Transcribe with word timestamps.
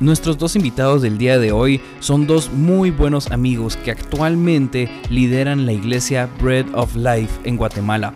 Nuestros 0.00 0.38
dos 0.38 0.56
invitados 0.56 1.02
del 1.02 1.18
día 1.18 1.38
de 1.38 1.52
hoy 1.52 1.82
son 1.98 2.26
dos 2.26 2.50
muy 2.50 2.90
buenos 2.90 3.30
amigos 3.30 3.76
que 3.76 3.90
actualmente 3.90 4.90
lideran 5.10 5.66
la 5.66 5.74
iglesia 5.74 6.26
Bread 6.40 6.64
of 6.72 6.96
Life 6.96 7.28
en 7.44 7.58
Guatemala. 7.58 8.14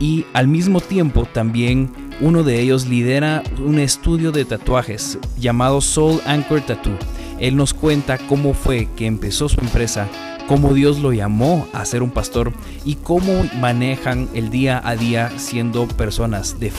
Y 0.00 0.26
al 0.32 0.48
mismo 0.48 0.80
tiempo 0.80 1.28
también 1.32 1.92
uno 2.20 2.42
de 2.42 2.60
ellos 2.60 2.88
lidera 2.88 3.44
un 3.64 3.78
estudio 3.78 4.32
de 4.32 4.44
tatuajes 4.44 5.20
llamado 5.38 5.80
Soul 5.80 6.20
Anchor 6.26 6.62
Tattoo. 6.62 6.98
Él 7.38 7.54
nos 7.54 7.74
cuenta 7.74 8.18
cómo 8.18 8.52
fue 8.52 8.88
que 8.96 9.06
empezó 9.06 9.48
su 9.48 9.60
empresa, 9.60 10.08
cómo 10.48 10.74
Dios 10.74 10.98
lo 10.98 11.12
llamó 11.12 11.68
a 11.72 11.84
ser 11.84 12.02
un 12.02 12.10
pastor 12.10 12.52
y 12.84 12.96
cómo 12.96 13.48
manejan 13.60 14.28
el 14.34 14.50
día 14.50 14.82
a 14.84 14.96
día 14.96 15.30
siendo 15.36 15.86
personas 15.86 16.58
de 16.58 16.72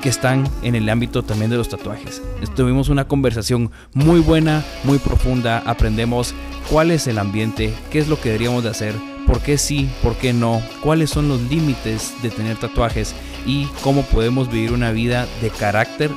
que 0.00 0.08
están 0.08 0.48
en 0.62 0.74
el 0.74 0.88
ámbito 0.88 1.22
también 1.22 1.50
de 1.50 1.56
los 1.56 1.68
tatuajes. 1.68 2.22
Tuvimos 2.54 2.88
una 2.88 3.08
conversación 3.08 3.70
muy 3.94 4.20
buena, 4.20 4.64
muy 4.84 4.98
profunda, 4.98 5.62
aprendemos 5.66 6.34
cuál 6.70 6.90
es 6.90 7.06
el 7.06 7.18
ambiente, 7.18 7.72
qué 7.90 7.98
es 7.98 8.08
lo 8.08 8.20
que 8.20 8.30
deberíamos 8.30 8.64
de 8.64 8.70
hacer, 8.70 8.94
por 9.26 9.40
qué 9.40 9.58
sí, 9.58 9.88
por 10.02 10.16
qué 10.16 10.32
no, 10.32 10.62
cuáles 10.82 11.10
son 11.10 11.28
los 11.28 11.40
límites 11.42 12.14
de 12.22 12.30
tener 12.30 12.56
tatuajes 12.56 13.14
y 13.46 13.66
cómo 13.82 14.02
podemos 14.02 14.50
vivir 14.50 14.72
una 14.72 14.90
vida 14.90 15.26
de 15.42 15.50
carácter 15.50 16.10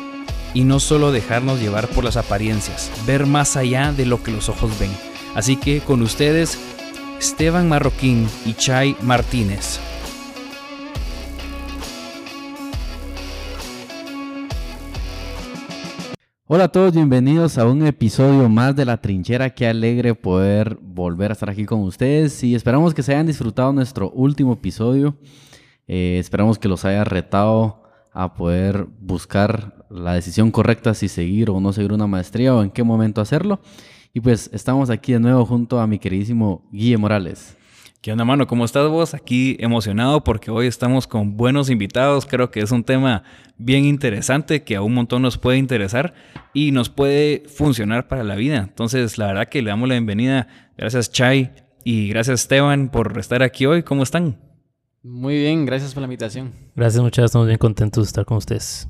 y 0.54 0.64
no 0.64 0.80
solo 0.80 1.12
dejarnos 1.12 1.60
llevar 1.60 1.88
por 1.88 2.04
las 2.04 2.18
apariencias, 2.18 2.92
ver 3.06 3.26
más 3.26 3.58
allá 3.58 3.94
de 3.94 4.06
lo 4.06 4.22
que 4.24 4.32
los 4.32 4.50
ojos 4.50 4.72
ven. 4.80 4.92
Así 5.36 5.56
que 5.56 5.80
con 5.80 6.02
ustedes, 6.02 6.58
Esteban 7.20 7.70
Marroquín 7.70 8.28
y 8.46 8.54
Chay 8.54 8.96
Martínez. 9.02 9.80
Hola 16.54 16.66
a 16.66 16.68
todos, 16.68 16.94
bienvenidos 16.94 17.58
a 17.58 17.66
un 17.66 17.88
episodio 17.88 18.50
más 18.50 18.76
de 18.76 18.84
La 18.84 18.98
Trinchera. 18.98 19.52
Qué 19.52 19.68
alegre 19.68 20.16
poder 20.16 20.78
volver 20.82 21.32
a 21.32 21.34
estar 21.34 21.50
aquí 21.50 21.64
con 21.64 21.80
ustedes 21.80 22.44
y 22.44 22.56
esperamos 22.56 22.94
que 22.94 23.04
se 23.04 23.14
hayan 23.14 23.26
disfrutado 23.26 23.72
nuestro 23.72 24.12
último 24.12 24.52
episodio. 24.52 25.16
Eh, 25.88 26.18
esperamos 26.20 26.60
que 26.60 26.68
los 26.68 26.84
haya 26.84 27.06
retado 27.06 27.84
a 28.12 28.34
poder 28.34 28.86
buscar 29.00 29.86
la 29.90 30.14
decisión 30.16 30.52
correcta 30.52 30.94
si 30.94 31.08
seguir 31.08 31.50
o 31.50 31.62
no 31.62 31.72
seguir 31.72 31.94
una 31.94 32.06
maestría 32.06 32.54
o 32.54 32.62
en 32.62 32.70
qué 32.70 32.84
momento 32.84 33.22
hacerlo. 33.22 33.62
Y 34.14 34.20
pues 34.20 34.50
estamos 34.52 34.90
aquí 34.90 35.14
de 35.14 35.22
nuevo 35.22 35.46
junto 35.46 35.80
a 35.80 35.88
mi 35.88 36.00
queridísimo 36.00 36.68
Guille 36.74 36.98
Morales. 36.98 37.56
¿Qué 38.02 38.12
onda, 38.12 38.26
mano? 38.26 38.48
¿Cómo 38.48 38.66
estás 38.66 38.90
vos? 38.90 39.14
Aquí 39.14 39.58
emocionado 39.60 40.24
porque 40.24 40.50
hoy 40.50 40.66
estamos 40.66 41.06
con 41.06 41.38
buenos 41.38 41.70
invitados. 41.70 42.26
Creo 42.26 42.50
que 42.50 42.62
es 42.62 42.72
un 42.72 42.84
tema 42.84 43.22
bien 43.58 43.86
interesante 43.86 44.64
que 44.64 44.76
a 44.76 44.82
un 44.82 44.96
montón 44.96 45.22
nos 45.22 45.38
puede 45.38 45.60
interesar 45.60 46.16
y 46.52 46.72
nos 46.72 46.90
puede 46.90 47.44
funcionar 47.48 48.08
para 48.08 48.24
la 48.24 48.34
vida. 48.34 48.58
Entonces, 48.58 49.20
la 49.20 49.28
verdad 49.28 49.50
que 49.50 49.62
le 49.62 49.70
damos 49.70 49.88
la 49.88 49.94
bienvenida. 49.94 50.48
Gracias, 50.76 51.12
Chay, 51.12 51.52
y 51.84 52.10
gracias, 52.10 52.42
Esteban, 52.42 52.90
por 52.90 53.16
estar 53.20 53.44
aquí 53.44 53.68
hoy. 53.68 53.84
¿Cómo 53.84 54.02
están? 54.02 54.40
Muy 55.04 55.36
bien, 55.36 55.68
gracias 55.68 55.94
por 55.94 56.02
la 56.02 56.06
invitación. 56.06 56.54
Gracias, 56.76 57.04
muchachos. 57.04 57.30
Estamos 57.30 57.46
bien 57.46 57.60
contentos 57.60 58.06
de 58.06 58.08
estar 58.08 58.26
con 58.26 58.38
ustedes. 58.38 58.90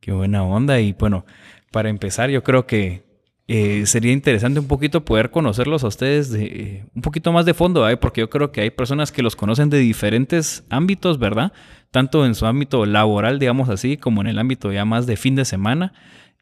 Qué 0.00 0.10
buena 0.10 0.42
onda. 0.42 0.80
Y 0.80 0.94
bueno, 0.94 1.26
para 1.70 1.90
empezar, 1.90 2.28
yo 2.28 2.42
creo 2.42 2.66
que 2.66 3.07
eh, 3.50 3.86
sería 3.86 4.12
interesante 4.12 4.60
un 4.60 4.66
poquito 4.66 5.06
poder 5.06 5.30
conocerlos 5.30 5.82
a 5.82 5.86
ustedes 5.88 6.30
de 6.30 6.44
eh, 6.44 6.84
un 6.94 7.00
poquito 7.00 7.32
más 7.32 7.46
de 7.46 7.54
fondo, 7.54 7.88
¿eh? 7.88 7.96
porque 7.96 8.20
yo 8.20 8.28
creo 8.28 8.52
que 8.52 8.60
hay 8.60 8.70
personas 8.70 9.10
que 9.10 9.22
los 9.22 9.36
conocen 9.36 9.70
de 9.70 9.78
diferentes 9.78 10.64
ámbitos, 10.68 11.18
¿verdad? 11.18 11.52
Tanto 11.90 12.26
en 12.26 12.34
su 12.34 12.44
ámbito 12.44 12.84
laboral, 12.84 13.38
digamos 13.38 13.70
así, 13.70 13.96
como 13.96 14.20
en 14.20 14.26
el 14.26 14.38
ámbito 14.38 14.70
ya 14.70 14.84
más 14.84 15.06
de 15.06 15.16
fin 15.16 15.34
de 15.34 15.46
semana. 15.46 15.94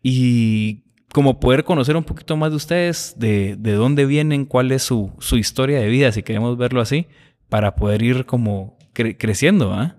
Y 0.02 0.82
como 1.12 1.38
poder 1.38 1.62
conocer 1.62 1.96
un 1.96 2.02
poquito 2.02 2.36
más 2.36 2.50
de 2.50 2.56
ustedes, 2.56 3.14
de, 3.16 3.54
de 3.56 3.72
dónde 3.74 4.04
vienen, 4.04 4.44
cuál 4.44 4.72
es 4.72 4.82
su, 4.82 5.12
su, 5.20 5.36
historia 5.36 5.78
de 5.78 5.86
vida, 5.86 6.10
si 6.10 6.24
queremos 6.24 6.58
verlo 6.58 6.80
así, 6.80 7.06
para 7.48 7.76
poder 7.76 8.02
ir 8.02 8.26
como 8.26 8.76
cre 8.92 9.16
creciendo, 9.16 9.72
¿ah? 9.72 9.94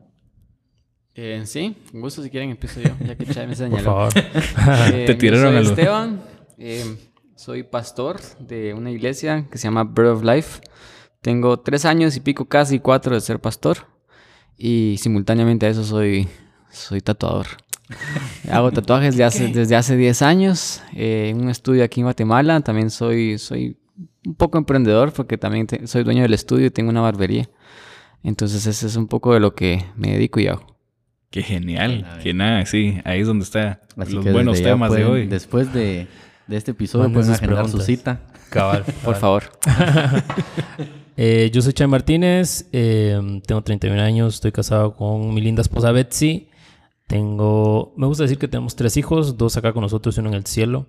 Eh, 1.16 1.42
sí, 1.46 1.74
con 1.90 2.02
gusto 2.02 2.22
si 2.22 2.30
quieren 2.30 2.52
empiezo 2.52 2.82
yo, 2.82 2.92
ya 3.00 3.16
que 3.16 3.26
Chay 3.26 3.48
me 3.48 3.56
señaló. 3.56 4.10
Por 4.10 4.12
favor. 4.12 4.14
Eh, 4.94 5.06
Te 5.08 5.16
tiraron 5.16 5.56
a 5.56 5.62
Esteban, 5.62 6.22
eh, 6.58 6.84
soy 7.36 7.64
pastor 7.64 8.20
de 8.40 8.74
una 8.74 8.92
iglesia 8.92 9.46
que 9.52 9.58
se 9.58 9.66
llama 9.68 9.84
Bread 9.84 10.12
of 10.12 10.24
Life. 10.24 10.62
Tengo 11.22 11.60
tres 11.60 11.86
años 11.86 12.16
y 12.16 12.20
pico, 12.20 12.46
casi 12.46 12.80
cuatro 12.80 13.14
de 13.16 13.22
ser 13.22 13.40
pastor. 13.40 13.78
Y 14.58 14.96
simultáneamente 15.00 15.66
a 15.66 15.70
eso 15.70 15.84
soy, 15.84 16.28
soy 16.72 17.02
tatuador. 17.02 17.48
Hago 18.52 18.72
tatuajes 18.72 19.16
de 19.16 19.24
hace- 19.24 19.48
desde 19.50 19.76
hace 19.76 19.96
10 19.96 20.22
años 20.22 20.82
eh, 20.96 21.30
en 21.30 21.42
un 21.42 21.50
estudio 21.50 21.84
aquí 21.84 22.02
en 22.02 22.06
Guatemala. 22.06 22.60
También 22.62 22.90
soy, 22.90 23.38
soy 23.38 23.78
un 24.26 24.36
poco 24.36 24.58
emprendedor 24.58 25.14
porque 25.14 25.38
también 25.38 25.68
te- 25.68 25.86
soy 25.88 26.04
dueño 26.04 26.24
del 26.24 26.34
estudio 26.34 26.66
y 26.68 26.72
tengo 26.72 26.90
una 26.90 27.02
barbería. 27.02 27.50
Entonces 28.24 28.66
ese 28.66 28.88
es 28.88 28.96
un 28.96 29.08
poco 29.08 29.34
de 29.34 29.40
lo 29.40 29.54
que 29.56 29.86
me 29.96 30.12
dedico 30.14 30.40
y 30.40 30.48
hago. 30.48 30.76
Qué 31.30 31.44
genial. 31.44 32.20
Que 32.24 32.34
nada, 32.34 32.66
sí, 32.66 33.00
ahí 33.06 33.22
es 33.22 33.28
donde 33.28 33.44
están 33.44 33.80
Así 33.98 34.14
los 34.14 34.26
buenos 34.26 34.56
desde 34.58 34.70
temas 34.72 34.92
de 34.92 35.06
hoy. 35.06 35.28
Después 35.28 35.72
de, 35.74 36.08
de 36.48 36.58
este 36.58 36.72
episodio 36.72 37.10
Manden 37.10 37.38
pueden 37.38 37.70
su 37.70 37.80
cita. 37.82 38.22
Cabal. 38.50 38.84
Por 39.04 39.16
favor. 39.16 39.44
Eh, 41.20 41.50
yo 41.52 41.64
soy 41.64 41.74
Chay 41.74 41.88
Martínez, 41.88 42.70
eh, 42.72 43.42
tengo 43.48 43.64
31 43.64 44.00
años, 44.00 44.36
estoy 44.36 44.52
casado 44.52 44.96
con 44.96 45.34
mi 45.34 45.42
linda 45.42 45.64
esposa 45.64 45.92
Betsy. 45.92 46.52
Tengo, 47.08 47.96
me 47.98 48.06
gusta 48.06 48.22
decir 48.22 48.38
que 48.38 48.48
tenemos 48.48 48.76
tres 48.76 48.98
hijos, 48.98 49.36
dos 49.36 49.58
acá 49.58 49.74
con 49.74 49.82
nosotros 49.82 50.16
y 50.16 50.20
uno 50.20 50.30
en 50.30 50.36
el 50.36 50.46
cielo. 50.46 50.86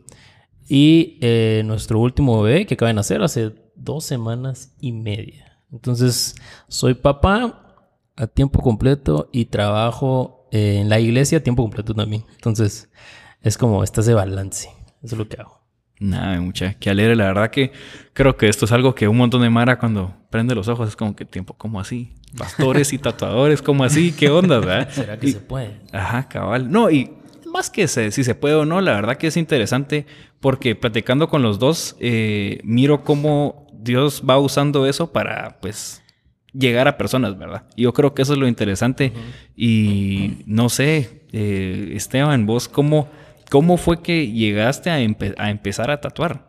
Y 0.68 1.16
eh, 1.22 1.62
nuestro 1.64 1.98
último 1.98 2.42
bebé 2.42 2.66
que 2.66 2.74
acaba 2.74 2.88
de 2.88 2.94
nacer 2.94 3.22
hace 3.22 3.54
dos 3.74 4.04
semanas 4.04 4.74
y 4.78 4.92
media. 4.92 5.62
Entonces, 5.72 6.34
soy 6.68 6.92
papá 6.92 7.86
a 8.14 8.26
tiempo 8.26 8.60
completo 8.60 9.30
y 9.32 9.46
trabajo 9.46 10.46
en 10.52 10.90
la 10.90 11.00
iglesia 11.00 11.38
a 11.38 11.42
tiempo 11.42 11.62
completo 11.62 11.94
también. 11.94 12.26
Entonces, 12.34 12.90
es 13.40 13.56
como, 13.56 13.82
estás 13.82 14.04
de 14.04 14.12
balance. 14.12 14.68
Eso 15.02 15.14
es 15.14 15.18
lo 15.18 15.28
que 15.28 15.36
hago. 15.40 15.58
Nada, 16.00 16.40
mucha, 16.40 16.74
qué 16.74 16.90
alegre. 16.90 17.16
La 17.16 17.24
verdad 17.26 17.50
que 17.50 17.72
creo 18.12 18.36
que 18.36 18.48
esto 18.48 18.64
es 18.66 18.72
algo 18.72 18.94
que 18.94 19.08
un 19.08 19.16
montón 19.16 19.42
de 19.42 19.50
Mara 19.50 19.78
cuando 19.78 20.14
prende 20.30 20.54
los 20.54 20.68
ojos 20.68 20.88
es 20.88 20.96
como 20.96 21.16
que 21.16 21.24
tiempo, 21.24 21.54
¿cómo 21.54 21.80
así? 21.80 22.12
Pastores 22.36 22.92
y 22.92 22.98
tatuadores, 22.98 23.62
¿cómo 23.62 23.82
así? 23.84 24.12
¿Qué 24.12 24.28
onda, 24.30 24.58
verdad? 24.60 24.88
¿Será 24.90 25.18
que 25.18 25.28
Y- 25.28 25.32
se 25.32 25.40
puede? 25.40 25.80
Ajá, 25.92 26.28
cabal. 26.28 26.70
No, 26.70 26.88
y 26.90 27.10
más 27.52 27.70
que 27.70 27.88
se- 27.88 28.10
si 28.12 28.22
se 28.22 28.34
puede 28.36 28.54
o 28.54 28.64
no, 28.64 28.80
la 28.80 28.92
verdad 28.92 29.16
que 29.16 29.26
es 29.28 29.36
interesante 29.36 30.06
porque 30.40 30.76
platicando 30.76 31.28
con 31.28 31.42
los 31.42 31.58
dos, 31.58 31.96
eh, 31.98 32.60
miro 32.62 33.02
cómo 33.02 33.66
Dios 33.72 34.22
va 34.28 34.38
usando 34.38 34.86
eso 34.86 35.12
para, 35.12 35.58
pues, 35.60 36.02
llegar 36.52 36.86
a 36.86 36.96
personas, 36.96 37.36
¿verdad? 37.38 37.64
Yo 37.76 37.92
creo 37.92 38.14
que 38.14 38.22
eso 38.22 38.34
es 38.34 38.38
lo 38.38 38.46
interesante. 38.46 39.12
Y 39.56 40.42
no 40.46 40.68
sé, 40.68 41.22
eh, 41.32 41.92
Esteban, 41.94 42.46
vos, 42.46 42.68
¿cómo, 42.68 43.08
¿cómo 43.50 43.76
fue 43.76 44.02
que 44.02 44.30
llegaste 44.30 44.90
a, 44.90 45.00
empe- 45.00 45.34
a 45.38 45.50
empezar 45.50 45.90
a 45.90 46.00
tatuar? 46.00 46.48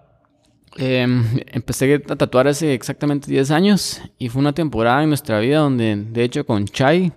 Em, 0.77 1.24
empecé 1.47 1.95
a 1.95 2.15
tatuar 2.15 2.47
hace 2.47 2.74
exactamente 2.74 3.29
10 3.31 3.51
años 3.51 4.01
y 4.18 4.29
fue 4.29 4.39
una 4.39 4.53
temporada 4.53 5.01
en 5.03 5.09
nuestra 5.09 5.39
vida 5.39 5.59
donde, 5.59 5.95
de 5.95 6.24
hecho, 6.24 6.45
con 6.45 6.65
Chai 6.65 7.12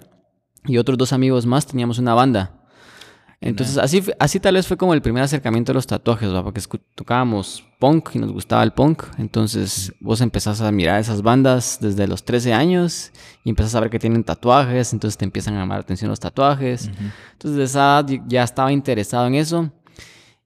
y 0.67 0.79
otros 0.79 0.97
dos 0.97 1.13
amigos 1.13 1.45
más 1.47 1.67
teníamos 1.67 1.99
una 1.99 2.15
banda. 2.15 2.62
Entonces, 3.45 3.77
así, 3.77 4.01
así 4.21 4.39
tal 4.39 4.55
vez 4.55 4.69
fue 4.69 4.77
como 4.77 4.95
el 4.95 5.03
primer 5.03 5.25
acercamiento 5.25 5.73
a 5.73 5.75
los 5.75 5.87
tatuajes, 5.87 6.33
¿va? 6.33 6.45
porque 6.45 6.61
tocábamos 6.95 7.65
punk 7.81 8.11
y 8.15 8.21
nos 8.21 8.33
gustaba 8.33 8.63
el 8.63 8.73
punk. 8.73 9.03
Entonces, 9.19 9.93
vos 9.99 10.21
empezás 10.21 10.61
a 10.61 10.71
mirar 10.71 11.01
esas 11.01 11.23
bandas 11.23 11.79
desde 11.81 12.07
los 12.07 12.25
13 12.25 12.53
años 12.53 13.11
y 13.45 13.51
empezás 13.51 13.75
a 13.75 13.81
ver 13.81 13.91
que 13.91 13.99
tienen 13.99 14.23
tatuajes, 14.23 14.93
entonces 14.93 15.19
te 15.19 15.25
empiezan 15.25 15.55
a 15.55 15.59
llamar 15.59 15.79
la 15.79 15.83
atención 15.83 16.09
los 16.09 16.21
tatuajes. 16.21 16.89
Entonces, 17.33 17.59
de 17.59 17.65
esa 17.65 17.99
edad 18.01 18.07
ya 18.29 18.45
estaba 18.45 18.73
interesado 18.73 19.27
en 19.27 19.35
eso. 19.35 19.73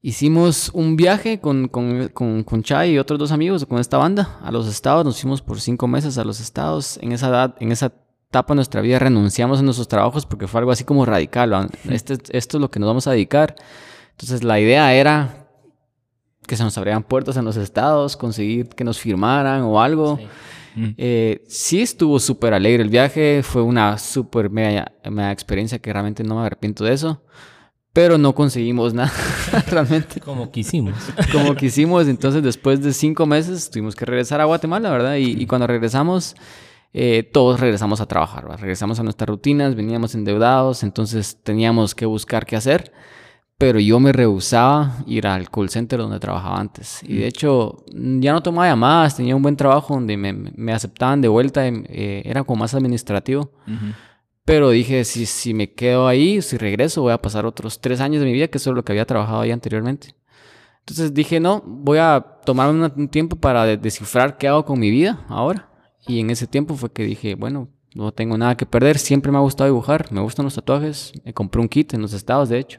Hicimos 0.00 0.70
un 0.72 0.96
viaje 0.96 1.38
con, 1.38 1.68
con, 1.68 2.08
con, 2.08 2.44
con 2.44 2.62
Chai 2.62 2.92
y 2.92 2.98
otros 2.98 3.18
dos 3.18 3.30
amigos 3.30 3.66
con 3.66 3.78
esta 3.78 3.98
banda 3.98 4.38
a 4.42 4.50
los 4.50 4.68
estados. 4.68 5.04
Nos 5.04 5.20
fuimos 5.20 5.42
por 5.42 5.60
cinco 5.60 5.86
meses 5.86 6.16
a 6.16 6.24
los 6.24 6.40
estados. 6.40 6.98
En 7.02 7.12
esa 7.12 7.28
edad, 7.28 7.56
en 7.60 7.72
esa 7.72 7.92
etapa 8.28 8.54
de 8.54 8.56
nuestra 8.56 8.80
vida 8.80 8.98
renunciamos 8.98 9.60
a 9.60 9.62
nuestros 9.62 9.88
trabajos 9.88 10.26
porque 10.26 10.46
fue 10.46 10.60
algo 10.60 10.72
así 10.72 10.84
como 10.84 11.04
radical. 11.04 11.70
Este, 11.88 12.14
esto 12.36 12.58
es 12.58 12.60
lo 12.60 12.70
que 12.70 12.80
nos 12.80 12.88
vamos 12.88 13.06
a 13.06 13.12
dedicar. 13.12 13.56
Entonces 14.12 14.42
la 14.42 14.58
idea 14.60 14.92
era 14.94 15.46
que 16.46 16.56
se 16.56 16.62
nos 16.62 16.76
abrieran 16.78 17.02
puertas 17.02 17.36
en 17.36 17.44
los 17.44 17.56
estados, 17.56 18.16
conseguir 18.16 18.68
que 18.68 18.84
nos 18.84 18.98
firmaran 18.98 19.62
o 19.62 19.80
algo. 19.80 20.18
Eh, 20.98 21.42
sí 21.48 21.80
estuvo 21.80 22.20
súper 22.20 22.52
alegre 22.52 22.82
el 22.82 22.90
viaje, 22.90 23.42
fue 23.42 23.62
una 23.62 23.96
súper 23.96 24.50
mega, 24.50 24.92
mega 25.10 25.32
experiencia 25.32 25.78
que 25.78 25.90
realmente 25.90 26.22
no 26.22 26.38
me 26.38 26.44
arrepiento 26.44 26.84
de 26.84 26.92
eso, 26.92 27.22
pero 27.94 28.18
no 28.18 28.34
conseguimos 28.34 28.92
nada 28.94 29.12
realmente. 29.68 30.20
Como 30.20 30.50
quisimos. 30.50 30.94
Como 31.32 31.54
quisimos, 31.54 32.08
entonces 32.08 32.42
después 32.42 32.82
de 32.82 32.92
cinco 32.92 33.24
meses 33.24 33.70
tuvimos 33.70 33.96
que 33.96 34.04
regresar 34.04 34.42
a 34.42 34.44
Guatemala, 34.44 34.90
¿verdad? 34.90 35.16
Y, 35.16 35.42
y 35.42 35.46
cuando 35.46 35.66
regresamos, 35.66 36.36
eh, 36.92 37.28
todos 37.32 37.60
regresamos 37.60 38.00
a 38.00 38.06
trabajar, 38.06 38.44
regresamos 38.60 38.98
a 39.00 39.02
nuestras 39.02 39.28
rutinas, 39.28 39.74
veníamos 39.74 40.14
endeudados, 40.14 40.82
entonces 40.82 41.38
teníamos 41.42 41.94
que 41.94 42.06
buscar 42.06 42.46
qué 42.46 42.56
hacer 42.56 42.92
pero 43.58 43.80
yo 43.80 43.98
me 44.00 44.12
rehusaba 44.12 44.98
ir 45.06 45.26
al 45.26 45.50
call 45.50 45.70
center 45.70 45.98
donde 45.98 46.20
trabajaba 46.20 46.60
antes. 46.60 47.02
Y 47.02 47.16
de 47.16 47.26
hecho, 47.26 47.84
ya 47.94 48.32
no 48.32 48.42
tomaba 48.42 48.68
llamadas, 48.68 49.16
tenía 49.16 49.34
un 49.34 49.42
buen 49.42 49.56
trabajo 49.56 49.94
donde 49.94 50.16
me, 50.16 50.32
me 50.32 50.72
aceptaban 50.72 51.22
de 51.22 51.28
vuelta, 51.28 51.66
eh, 51.66 52.22
era 52.26 52.44
como 52.44 52.60
más 52.60 52.74
administrativo. 52.74 53.50
Pero 54.44 54.70
dije, 54.70 55.04
si, 55.04 55.26
si 55.26 55.54
me 55.54 55.72
quedo 55.72 56.06
ahí, 56.06 56.42
si 56.42 56.58
regreso, 56.58 57.02
voy 57.02 57.12
a 57.12 57.22
pasar 57.22 57.46
otros 57.46 57.80
tres 57.80 58.00
años 58.00 58.20
de 58.20 58.26
mi 58.26 58.32
vida, 58.32 58.48
que 58.48 58.58
eso 58.58 58.70
es 58.70 58.76
lo 58.76 58.84
que 58.84 58.92
había 58.92 59.06
trabajado 59.06 59.40
ahí 59.40 59.50
anteriormente. 59.50 60.14
Entonces 60.80 61.14
dije, 61.14 61.40
no, 61.40 61.62
voy 61.66 61.98
a 61.98 62.24
tomar 62.44 62.68
un 62.68 63.08
tiempo 63.08 63.36
para 63.36 63.64
descifrar 63.76 64.36
qué 64.36 64.48
hago 64.48 64.64
con 64.64 64.78
mi 64.78 64.90
vida 64.90 65.24
ahora. 65.28 65.68
Y 66.06 66.20
en 66.20 66.30
ese 66.30 66.46
tiempo 66.46 66.76
fue 66.76 66.92
que 66.92 67.04
dije, 67.04 67.34
bueno, 67.34 67.68
no 67.94 68.12
tengo 68.12 68.36
nada 68.36 68.56
que 68.56 68.66
perder, 68.66 68.98
siempre 68.98 69.32
me 69.32 69.38
ha 69.38 69.40
gustado 69.40 69.68
dibujar, 69.68 70.12
me 70.12 70.20
gustan 70.20 70.44
los 70.44 70.54
tatuajes, 70.54 71.12
me 71.24 71.32
compré 71.32 71.60
un 71.60 71.68
kit 71.68 71.94
en 71.94 72.02
los 72.02 72.12
estados, 72.12 72.48
de 72.48 72.58
hecho. 72.58 72.78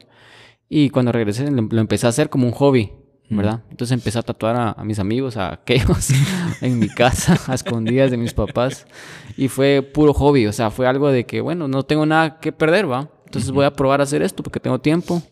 Y 0.68 0.90
cuando 0.90 1.12
regresé 1.12 1.50
lo, 1.50 1.80
empecé 1.80 2.06
a 2.06 2.10
hacer 2.10 2.30
como 2.30 2.46
un 2.46 2.52
hobby, 2.52 2.92
¿verdad? 3.30 3.64
Entonces 3.70 3.92
empecé 3.92 4.18
a 4.18 4.22
tatuar 4.22 4.74
a, 4.76 4.84
mis 4.84 4.98
amigos, 4.98 5.36
a 5.36 5.54
aquellos, 5.54 6.10
en 6.60 6.78
mi 6.78 6.88
casa, 6.88 7.38
a 7.46 7.54
escondidas 7.54 8.10
de 8.10 8.16
mis 8.16 8.32
papás. 8.32 8.86
Y 9.36 9.48
fue 9.48 9.82
puro 9.82 10.14
hobby, 10.14 10.46
o 10.46 10.52
sea, 10.52 10.70
fue 10.70 10.86
algo 10.86 11.10
de 11.10 11.24
que, 11.26 11.40
bueno, 11.40 11.68
no 11.68 11.82
tengo 11.84 12.06
nada 12.06 12.38
que 12.40 12.52
perder, 12.52 12.90
¿va? 12.90 13.10
Entonces 13.24 13.50
voy 13.50 13.64
a 13.64 13.72
probar 13.72 14.00
a 14.00 14.04
hacer 14.04 14.22
esto 14.22 14.42
porque 14.42 14.60
tengo 14.60 14.78
tiempo. 14.78 15.22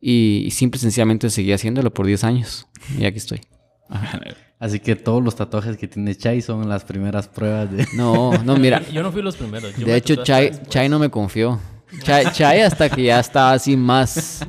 Y, 0.00 0.48
simple 0.50 0.76
y 0.76 0.80
sencillamente 0.80 1.30
seguí 1.30 1.52
haciéndolo 1.52 1.92
por 1.92 2.04
10 2.04 2.24
años. 2.24 2.66
Y 2.98 3.06
aquí 3.06 3.16
estoy. 3.16 3.40
Así 4.64 4.80
que 4.80 4.96
todos 4.96 5.22
los 5.22 5.36
tatuajes 5.36 5.76
que 5.76 5.86
tiene 5.86 6.14
Chai 6.14 6.40
son 6.40 6.66
las 6.70 6.84
primeras 6.84 7.28
pruebas 7.28 7.70
de... 7.70 7.86
No, 7.96 8.32
no, 8.44 8.56
mira. 8.56 8.80
Yo 8.94 9.02
no 9.02 9.12
fui 9.12 9.20
los 9.20 9.36
primeros. 9.36 9.76
de 9.76 9.94
hecho, 9.94 10.24
Chai, 10.24 10.52
Chai 10.70 10.88
no 10.88 10.98
me 10.98 11.10
confió. 11.10 11.60
Chay, 12.02 12.62
hasta 12.62 12.88
que 12.88 13.02
ya 13.02 13.20
estaba 13.20 13.52
así 13.52 13.76
más, 13.76 14.40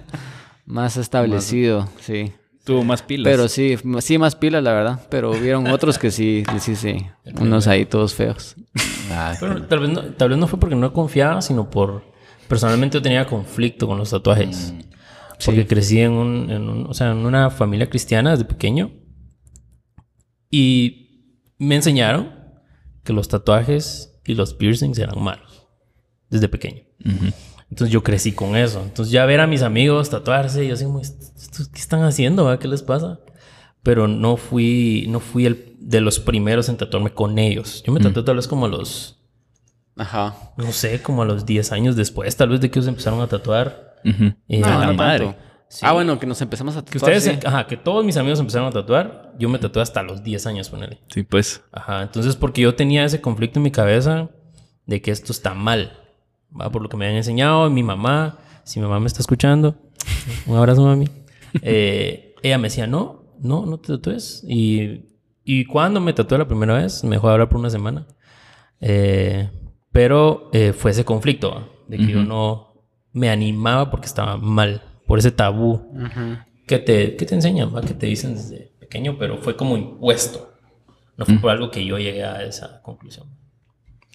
más 0.65 0.95
establecido, 0.95 1.89
sí. 1.99 2.31
Tuvo 2.63 2.85
más 2.85 3.01
pilas. 3.01 3.29
Pero 3.29 3.49
sí, 3.49 3.75
sí 3.99 4.17
más 4.17 4.37
pilas, 4.37 4.63
la 4.63 4.71
verdad. 4.71 5.01
Pero 5.09 5.31
hubieron 5.31 5.67
otros 5.67 5.99
que 5.99 6.09
sí, 6.11 6.45
sí, 6.61 6.77
sí. 6.77 7.05
Unos 7.37 7.67
ahí 7.67 7.85
todos 7.85 8.13
feos. 8.13 8.55
Ah, 9.11 9.35
Pero 9.37 9.63
tal 9.63 9.79
vez, 9.79 9.89
no, 9.89 10.01
tal 10.01 10.29
vez 10.29 10.37
no 10.37 10.47
fue 10.47 10.61
porque 10.61 10.77
no 10.77 10.93
confiaba, 10.93 11.41
sino 11.41 11.69
por... 11.69 12.05
Personalmente 12.47 12.99
yo 12.99 13.01
tenía 13.01 13.25
conflicto 13.25 13.85
con 13.85 13.97
los 13.97 14.11
tatuajes. 14.11 14.71
Mm, 14.71 14.79
porque 15.45 15.67
crecí 15.67 15.99
en, 15.99 16.13
un, 16.13 16.49
en, 16.49 16.69
un, 16.69 16.85
o 16.87 16.93
sea, 16.93 17.11
en 17.11 17.17
una 17.17 17.49
familia 17.49 17.89
cristiana 17.89 18.31
desde 18.31 18.45
pequeño. 18.45 18.91
Y 20.57 21.49
me 21.57 21.75
enseñaron 21.75 22.31
que 23.03 23.11
los 23.11 23.27
tatuajes 23.27 24.17
y 24.23 24.35
los 24.35 24.53
piercings 24.53 24.97
eran 24.97 25.21
malos. 25.21 25.67
Desde 26.29 26.47
pequeño. 26.47 26.83
Entonces 27.69 27.91
yo 27.91 28.01
crecí 28.03 28.31
con 28.31 28.55
eso. 28.55 28.81
Entonces 28.81 29.11
ya 29.11 29.25
ver 29.25 29.41
a 29.41 29.47
mis 29.47 29.63
amigos 29.63 30.09
tatuarse, 30.09 30.65
yo 30.65 30.75
así 30.75 30.85
¿qué 31.73 31.79
están 31.79 32.03
haciendo? 32.03 32.57
¿Qué 32.57 32.69
les 32.69 32.83
pasa? 32.83 33.19
Pero 33.83 34.07
no 34.07 34.37
fui, 34.37 35.07
no 35.09 35.19
fui 35.19 35.45
el 35.45 35.75
de 35.77 35.99
los 35.99 36.21
primeros 36.21 36.69
en 36.69 36.77
tatuarme 36.77 37.11
con 37.11 37.37
ellos. 37.37 37.83
Yo 37.85 37.91
me 37.91 37.99
tatué 37.99 38.23
tal 38.23 38.37
vez 38.37 38.47
como 38.47 38.67
a 38.67 38.69
los... 38.69 39.19
Ajá. 39.97 40.53
No 40.55 40.71
sé, 40.71 41.01
como 41.01 41.23
a 41.23 41.25
los 41.25 41.45
10 41.45 41.73
años 41.73 41.97
después, 41.97 42.33
tal 42.37 42.47
vez 42.47 42.61
de 42.61 42.71
que 42.71 42.79
ellos 42.79 42.87
empezaron 42.87 43.19
a 43.19 43.27
tatuar. 43.27 43.97
Y 44.47 44.59
no, 44.59 44.69
la 44.69 44.93
madre. 44.93 45.35
Ah, 45.81 45.93
bueno, 45.93 46.19
que 46.19 46.25
nos 46.25 46.41
empezamos 46.41 46.75
a 46.75 46.83
tatuar. 46.83 47.11
Que 47.11 47.17
ustedes, 47.17 47.45
ajá, 47.45 47.67
que 47.67 47.75
todos 47.75 48.05
mis 48.05 48.17
amigos 48.17 48.39
empezaron 48.39 48.67
a 48.67 48.71
tatuar. 48.71 49.33
Yo 49.37 49.49
me 49.49 49.59
tatué 49.59 49.81
hasta 49.81 50.03
los 50.03 50.23
10 50.23 50.47
años, 50.47 50.69
ponele. 50.69 50.99
Sí, 51.07 51.23
pues. 51.23 51.63
Ajá, 51.71 52.03
entonces 52.03 52.35
porque 52.35 52.61
yo 52.61 52.75
tenía 52.75 53.03
ese 53.03 53.19
conflicto 53.19 53.59
en 53.59 53.63
mi 53.63 53.71
cabeza 53.71 54.29
de 54.85 55.01
que 55.01 55.11
esto 55.11 55.31
está 55.31 55.53
mal. 55.53 55.99
¿va? 56.59 56.69
por 56.71 56.81
lo 56.81 56.89
que 56.89 56.97
me 56.97 57.07
han 57.07 57.15
enseñado, 57.15 57.69
mi 57.69 57.83
mamá, 57.83 58.37
si 58.63 58.79
mi 58.79 58.85
mamá 58.85 58.99
me 58.99 59.07
está 59.07 59.19
escuchando, 59.19 59.75
un 60.45 60.57
abrazo 60.57 60.83
mami, 60.83 61.07
eh, 61.61 62.35
ella 62.41 62.57
me 62.57 62.67
decía, 62.67 62.87
no, 62.87 63.23
no, 63.39 63.65
no 63.65 63.79
te 63.79 63.93
tatúes. 63.93 64.43
Y, 64.47 65.05
y 65.43 65.65
cuando 65.65 65.99
me 65.99 66.13
tatué 66.13 66.37
la 66.37 66.47
primera 66.47 66.75
vez, 66.75 67.03
me 67.03 67.11
dejó 67.11 67.27
de 67.27 67.33
hablar 67.33 67.49
por 67.49 67.59
una 67.59 67.69
semana. 67.69 68.07
Eh, 68.81 69.49
pero 69.91 70.49
eh, 70.53 70.73
fue 70.73 70.91
ese 70.91 71.05
conflicto, 71.05 71.69
de 71.87 71.97
que 71.97 72.07
yo 72.07 72.23
no 72.23 72.73
me 73.13 73.29
animaba 73.29 73.89
porque 73.91 74.07
estaba 74.07 74.37
mal, 74.37 74.81
por 75.05 75.19
ese 75.19 75.31
tabú 75.31 75.91
que, 76.65 76.79
te, 76.79 77.15
que 77.15 77.25
te 77.25 77.35
enseñan, 77.35 77.73
¿va? 77.75 77.81
que 77.81 77.93
te 77.93 78.05
dicen 78.05 78.35
desde 78.35 78.71
pequeño, 78.79 79.17
pero 79.17 79.37
fue 79.37 79.55
como 79.55 79.77
impuesto. 79.77 80.51
No 81.17 81.25
fue 81.25 81.37
por 81.37 81.51
algo 81.51 81.71
que 81.71 81.85
yo 81.85 81.97
llegué 81.97 82.23
a 82.25 82.43
esa 82.43 82.81
conclusión. 82.81 83.27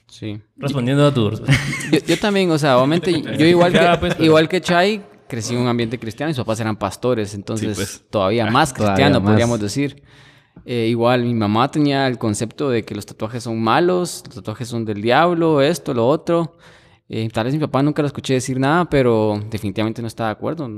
Sí. 0.08 0.40
Respondiendo 0.56 1.06
a 1.06 1.14
tu 1.14 1.30
yo, 1.30 2.18
también, 2.18 2.50
o 2.50 2.58
sea, 2.58 2.76
obviamente, 2.78 3.22
yo 3.38 3.46
igual 3.46 3.72
que, 3.72 3.96
pues, 3.98 4.16
igual 4.18 4.48
que 4.48 4.60
Chai, 4.60 5.02
crecí 5.28 5.54
en 5.54 5.60
un 5.60 5.68
ambiente 5.68 5.98
cristiano, 5.98 6.28
mis 6.28 6.36
papás 6.36 6.60
eran 6.60 6.76
pastores, 6.76 7.32
entonces 7.34 7.76
pues. 7.76 8.04
todavía 8.10 8.46
ah, 8.46 8.50
más 8.50 8.72
cristiano, 8.72 9.22
podríamos 9.22 9.60
decir. 9.60 10.02
Eh, 10.66 10.88
igual 10.90 11.22
mi 11.22 11.32
mamá 11.32 11.70
tenía 11.70 12.06
el 12.06 12.18
concepto 12.18 12.68
de 12.68 12.84
que 12.84 12.94
los 12.94 13.06
tatuajes 13.06 13.44
son 13.44 13.62
malos, 13.62 14.22
los 14.26 14.34
tatuajes 14.34 14.68
son 14.68 14.84
del 14.84 15.00
diablo, 15.00 15.62
esto, 15.62 15.94
lo 15.94 16.06
otro. 16.06 16.56
Eh, 17.12 17.28
tal 17.32 17.44
vez 17.46 17.54
mi 17.54 17.58
papá 17.58 17.82
nunca 17.82 18.02
lo 18.02 18.06
escuché 18.06 18.34
decir 18.34 18.60
nada, 18.60 18.88
pero 18.88 19.42
definitivamente 19.50 20.00
no 20.00 20.06
estaba 20.06 20.28
de 20.28 20.34
acuerdo. 20.34 20.70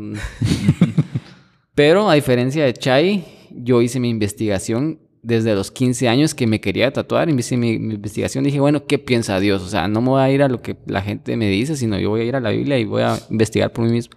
pero 1.75 2.09
a 2.09 2.15
diferencia 2.15 2.65
de 2.65 2.73
Chai, 2.73 3.23
yo 3.51 3.83
hice 3.83 4.01
mi 4.01 4.09
investigación 4.09 4.99
desde 5.21 5.55
los 5.55 5.71
15 5.71 6.09
años 6.09 6.35
que 6.35 6.47
me 6.47 6.59
quería 6.59 6.91
tatuar, 6.91 7.29
hice 7.29 7.59
mi, 7.59 7.79
mi, 7.79 7.95
investigación, 7.95 8.45
dije, 8.45 8.61
bueno, 8.61 8.87
¿qué 8.87 8.99
piensa 8.99 9.39
Dios? 9.41 9.63
O 9.63 9.69
sea, 9.69 9.89
no 9.89 10.01
me 10.01 10.09
voy 10.09 10.23
a 10.23 10.31
ir 10.31 10.43
a 10.43 10.49
lo 10.49 10.63
que 10.63 10.79
la 10.87 11.03
gente 11.03 11.37
me 11.37 11.51
dice, 11.51 11.77
sino 11.77 11.99
yo 11.99 12.09
voy 12.09 12.23
a 12.23 12.25
ir 12.25 12.35
a 12.35 12.41
la 12.41 12.49
Biblia 12.49 12.79
y 12.79 12.87
voy 12.87 13.03
a 13.03 13.19
investigar 13.29 13.71
por 13.71 13.85
mí 13.85 13.93
mismo. 13.93 14.17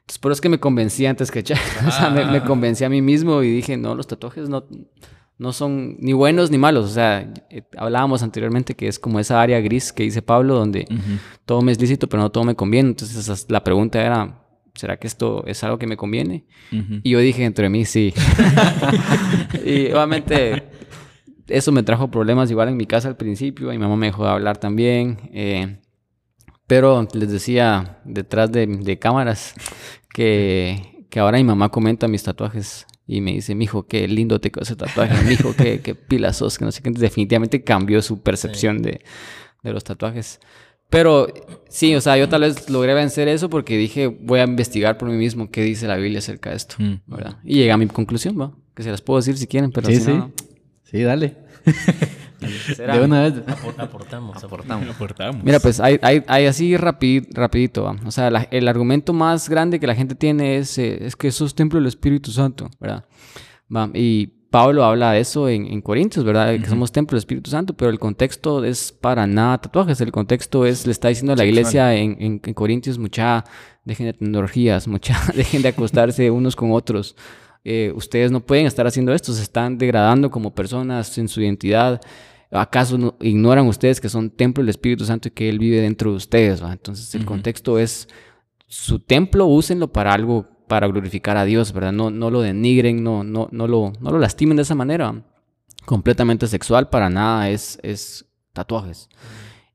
Entonces, 0.00 0.18
por 0.18 0.32
eso 0.32 0.38
es 0.38 0.40
que 0.40 0.48
me 0.48 0.58
convencí 0.58 1.06
antes 1.06 1.30
que 1.30 1.38
echar. 1.38 1.58
o 1.86 1.92
sea, 1.92 2.10
me, 2.10 2.24
me, 2.24 2.42
convencí 2.42 2.82
a 2.82 2.88
mí 2.88 3.00
mismo 3.02 3.40
y 3.44 3.52
dije, 3.52 3.76
no, 3.76 3.94
los 3.94 4.08
tatuajes 4.08 4.48
no, 4.48 4.66
no 5.38 5.52
son 5.52 5.96
ni 5.98 6.12
buenos 6.12 6.50
ni 6.50 6.58
malos. 6.58 6.86
O 6.86 6.94
sea, 6.94 7.32
eh, 7.50 7.62
hablábamos 7.76 8.22
anteriormente 8.22 8.74
que 8.74 8.88
es 8.88 8.98
como 8.98 9.20
esa 9.20 9.40
área 9.40 9.60
gris 9.60 9.92
que 9.92 10.02
dice 10.02 10.22
Pablo, 10.22 10.54
donde 10.54 10.86
todo 11.44 11.62
me 11.62 11.72
es 11.72 11.80
lícito, 11.80 12.08
pero 12.08 12.22
no 12.22 12.30
todo 12.30 12.44
me 12.44 12.54
conviene. 12.54 12.90
Entonces, 12.90 13.46
la 13.48 13.62
pregunta 13.62 14.02
era, 14.02 14.42
¿será 14.74 14.98
que 14.98 15.06
esto 15.06 15.44
es 15.46 15.62
algo 15.64 15.78
que 15.78 15.86
me 15.86 15.96
conviene? 15.96 16.46
Y 17.02 17.10
yo 17.10 17.18
dije 17.18 17.44
entre 17.44 17.68
mí, 17.68 17.84
sí. 17.84 18.14
y 19.64 19.92
obviamente 19.92 20.64
eso 21.48 21.72
me 21.72 21.82
trajo 21.82 22.10
problemas 22.10 22.50
igual 22.50 22.68
en 22.68 22.76
mi 22.76 22.86
casa 22.86 23.08
al 23.08 23.16
principio. 23.16 23.68
Mi 23.68 23.78
mamá 23.78 23.96
me 23.96 24.06
dejó 24.06 24.24
de 24.24 24.30
hablar 24.30 24.56
también. 24.56 25.30
Eh, 25.32 25.80
pero 26.66 27.06
les 27.12 27.30
decía 27.30 28.00
detrás 28.04 28.50
de, 28.50 28.98
cámaras 28.98 29.54
que, 30.12 31.06
que, 31.10 31.20
ahora 31.20 31.38
mi 31.38 31.44
mamá 31.44 31.68
comenta 31.68 32.08
mis 32.08 32.24
tatuajes 32.24 32.86
y 33.06 33.20
me 33.20 33.32
dice, 33.32 33.54
mijo, 33.54 33.86
qué 33.86 34.08
lindo 34.08 34.40
te 34.40 34.50
quedó 34.50 34.62
ese 34.62 34.76
tatuaje, 34.76 35.24
mijo, 35.24 35.54
qué, 35.56 35.80
qué 35.80 35.94
pilas 35.94 36.38
sos, 36.38 36.58
que 36.58 36.64
no 36.64 36.72
sé 36.72 36.82
qué. 36.82 36.90
Definitivamente 36.90 37.62
cambió 37.62 38.02
su 38.02 38.20
percepción 38.20 38.82
de, 38.82 39.02
de 39.62 39.72
los 39.72 39.84
tatuajes. 39.84 40.40
Pero 40.88 41.26
sí, 41.68 41.94
o 41.94 42.00
sea, 42.00 42.16
yo 42.16 42.28
tal 42.28 42.42
vez 42.42 42.70
logré 42.70 42.94
vencer 42.94 43.28
eso 43.28 43.50
porque 43.50 43.76
dije, 43.76 44.06
voy 44.06 44.40
a 44.40 44.44
investigar 44.44 44.98
por 44.98 45.08
mí 45.08 45.16
mismo 45.16 45.50
qué 45.50 45.62
dice 45.62 45.86
la 45.86 45.96
Biblia 45.96 46.18
acerca 46.18 46.50
de 46.50 46.56
esto, 46.56 46.76
mm. 46.78 47.00
¿verdad? 47.06 47.38
Y 47.44 47.56
llegué 47.56 47.72
a 47.72 47.76
mi 47.76 47.86
conclusión, 47.86 48.40
¿va? 48.40 48.52
Que 48.74 48.82
se 48.82 48.90
las 48.90 49.02
puedo 49.02 49.18
decir 49.18 49.36
si 49.36 49.46
quieren, 49.46 49.72
pero 49.72 49.88
sí, 49.88 49.96
si 49.96 50.02
sí. 50.02 50.22
Sí, 50.84 51.02
dale. 51.02 51.36
De 52.76 53.00
una 53.00 53.22
vez. 53.22 53.34
aportamos, 53.78 54.42
aportamos. 54.42 54.88
aportamos. 54.94 55.44
Mira, 55.44 55.60
pues 55.60 55.80
hay, 55.80 55.98
hay, 56.02 56.22
hay 56.26 56.46
así 56.46 56.76
rapidito, 56.76 57.84
¿va? 57.84 57.96
O 58.04 58.10
sea, 58.10 58.28
el 58.28 58.68
argumento 58.68 59.12
más 59.12 59.48
grande 59.48 59.80
que 59.80 59.86
la 59.86 59.94
gente 59.94 60.14
tiene 60.14 60.56
es, 60.56 60.78
eh, 60.78 61.06
es 61.06 61.16
que 61.16 61.30
sos 61.32 61.54
templo 61.54 61.78
del 61.78 61.86
Espíritu 61.86 62.30
Santo, 62.30 62.70
¿verdad? 62.80 63.04
¿Va? 63.74 63.90
Y 63.94 64.36
Pablo 64.50 64.84
habla 64.84 65.12
de 65.12 65.20
eso 65.20 65.48
en, 65.48 65.82
Corintios, 65.82 66.24
¿verdad? 66.24 66.58
Que 66.58 66.66
somos 66.66 66.92
templo 66.92 67.14
del 67.14 67.18
Espíritu 67.18 67.50
Santo, 67.50 67.74
pero 67.74 67.90
el 67.90 67.98
contexto 67.98 68.64
es 68.64 68.92
para 68.92 69.26
nada 69.26 69.58
tatuajes. 69.58 70.00
El 70.00 70.12
contexto 70.12 70.64
es, 70.64 70.86
le 70.86 70.92
está 70.92 71.08
diciendo 71.08 71.32
a 71.32 71.36
la 71.36 71.44
iglesia 71.44 71.94
en, 71.94 72.38
Corintios, 72.38 72.98
mucha, 72.98 73.44
dejen 73.84 74.06
de 74.06 74.12
tecnologías, 74.14 74.88
mucha, 74.88 75.20
dejen 75.34 75.62
de 75.62 75.68
acostarse 75.68 76.30
unos 76.30 76.56
con 76.56 76.72
otros. 76.72 77.16
Eh, 77.68 77.92
ustedes 77.96 78.30
no 78.30 78.46
pueden 78.46 78.64
estar 78.64 78.86
haciendo 78.86 79.12
esto, 79.12 79.32
se 79.32 79.42
están 79.42 79.76
degradando 79.76 80.30
como 80.30 80.54
personas 80.54 81.18
en 81.18 81.26
su 81.26 81.40
identidad. 81.40 82.00
¿Acaso 82.52 83.16
ignoran 83.20 83.66
ustedes 83.66 84.00
que 84.00 84.08
son 84.08 84.30
templo 84.30 84.62
del 84.62 84.68
Espíritu 84.68 85.04
Santo 85.04 85.26
y 85.26 85.32
que 85.32 85.48
Él 85.48 85.58
vive 85.58 85.80
dentro 85.80 86.12
de 86.12 86.16
ustedes? 86.16 86.62
Entonces 86.62 87.12
el 87.16 87.24
contexto 87.24 87.80
es 87.80 88.06
su 88.68 89.00
templo, 89.00 89.46
úsenlo 89.46 89.92
para 89.92 90.14
algo 90.14 90.46
para 90.68 90.86
glorificar 90.86 91.36
a 91.36 91.44
Dios, 91.44 91.72
¿verdad? 91.72 91.90
No, 91.90 92.12
no 92.12 92.30
lo 92.30 92.40
denigren, 92.40 93.02
no, 93.02 93.24
no, 93.24 93.48
no, 93.50 93.66
lo, 93.66 93.92
no 93.98 94.12
lo 94.12 94.20
lastimen 94.20 94.56
de 94.56 94.62
esa 94.62 94.76
manera. 94.76 95.24
Completamente 95.84 96.46
sexual, 96.46 96.88
para 96.88 97.10
nada 97.10 97.50
es, 97.50 97.80
es 97.82 98.26
tatuajes. 98.52 99.08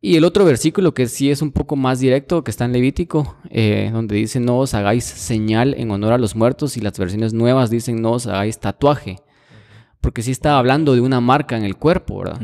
Y 0.04 0.16
el 0.16 0.24
otro 0.24 0.46
versículo 0.46 0.96
que 0.96 1.08
sí 1.08 1.30
es 1.30 1.44
un 1.44 1.52
poco 1.52 1.76
más 1.76 2.00
directo, 2.00 2.44
que 2.44 2.50
está 2.50 2.66
en 2.66 2.74
Levítico, 2.74 3.36
eh, 3.52 3.92
donde 3.94 4.16
dice 4.16 4.40
no 4.40 4.58
os 4.58 4.74
hagáis 4.74 5.04
señal 5.06 5.76
en 5.78 5.92
honor 5.92 6.14
a 6.14 6.18
los 6.18 6.36
muertos 6.36 6.76
y 6.76 6.82
las 6.82 6.98
versiones 6.98 7.34
nuevas 7.34 7.70
dicen 7.70 8.02
no 8.02 8.14
os 8.14 8.26
hagáis 8.26 8.60
tatuaje. 8.60 9.20
Porque 10.02 10.24
sí 10.24 10.32
está 10.32 10.58
hablando 10.58 10.96
de 10.96 11.02
una 11.02 11.22
marca 11.22 11.56
en 11.56 11.64
el 11.64 11.76
cuerpo, 11.76 12.18
¿verdad? 12.18 12.42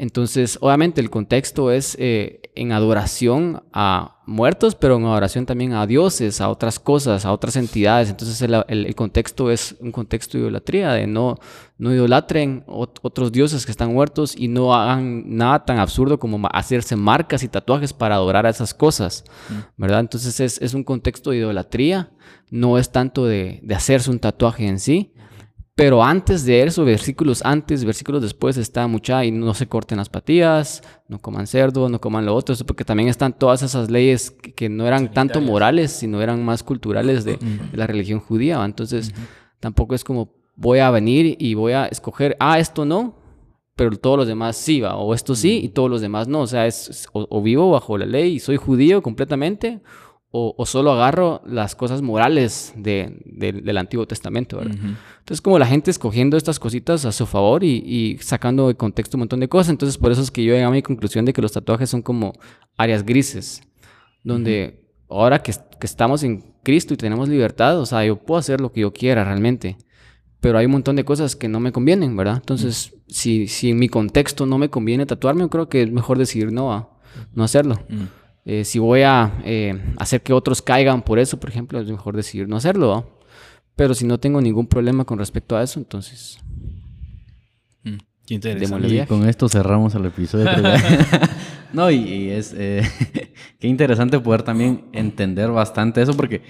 Entonces, 0.00 0.58
obviamente 0.60 1.00
el 1.00 1.10
contexto 1.10 1.72
es 1.72 1.96
eh, 1.98 2.40
en 2.54 2.70
adoración 2.70 3.64
a 3.72 4.20
muertos, 4.26 4.76
pero 4.76 4.96
en 4.96 5.04
adoración 5.04 5.44
también 5.44 5.72
a 5.72 5.88
dioses, 5.88 6.40
a 6.40 6.50
otras 6.50 6.78
cosas, 6.78 7.24
a 7.24 7.32
otras 7.32 7.56
entidades. 7.56 8.08
Entonces 8.08 8.40
el, 8.42 8.94
contexto 8.94 9.50
es 9.50 9.74
un 9.80 9.90
contexto 9.90 10.38
de 10.38 10.44
idolatría, 10.44 10.92
de 10.92 11.08
no, 11.08 11.40
no 11.78 11.92
idolatren 11.92 12.62
otros 12.68 13.32
dioses 13.32 13.66
que 13.66 13.72
están 13.72 13.92
muertos 13.92 14.36
y 14.36 14.46
no 14.46 14.72
hagan 14.72 15.36
nada 15.36 15.64
tan 15.64 15.80
absurdo 15.80 16.20
como 16.20 16.48
hacerse 16.52 16.94
marcas 16.94 17.42
y 17.42 17.48
tatuajes 17.48 17.92
para 17.92 18.14
adorar 18.14 18.46
a 18.46 18.50
esas 18.50 18.74
cosas, 18.74 19.24
mm. 19.48 19.82
¿verdad? 19.82 19.98
Entonces 19.98 20.38
es, 20.38 20.62
es, 20.62 20.74
un 20.74 20.84
contexto 20.84 21.30
de 21.30 21.38
idolatría, 21.38 22.12
no 22.50 22.78
es 22.78 22.92
tanto 22.92 23.26
de, 23.26 23.58
de 23.64 23.74
hacerse 23.74 24.12
un 24.12 24.20
tatuaje 24.20 24.68
en 24.68 24.78
sí, 24.78 25.12
pero 25.78 26.02
antes 26.02 26.44
de 26.44 26.64
eso, 26.64 26.84
versículos 26.84 27.40
antes, 27.44 27.84
versículos 27.84 28.20
después, 28.20 28.56
está 28.56 28.88
mucha 28.88 29.24
y 29.24 29.30
no 29.30 29.54
se 29.54 29.68
corten 29.68 29.98
las 29.98 30.08
patillas, 30.08 30.82
no 31.06 31.20
coman 31.20 31.46
cerdo, 31.46 31.88
no 31.88 32.00
coman 32.00 32.26
lo 32.26 32.34
otro, 32.34 32.56
porque 32.66 32.84
también 32.84 33.08
están 33.08 33.32
todas 33.32 33.62
esas 33.62 33.88
leyes 33.88 34.32
que, 34.32 34.68
no 34.68 34.88
eran 34.88 35.12
tanto 35.12 35.40
morales, 35.40 35.92
sino 35.92 36.20
eran 36.20 36.44
más 36.44 36.64
culturales 36.64 37.24
de, 37.24 37.38
la 37.72 37.86
religión 37.86 38.18
judía. 38.18 38.64
Entonces, 38.64 39.14
tampoco 39.60 39.94
es 39.94 40.02
como 40.02 40.32
voy 40.56 40.80
a 40.80 40.90
venir 40.90 41.36
y 41.38 41.54
voy 41.54 41.74
a 41.74 41.86
escoger, 41.86 42.36
ah, 42.40 42.58
esto 42.58 42.84
no, 42.84 43.14
pero 43.76 43.96
todos 43.96 44.16
los 44.18 44.26
demás 44.26 44.56
sí, 44.56 44.80
va, 44.80 44.96
o 44.96 45.14
esto 45.14 45.36
sí 45.36 45.60
y 45.62 45.68
todos 45.68 45.88
los 45.88 46.00
demás 46.00 46.26
no. 46.26 46.40
O 46.40 46.46
sea, 46.48 46.66
es, 46.66 47.06
o 47.12 47.40
vivo 47.40 47.70
bajo 47.70 47.96
la 47.96 48.06
ley 48.06 48.32
y 48.32 48.40
soy 48.40 48.56
judío 48.56 49.00
completamente, 49.00 49.80
o, 50.30 50.66
solo 50.66 50.92
agarro 50.92 51.40
las 51.46 51.74
cosas 51.74 52.02
morales 52.02 52.74
del 52.76 53.78
Antiguo 53.78 54.06
Testamento, 54.06 54.58
¿verdad? 54.58 54.76
Entonces, 55.20 55.40
como 55.40 55.58
la 55.58 55.66
gente 55.66 55.90
escogiendo 55.90 56.36
estas 56.36 56.58
cositas 56.58 57.06
a 57.06 57.12
su 57.12 57.24
favor 57.24 57.64
y, 57.64 58.18
sacando 58.20 58.68
de 58.68 58.74
contexto 58.74 59.16
un 59.16 59.20
montón 59.20 59.40
de 59.40 59.48
cosas, 59.48 59.70
entonces 59.70 59.96
por 59.96 60.12
eso 60.12 60.20
es 60.20 60.30
que 60.30 60.44
yo 60.44 60.52
llegué 60.52 60.64
a 60.64 60.70
mi 60.70 60.82
conclusión 60.82 61.24
de 61.24 61.32
que 61.32 61.40
los 61.40 61.52
tatuajes 61.52 61.88
son 61.88 62.02
como 62.02 62.34
áreas 62.76 63.04
grises, 63.04 63.62
donde 64.22 64.84
ahora 65.08 65.42
que, 65.42 65.54
estamos 65.80 66.22
en 66.22 66.44
Cristo 66.62 66.92
y 66.92 66.98
tenemos 66.98 67.28
libertad, 67.28 67.80
o 67.80 67.86
sea, 67.86 68.04
yo 68.04 68.16
puedo 68.16 68.38
hacer 68.38 68.60
lo 68.60 68.70
que 68.70 68.82
yo 68.82 68.92
quiera 68.92 69.24
realmente, 69.24 69.78
pero 70.40 70.58
hay 70.58 70.66
un 70.66 70.72
montón 70.72 70.96
de 70.96 71.04
cosas 71.04 71.36
que 71.36 71.48
no 71.48 71.58
me 71.58 71.72
convienen, 71.72 72.16
¿verdad? 72.16 72.36
Entonces, 72.36 72.94
si, 73.08 73.48
si 73.48 73.70
en 73.70 73.78
mi 73.78 73.88
contexto 73.88 74.44
no 74.44 74.58
me 74.58 74.68
conviene 74.68 75.06
tatuarme, 75.06 75.42
yo 75.42 75.50
creo 75.50 75.68
que 75.70 75.82
es 75.82 75.90
mejor 75.90 76.18
decidir 76.18 76.52
no, 76.52 76.72
a, 76.72 76.90
no 77.32 77.44
hacerlo. 77.44 77.78
Eh, 78.50 78.64
si 78.64 78.78
voy 78.78 79.02
a 79.02 79.42
eh, 79.44 79.78
hacer 79.98 80.22
que 80.22 80.32
otros 80.32 80.62
caigan 80.62 81.02
por 81.02 81.18
eso, 81.18 81.38
por 81.38 81.50
ejemplo, 81.50 81.78
es 81.80 81.86
mejor 81.86 82.16
decidir 82.16 82.48
no 82.48 82.56
hacerlo. 82.56 83.20
Pero 83.76 83.92
si 83.92 84.06
no 84.06 84.18
tengo 84.18 84.40
ningún 84.40 84.66
problema 84.66 85.04
con 85.04 85.18
respecto 85.18 85.54
a 85.54 85.62
eso, 85.62 85.78
entonces... 85.78 86.38
Mm, 87.82 87.98
qué 88.26 88.34
interesante. 88.34 88.88
Y 88.88 89.04
con 89.04 89.28
esto 89.28 89.50
cerramos 89.50 89.94
el 89.96 90.06
episodio. 90.06 90.48
no, 91.74 91.90
y, 91.90 92.30
es... 92.30 92.54
Eh, 92.56 92.80
qué 93.60 93.68
interesante 93.68 94.18
poder 94.18 94.42
también 94.44 94.86
entender 94.94 95.50
bastante 95.50 96.00
eso 96.00 96.14
porque 96.14 96.40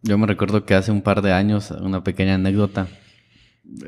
yo 0.00 0.16
me 0.16 0.28
recuerdo 0.28 0.64
que 0.64 0.74
hace 0.74 0.92
un 0.92 1.02
par 1.02 1.22
de 1.22 1.32
años, 1.32 1.72
una 1.72 2.04
pequeña 2.04 2.36
anécdota, 2.36 2.86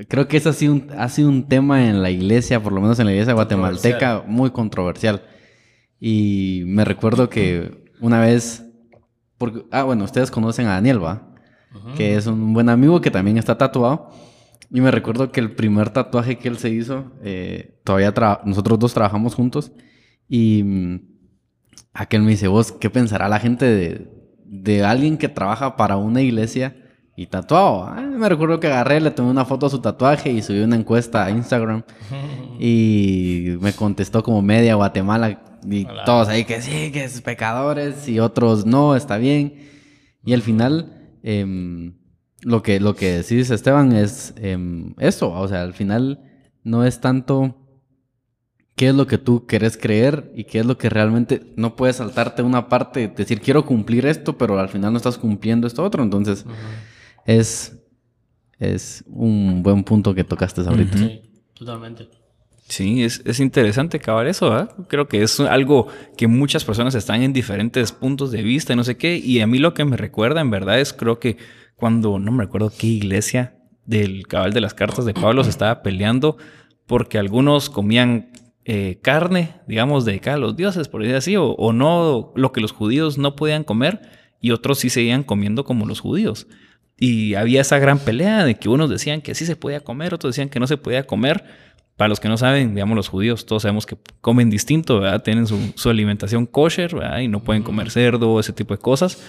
creo 0.08 0.26
que 0.26 0.38
es 0.38 0.46
así 0.48 0.66
un, 0.66 0.88
ha 0.98 1.08
sido 1.08 1.28
un 1.28 1.46
tema 1.46 1.88
en 1.88 2.02
la 2.02 2.10
iglesia, 2.10 2.60
por 2.60 2.72
lo 2.72 2.80
menos 2.80 2.98
en 2.98 3.06
la 3.06 3.12
iglesia 3.12 3.32
guatemalteca, 3.32 4.24
muy 4.26 4.50
controversial. 4.50 5.22
Y 6.00 6.62
me 6.66 6.84
recuerdo 6.84 7.28
que 7.28 7.86
una 8.00 8.20
vez, 8.20 8.64
porque, 9.38 9.64
ah, 9.70 9.84
bueno, 9.84 10.04
ustedes 10.04 10.30
conocen 10.30 10.66
a 10.66 10.74
Daniel, 10.74 11.02
¿va? 11.02 11.32
Que 11.94 12.16
es 12.16 12.26
un 12.26 12.54
buen 12.54 12.70
amigo 12.70 13.00
que 13.00 13.10
también 13.10 13.36
está 13.36 13.58
tatuado. 13.58 14.10
Y 14.70 14.80
me 14.80 14.90
recuerdo 14.90 15.30
que 15.30 15.40
el 15.40 15.52
primer 15.52 15.90
tatuaje 15.90 16.38
que 16.38 16.48
él 16.48 16.58
se 16.58 16.70
hizo, 16.70 17.12
eh, 17.22 17.78
todavía 17.84 18.14
nosotros 18.44 18.78
dos 18.78 18.94
trabajamos 18.94 19.34
juntos. 19.34 19.72
Y 20.28 20.62
mm, 20.64 21.00
aquel 21.92 22.22
me 22.22 22.30
dice, 22.30 22.48
vos, 22.48 22.72
¿qué 22.72 22.90
pensará 22.90 23.28
la 23.28 23.38
gente 23.38 23.66
de, 23.66 24.10
de 24.44 24.84
alguien 24.84 25.18
que 25.18 25.28
trabaja 25.28 25.76
para 25.76 25.96
una 25.96 26.22
iglesia 26.22 26.76
y 27.14 27.26
tatuado? 27.26 27.94
me 27.94 28.28
recuerdo 28.28 28.58
que 28.58 28.66
agarré, 28.66 29.00
le 29.00 29.10
tomé 29.10 29.30
una 29.30 29.44
foto 29.44 29.66
a 29.66 29.70
su 29.70 29.80
tatuaje 29.80 30.32
y 30.32 30.42
subí 30.42 30.60
una 30.60 30.76
encuesta 30.76 31.24
a 31.24 31.30
Instagram. 31.30 31.82
y 32.58 33.56
me 33.60 33.72
contestó 33.72 34.22
como 34.22 34.42
media 34.42 34.74
Guatemala 34.74 35.42
y 35.68 35.86
todos 36.04 36.28
ahí 36.28 36.44
que 36.44 36.62
sí, 36.62 36.90
que 36.92 37.04
es 37.04 37.20
pecadores 37.20 38.08
y 38.08 38.20
otros 38.20 38.66
no, 38.66 38.96
está 38.96 39.18
bien. 39.18 39.54
Y 40.24 40.32
al 40.32 40.42
final, 40.42 41.16
em, 41.22 41.94
lo, 42.42 42.62
que, 42.62 42.80
lo 42.80 42.94
que 42.94 43.18
decís, 43.18 43.50
Esteban, 43.50 43.92
es 43.92 44.34
em, 44.36 44.94
eso. 44.98 45.30
O 45.32 45.48
sea, 45.48 45.62
al 45.62 45.72
final 45.72 46.20
no 46.62 46.84
es 46.84 47.00
tanto 47.00 47.56
qué 48.74 48.88
es 48.88 48.94
lo 48.94 49.06
que 49.06 49.18
tú 49.18 49.46
querés 49.46 49.76
creer 49.76 50.32
y 50.34 50.44
qué 50.44 50.60
es 50.60 50.66
lo 50.66 50.76
que 50.76 50.90
realmente 50.90 51.52
no 51.56 51.76
puedes 51.76 51.96
saltarte 51.96 52.42
una 52.42 52.68
parte, 52.68 53.08
decir 53.08 53.40
quiero 53.40 53.64
cumplir 53.64 54.04
esto, 54.06 54.36
pero 54.36 54.58
al 54.58 54.68
final 54.68 54.92
no 54.92 54.98
estás 54.98 55.16
cumpliendo 55.16 55.66
esto 55.66 55.82
otro. 55.82 56.02
Entonces, 56.02 56.44
es, 57.24 57.76
es 58.58 59.04
un 59.08 59.62
buen 59.62 59.84
punto 59.84 60.14
que 60.14 60.24
tocaste 60.24 60.60
ahorita. 60.60 60.98
Sí, 60.98 61.22
totalmente. 61.54 62.08
Sí, 62.68 63.04
es, 63.04 63.22
es 63.24 63.38
interesante 63.38 63.98
acabar 63.98 64.26
eso. 64.26 64.68
Creo 64.88 65.06
que 65.06 65.22
es 65.22 65.38
algo 65.38 65.86
que 66.16 66.26
muchas 66.26 66.64
personas 66.64 66.94
están 66.94 67.22
en 67.22 67.32
diferentes 67.32 67.92
puntos 67.92 68.32
de 68.32 68.42
vista 68.42 68.72
y 68.72 68.76
no 68.76 68.84
sé 68.84 68.96
qué. 68.96 69.16
Y 69.16 69.40
a 69.40 69.46
mí 69.46 69.58
lo 69.58 69.72
que 69.72 69.84
me 69.84 69.96
recuerda, 69.96 70.40
en 70.40 70.50
verdad, 70.50 70.80
es 70.80 70.92
creo 70.92 71.20
que 71.20 71.36
cuando, 71.76 72.18
no 72.18 72.32
me 72.32 72.44
recuerdo 72.44 72.72
qué 72.76 72.88
iglesia 72.88 73.54
del 73.84 74.26
cabal 74.26 74.52
de 74.52 74.60
las 74.60 74.74
cartas 74.74 75.04
de 75.04 75.14
Pablo 75.14 75.44
se 75.44 75.50
estaba 75.50 75.82
peleando 75.82 76.36
porque 76.86 77.18
algunos 77.18 77.70
comían 77.70 78.30
eh, 78.64 78.98
carne, 79.00 79.60
digamos, 79.68 80.04
dedicada 80.04 80.36
a 80.36 80.40
los 80.40 80.56
dioses, 80.56 80.88
por 80.88 81.02
decir 81.02 81.16
así, 81.16 81.36
o, 81.36 81.50
o, 81.50 81.72
no 81.72 82.32
lo 82.34 82.52
que 82.52 82.60
los 82.60 82.72
judíos 82.72 83.16
no 83.16 83.36
podían 83.36 83.62
comer 83.62 84.00
y 84.40 84.50
otros 84.50 84.80
sí 84.80 84.90
seguían 84.90 85.22
comiendo 85.22 85.64
como 85.64 85.86
los 85.86 86.00
judíos. 86.00 86.48
Y 86.98 87.34
había 87.34 87.60
esa 87.60 87.78
gran 87.78 87.98
pelea 87.98 88.44
de 88.44 88.56
que 88.56 88.68
unos 88.68 88.88
decían 88.88 89.20
que 89.20 89.34
sí 89.34 89.46
se 89.46 89.54
podía 89.56 89.80
comer, 89.80 90.14
otros 90.14 90.34
decían 90.34 90.48
que 90.48 90.58
no 90.58 90.66
se 90.66 90.78
podía 90.78 91.06
comer. 91.06 91.44
Para 91.96 92.08
los 92.08 92.20
que 92.20 92.28
no 92.28 92.36
saben, 92.36 92.74
digamos, 92.74 92.94
los 92.94 93.08
judíos, 93.08 93.46
todos 93.46 93.62
sabemos 93.62 93.86
que 93.86 93.96
comen 94.20 94.50
distinto, 94.50 95.00
¿verdad? 95.00 95.22
Tienen 95.22 95.46
su, 95.46 95.88
alimentación 95.88 96.44
kosher, 96.44 96.94
¿verdad? 96.94 97.20
Y 97.20 97.28
no 97.28 97.42
pueden 97.42 97.62
comer 97.62 97.90
cerdo, 97.90 98.38
ese 98.38 98.52
tipo 98.52 98.74
de 98.74 98.78
cosas. 98.78 99.22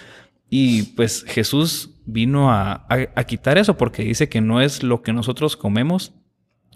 Y 0.49 0.83
pues 0.95 1.23
Jesús 1.27 1.91
vino 2.05 2.51
a, 2.51 2.85
quitar 3.27 3.57
eso 3.57 3.77
porque 3.77 4.03
dice 4.03 4.27
que 4.27 4.41
no 4.41 4.61
es 4.61 4.83
lo 4.83 5.01
que 5.01 5.13
nosotros 5.13 5.55
comemos 5.57 6.13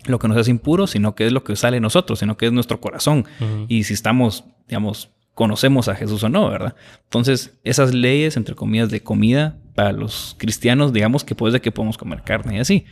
lo 0.06 0.18
que 0.18 0.28
nos 0.28 0.36
hace 0.38 0.50
impuro, 0.50 0.88
sino 0.88 1.14
que 1.14 1.28
es 1.28 1.32
lo 1.32 1.44
que 1.44 1.56
sale 1.56 1.76
de 1.76 1.82
nosotros, 1.82 2.18
sino 2.18 2.36
que 2.36 2.48
es 2.48 2.52
nuestro 2.52 2.82
corazón. 2.82 3.26
Y 3.68 3.84
si 3.84 3.94
estamos, 3.94 4.46
digamos, 4.68 5.12
conocemos 5.36 5.88
a 5.88 5.96
Jesús 5.96 6.24
o 6.24 6.30
no, 6.30 6.50
¿verdad? 6.50 6.76
Entonces, 7.04 7.60
esas 7.64 7.94
leyes, 7.94 8.36
entre 8.36 8.56
comillas, 8.56 8.90
de 8.90 9.04
comida 9.04 9.58
para 9.76 9.92
los 9.92 10.36
cristianos, 10.40 10.92
digamos 10.92 11.24
que 11.24 11.36
puede 11.36 11.62
que 11.62 11.72
podemos 11.72 11.98
comer 11.98 12.24
carne 12.24 12.58
y 12.58 12.60
así. 12.60 12.86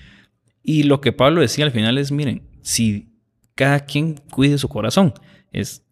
Y 0.64 0.84
lo 0.84 1.02
que 1.02 1.12
Pablo 1.12 1.42
decía 1.42 1.66
al 1.66 1.72
final 1.72 1.98
es, 1.98 2.12
miren, 2.12 2.49
si 2.62 3.10
cada 3.56 3.82
quien 3.82 4.16
cuide 4.32 4.58
su 4.58 4.70
corazón. 4.70 5.14
Es 5.52 5.84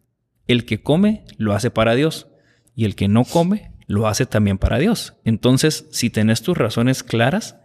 el 0.46 0.64
que 0.64 0.82
come 0.82 1.24
lo 1.36 1.54
hace 1.54 1.70
para 1.70 1.94
Dios 1.94 2.28
y 2.74 2.84
el 2.84 2.94
que 2.94 3.08
no 3.08 3.24
come 3.24 3.72
lo 3.86 4.06
hace 4.06 4.26
también 4.26 4.58
para 4.58 4.78
Dios. 4.78 5.14
Entonces, 5.24 5.86
si 5.90 6.10
tenés 6.10 6.42
tus 6.42 6.56
razones 6.56 7.02
claras, 7.02 7.56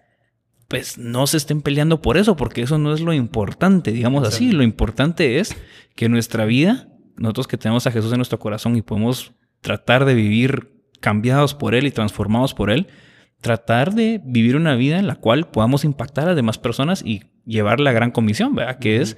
pues 0.68 0.98
no 0.98 1.28
se 1.28 1.38
estén 1.38 1.62
peleando 1.62 2.02
por 2.02 2.18
eso, 2.18 2.36
porque 2.36 2.62
eso 2.64 2.78
no 2.78 2.94
es 2.94 3.02
lo 3.02 3.14
importante, 3.14 3.92
digamos 3.92 4.28
así. 4.28 4.52
Lo 4.52 4.64
importante 4.64 5.40
es 5.40 5.56
que 5.96 6.10
nuestra 6.10 6.46
vida, 6.46 6.88
nosotros 7.16 7.48
que 7.48 7.58
tenemos 7.58 7.86
a 7.86 7.92
Jesús 7.92 8.12
en 8.12 8.18
nuestro 8.18 8.40
corazón 8.40 8.76
y 8.76 8.82
podemos 8.82 9.34
tratar 9.62 10.06
de 10.06 10.16
vivir 10.16 10.74
cambiados 11.00 11.54
por 11.54 11.76
Él 11.76 11.86
y 11.86 11.92
transformados 11.92 12.54
por 12.54 12.72
Él, 12.72 12.88
tratar 13.42 13.94
de 13.94 14.22
vivir 14.24 14.56
una 14.56 14.76
vida 14.76 14.98
en 14.98 15.06
la 15.06 15.16
cual 15.16 15.48
podamos 15.50 15.84
impactar 15.84 16.24
a 16.24 16.28
las 16.28 16.36
demás 16.38 16.58
personas 16.58 17.04
y 17.06 17.24
llevar 17.46 17.80
la 17.80 17.92
gran 17.92 18.12
comisión, 18.12 18.56
¿verdad? 18.56 18.80
Que 18.80 19.02
es 19.02 19.18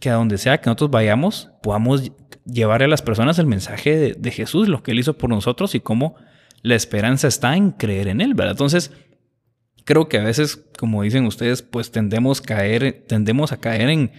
que 0.00 0.10
a 0.10 0.14
donde 0.14 0.38
sea 0.38 0.60
que 0.60 0.66
nosotros 0.66 0.90
vayamos, 0.90 1.50
podamos 1.62 2.12
llevarle 2.44 2.86
a 2.86 2.88
las 2.88 3.02
personas 3.02 3.38
el 3.38 3.46
mensaje 3.46 4.14
de, 4.14 4.30
Jesús, 4.30 4.68
lo 4.68 4.82
que 4.82 4.92
Él 4.92 4.98
hizo 4.98 5.16
por 5.16 5.30
nosotros 5.30 5.74
y 5.74 5.80
cómo 5.80 6.16
la 6.62 6.74
esperanza 6.74 7.28
está 7.28 7.56
en 7.56 7.70
creer 7.70 8.08
en 8.08 8.20
Él, 8.20 8.34
¿verdad? 8.34 8.52
Entonces, 8.52 8.92
creo 9.84 10.08
que 10.08 10.18
a 10.18 10.24
veces, 10.24 10.64
como 10.78 11.02
dicen 11.02 11.26
ustedes, 11.26 11.62
pues 11.62 11.90
tendemos, 11.90 12.40
caer, 12.40 13.04
tendemos 13.06 13.52
a 13.52 13.58
caer 13.58 13.88
en, 13.88 14.12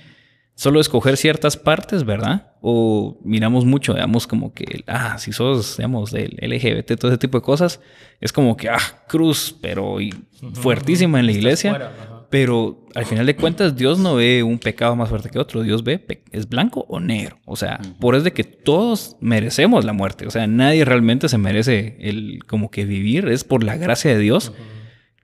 solo 0.55 0.79
escoger 0.79 1.17
ciertas 1.17 1.57
partes, 1.57 2.05
¿verdad? 2.05 2.53
O 2.61 3.19
miramos 3.23 3.65
mucho, 3.65 3.93
digamos, 3.93 4.25
como 4.25 4.53
que, 4.53 4.83
ah, 4.87 5.17
si 5.17 5.33
sos, 5.33 5.77
digamos, 5.77 6.11
del 6.11 6.37
LGBT, 6.41 6.97
todo 6.97 7.11
ese 7.11 7.17
tipo 7.17 7.37
de 7.37 7.43
cosas, 7.43 7.81
es 8.21 8.31
como 8.31 8.55
que, 8.55 8.69
ah, 8.69 9.03
cruz, 9.07 9.55
pero 9.61 9.97
fuertísima 10.53 11.19
en 11.19 11.25
la 11.25 11.31
iglesia. 11.31 11.91
pero 12.29 12.84
al 12.95 13.05
final 13.05 13.25
de 13.25 13.35
cuentas, 13.35 13.75
Dios 13.75 13.99
no 13.99 14.15
ve 14.15 14.41
un 14.41 14.57
pecado 14.57 14.95
más 14.95 15.09
fuerte 15.09 15.29
que 15.29 15.37
otro. 15.37 15.61
Dios 15.63 15.83
ve, 15.83 16.23
es 16.31 16.47
blanco 16.47 16.85
o 16.87 17.01
negro. 17.01 17.37
O 17.45 17.57
sea, 17.57 17.79
por 17.99 18.15
eso 18.15 18.23
de 18.23 18.31
que 18.31 18.45
todos 18.45 19.17
merecemos 19.19 19.83
la 19.83 19.91
muerte. 19.91 20.25
O 20.25 20.31
sea, 20.31 20.47
nadie 20.47 20.85
realmente 20.85 21.27
se 21.27 21.37
merece 21.37 21.97
el 21.99 22.39
como 22.47 22.71
que 22.71 22.85
vivir. 22.85 23.27
Es 23.27 23.43
por 23.43 23.63
la 23.63 23.75
gracia 23.75 24.11
de 24.11 24.19
Dios 24.19 24.53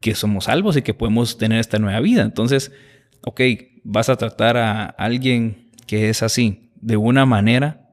que 0.01 0.15
somos 0.15 0.45
salvos 0.45 0.75
y 0.75 0.81
que 0.81 0.93
podemos 0.93 1.37
tener 1.37 1.59
esta 1.59 1.79
nueva 1.79 2.01
vida. 2.01 2.23
Entonces, 2.23 2.73
ok, 3.21 3.39
vas 3.83 4.09
a 4.09 4.17
tratar 4.17 4.57
a 4.57 4.85
alguien 4.85 5.71
que 5.87 6.09
es 6.09 6.23
así 6.23 6.73
de 6.81 6.97
una 6.97 7.25
manera, 7.25 7.89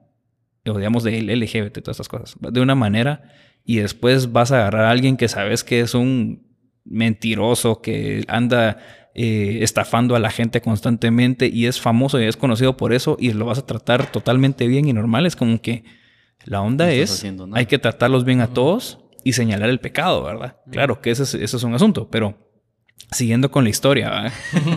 o 0.67 0.77
digamos 0.77 1.05
de 1.05 1.23
LGBT, 1.23 1.83
todas 1.83 2.01
estas 2.01 2.09
cosas, 2.09 2.37
de 2.41 2.61
una 2.61 2.75
manera, 2.75 3.31
y 3.65 3.77
después 3.77 4.33
vas 4.33 4.51
a 4.51 4.57
agarrar 4.57 4.87
a 4.87 4.91
alguien 4.91 5.17
que 5.17 5.29
sabes 5.29 5.63
que 5.63 5.81
es 5.81 5.95
un 5.95 6.49
mentiroso, 6.85 7.81
que 7.81 8.25
anda 8.29 8.79
eh, 9.21 9.65
estafando 9.65 10.15
a 10.15 10.21
la 10.21 10.31
gente 10.31 10.61
constantemente 10.61 11.49
y 11.49 11.67
es 11.67 11.81
famoso 11.81 12.21
y 12.21 12.25
es 12.27 12.37
conocido 12.37 12.77
por 12.77 12.93
eso, 12.93 13.17
y 13.19 13.33
lo 13.33 13.47
vas 13.47 13.59
a 13.59 13.67
tratar 13.67 14.13
totalmente 14.13 14.69
bien 14.69 14.87
y 14.87 14.93
normal. 14.93 15.27
Es 15.27 15.35
como 15.35 15.61
que 15.61 15.83
la 16.45 16.61
onda 16.63 16.93
es, 16.93 17.27
hay 17.53 17.67
que 17.67 17.81
tratarlos 17.81 18.25
bien 18.25 18.41
a 18.41 18.47
todos 18.47 19.01
y 19.25 19.33
señalar 19.33 19.71
el 19.71 19.81
pecado, 19.81 20.23
¿verdad? 20.23 20.59
Claro 20.71 21.01
que 21.01 21.11
ese 21.11 21.25
es, 21.25 21.35
ese 21.35 21.57
es 21.57 21.63
un 21.65 21.75
asunto, 21.75 22.09
pero 22.09 22.39
siguiendo 23.11 23.51
con 23.51 23.65
la 23.65 23.71
historia 23.71 24.33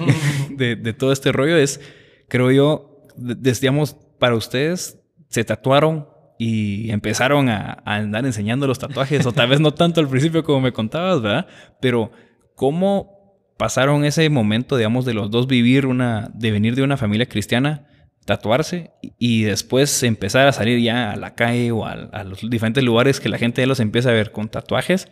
de, 0.50 0.94
todo 0.94 1.12
este 1.12 1.32
rollo, 1.32 1.56
es, 1.56 1.80
creo 2.28 2.50
yo, 2.50 3.06
decíamos, 3.16 3.96
para 4.18 4.34
ustedes, 4.34 4.98
se 5.30 5.44
tatuaron 5.44 6.08
y 6.40 6.90
empezaron 6.90 7.48
a, 7.48 7.84
andar 7.86 8.26
enseñando 8.26 8.66
los 8.66 8.80
tatuajes, 8.80 9.24
o 9.28 9.34
tal 9.34 9.50
vez 9.50 9.60
no 9.60 9.72
tanto 9.72 10.02
al 10.02 10.08
principio 10.08 10.44
como 10.44 10.62
me 10.62 10.74
contabas, 10.74 11.22
¿verdad? 11.22 11.46
Pero, 11.80 12.12
¿cómo 12.56 13.21
pasaron 13.62 14.06
ese 14.06 14.28
momento, 14.32 14.76
digamos, 14.76 15.06
de 15.06 15.14
los 15.14 15.30
dos 15.30 15.46
vivir 15.46 15.86
una, 15.86 16.32
de 16.34 16.50
venir 16.50 16.74
de 16.74 16.82
una 16.82 16.98
familia 16.98 17.28
cristiana 17.28 17.86
tatuarse 18.26 18.90
y 19.20 19.44
después 19.44 20.02
empezar 20.02 20.48
a 20.48 20.52
salir 20.52 20.80
ya 20.80 21.12
a 21.12 21.16
la 21.16 21.36
calle 21.36 21.72
o 21.72 21.86
a, 21.86 22.24
los 22.24 22.50
diferentes 22.50 22.84
lugares 22.84 23.20
que 23.20 23.30
la 23.30 23.38
gente 23.38 23.62
ya 23.62 23.68
los 23.68 23.80
empieza 23.80 24.10
a 24.10 24.14
ver 24.14 24.32
con 24.32 24.50
tatuajes. 24.50 25.10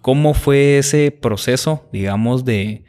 ¿Cómo 0.00 0.34
fue 0.34 0.78
ese 0.78 1.10
proceso, 1.10 1.88
digamos, 1.92 2.44
de, 2.44 2.84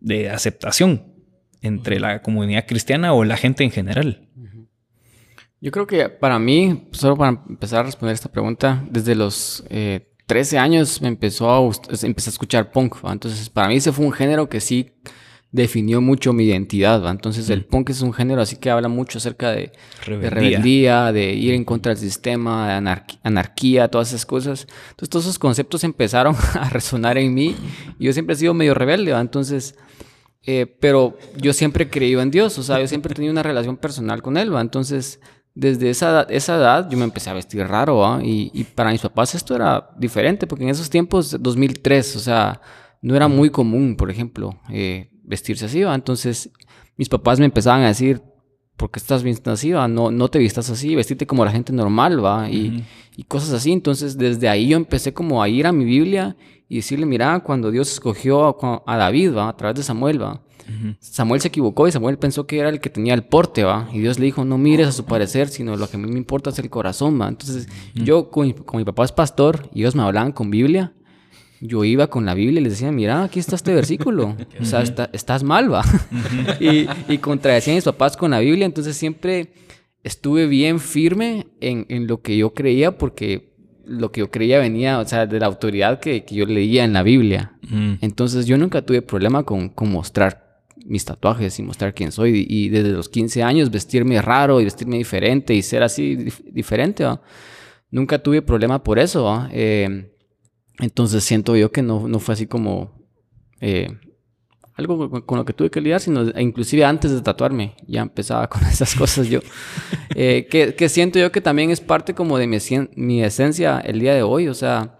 de 0.00 0.30
aceptación 0.30 1.14
entre 1.62 2.00
la 2.00 2.20
comunidad 2.20 2.66
cristiana 2.66 3.12
o 3.12 3.22
la 3.22 3.36
gente 3.36 3.62
en 3.62 3.70
general? 3.70 4.28
Yo 5.60 5.70
creo 5.70 5.86
que 5.86 6.08
para 6.08 6.40
mí, 6.40 6.88
solo 6.90 7.16
para 7.16 7.40
empezar 7.48 7.78
a 7.78 7.82
responder 7.84 8.14
esta 8.14 8.32
pregunta, 8.32 8.84
desde 8.90 9.14
los 9.14 9.62
13 10.26 10.56
eh, 10.56 10.58
años 10.58 11.00
me 11.02 11.08
empezó 11.08 11.50
a, 11.50 11.72
empecé 12.02 12.30
a 12.30 12.32
escuchar 12.32 12.70
punk. 12.70 12.96
Entonces, 13.04 13.48
para 13.50 13.68
mí 13.68 13.76
ese 13.76 13.92
fue 13.92 14.04
un 14.04 14.12
género 14.12 14.48
que 14.48 14.60
sí 14.60 14.92
definió 15.54 16.00
mucho 16.00 16.32
mi 16.32 16.46
identidad. 16.46 17.00
¿va? 17.02 17.12
Entonces 17.12 17.48
el 17.48 17.64
punk 17.64 17.90
es 17.90 18.02
un 18.02 18.12
género 18.12 18.42
así 18.42 18.56
que 18.56 18.70
habla 18.70 18.88
mucho 18.88 19.18
acerca 19.18 19.52
de 19.52 19.70
rebeldía, 20.04 21.12
de, 21.12 21.32
ir 21.32 21.54
en 21.54 21.64
contra 21.64 21.90
del 21.90 21.98
sistema, 21.98 22.80
de 22.80 23.06
anarquía, 23.22 23.86
todas 23.86 24.08
esas 24.08 24.26
cosas. 24.26 24.66
Entonces 24.90 25.08
todos 25.08 25.24
esos 25.26 25.38
conceptos 25.38 25.84
empezaron 25.84 26.34
a 26.54 26.68
resonar 26.70 27.18
en 27.18 27.32
mí. 27.32 27.54
Y 28.00 28.06
yo 28.06 28.12
siempre 28.12 28.34
he 28.34 28.38
sido 28.38 28.52
medio 28.52 28.74
rebelde, 28.74 29.12
¿va? 29.12 29.20
entonces... 29.20 29.76
Eh, 30.46 30.66
pero 30.78 31.16
yo 31.38 31.54
siempre 31.54 31.84
he 31.84 31.88
creído 31.88 32.20
en 32.20 32.30
Dios, 32.30 32.58
o 32.58 32.62
sea, 32.62 32.78
yo 32.78 32.86
siempre 32.86 33.12
he 33.12 33.14
tenido 33.14 33.32
una 33.32 33.42
relación 33.42 33.78
personal 33.78 34.20
con 34.20 34.36
Él, 34.36 34.54
¿va? 34.54 34.60
Entonces, 34.60 35.18
desde 35.54 35.90
esa, 35.90 36.22
esa 36.24 36.56
edad 36.56 36.90
yo 36.90 36.98
me 36.98 37.04
empecé 37.04 37.30
a 37.30 37.34
vestir 37.34 37.66
raro. 37.66 38.20
Y, 38.20 38.50
y 38.52 38.64
para 38.64 38.90
mis 38.90 39.00
papás 39.00 39.34
esto 39.34 39.54
era 39.54 39.90
diferente, 39.96 40.46
porque 40.46 40.64
en 40.64 40.70
esos 40.70 40.90
tiempos, 40.90 41.36
2003, 41.40 42.16
o 42.16 42.20
sea, 42.20 42.60
no 43.00 43.14
era 43.14 43.28
muy 43.28 43.50
común, 43.50 43.96
por 43.96 44.10
ejemplo, 44.10 44.58
eh, 44.70 45.10
vestirse 45.22 45.66
así, 45.66 45.82
¿va? 45.82 45.94
Entonces, 45.94 46.50
mis 46.96 47.08
papás 47.08 47.38
me 47.38 47.44
empezaban 47.44 47.82
a 47.82 47.88
decir, 47.88 48.22
¿por 48.76 48.90
qué 48.90 48.98
estás 48.98 49.22
vistiendo 49.22 49.52
así, 49.52 49.72
va? 49.72 49.88
No, 49.88 50.10
no 50.10 50.28
te 50.28 50.38
vistas 50.38 50.70
así, 50.70 50.94
vestirte 50.94 51.26
como 51.26 51.44
la 51.44 51.50
gente 51.50 51.72
normal, 51.72 52.24
¿va? 52.24 52.48
Y, 52.50 52.84
y, 53.16 53.24
cosas 53.24 53.52
así. 53.52 53.72
Entonces, 53.72 54.16
desde 54.16 54.48
ahí 54.48 54.68
yo 54.68 54.76
empecé 54.76 55.12
como 55.12 55.42
a 55.42 55.48
ir 55.48 55.66
a 55.66 55.72
mi 55.72 55.84
Biblia 55.84 56.36
y 56.68 56.76
decirle, 56.76 57.06
mira, 57.06 57.40
cuando 57.40 57.70
Dios 57.70 57.92
escogió 57.92 58.56
a, 58.86 58.96
David, 58.96 59.34
¿va? 59.36 59.50
A 59.50 59.56
través 59.56 59.76
de 59.76 59.82
Samuel, 59.82 60.22
¿va? 60.22 60.42
Samuel 61.00 61.40
se 61.40 61.48
equivocó 61.48 61.86
y 61.88 61.92
Samuel 61.92 62.18
pensó 62.18 62.46
que 62.46 62.58
era 62.58 62.68
el 62.68 62.80
que 62.80 62.90
tenía 62.90 63.14
el 63.14 63.24
porte, 63.24 63.64
¿va? 63.64 63.88
Y 63.92 64.00
Dios 64.00 64.18
le 64.18 64.26
dijo, 64.26 64.44
no 64.44 64.58
mires 64.58 64.88
a 64.88 64.92
su 64.92 65.04
parecer, 65.04 65.48
sino 65.48 65.76
lo 65.76 65.88
que 65.88 65.96
a 65.96 66.00
mí 66.00 66.10
me 66.10 66.18
importa 66.18 66.50
es 66.50 66.58
el 66.58 66.70
corazón, 66.70 67.20
¿va? 67.20 67.28
Entonces, 67.28 67.68
yo, 67.94 68.30
con, 68.30 68.52
con 68.52 68.78
mi 68.78 68.84
papá 68.84 69.04
es 69.04 69.12
pastor 69.12 69.68
y 69.74 69.80
ellos 69.80 69.94
me 69.94 70.02
hablaban 70.02 70.32
con 70.32 70.50
Biblia 70.50 70.92
yo 71.64 71.82
iba 71.82 72.08
con 72.08 72.26
la 72.26 72.34
Biblia 72.34 72.60
y 72.60 72.64
les 72.64 72.74
decía, 72.74 72.92
mira, 72.92 73.24
aquí 73.24 73.40
está 73.40 73.56
este 73.56 73.74
versículo. 73.74 74.36
o 74.60 74.64
sea, 74.64 74.82
estás 75.12 75.42
mal, 75.42 75.72
va. 75.72 75.82
y, 76.60 76.86
y 77.08 77.18
contradecía 77.18 77.72
a 77.72 77.76
mis 77.76 77.84
papás 77.84 78.16
con 78.16 78.32
la 78.32 78.40
Biblia, 78.40 78.66
entonces 78.66 78.96
siempre 78.96 79.52
estuve 80.02 80.46
bien 80.46 80.78
firme 80.78 81.46
en, 81.60 81.86
en, 81.88 82.06
lo 82.06 82.20
que 82.20 82.36
yo 82.36 82.52
creía 82.52 82.98
porque 82.98 83.54
lo 83.86 84.12
que 84.12 84.20
yo 84.20 84.30
creía 84.30 84.58
venía, 84.58 84.98
o 84.98 85.06
sea, 85.06 85.26
de 85.26 85.40
la 85.40 85.46
autoridad 85.46 86.00
que, 86.00 86.24
que 86.24 86.34
yo 86.34 86.44
leía 86.44 86.84
en 86.84 86.92
la 86.92 87.02
Biblia. 87.02 87.52
Entonces 88.02 88.46
yo 88.46 88.58
nunca 88.58 88.82
tuve 88.82 89.00
problema 89.00 89.44
con, 89.44 89.70
con, 89.70 89.90
mostrar 89.90 90.43
mis 90.84 91.04
tatuajes 91.04 91.58
y 91.58 91.62
mostrar 91.62 91.94
quién 91.94 92.12
soy. 92.12 92.46
Y, 92.48 92.68
desde 92.68 92.90
los 92.90 93.08
15 93.08 93.42
años 93.42 93.70
vestirme 93.70 94.20
raro 94.22 94.60
y 94.60 94.64
vestirme 94.64 94.98
diferente 94.98 95.54
y 95.54 95.62
ser 95.62 95.82
así 95.82 96.16
diferente, 96.50 97.04
¿va? 97.04 97.20
Nunca 97.90 98.18
tuve 98.18 98.42
problema 98.42 98.82
por 98.82 98.98
eso. 98.98 99.46
Eh, 99.52 100.10
entonces 100.78 101.22
siento 101.24 101.56
yo 101.56 101.70
que 101.70 101.82
no, 101.82 102.08
no 102.08 102.18
fue 102.18 102.34
así 102.34 102.46
como 102.46 102.92
eh, 103.60 103.88
algo 104.74 105.24
con, 105.24 105.38
lo 105.38 105.44
que 105.44 105.52
tuve 105.52 105.70
que 105.70 105.80
lidiar, 105.80 106.00
sino 106.00 106.24
inclusive 106.38 106.84
antes 106.84 107.12
de 107.12 107.22
tatuarme 107.22 107.76
ya 107.86 108.02
empezaba 108.02 108.48
con 108.50 108.62
esas 108.64 108.94
cosas 108.94 109.28
yo. 109.28 109.40
Eh, 110.14 110.48
que, 110.50 110.74
que, 110.74 110.88
siento 110.88 111.18
yo 111.18 111.30
que 111.30 111.40
también 111.40 111.70
es 111.70 111.80
parte 111.80 112.14
como 112.14 112.38
de 112.38 112.46
mi, 112.46 112.58
mi 112.96 113.22
esencia 113.22 113.78
el 113.78 114.00
día 114.00 114.14
de 114.14 114.22
hoy, 114.22 114.48
o 114.48 114.54
sea, 114.54 114.98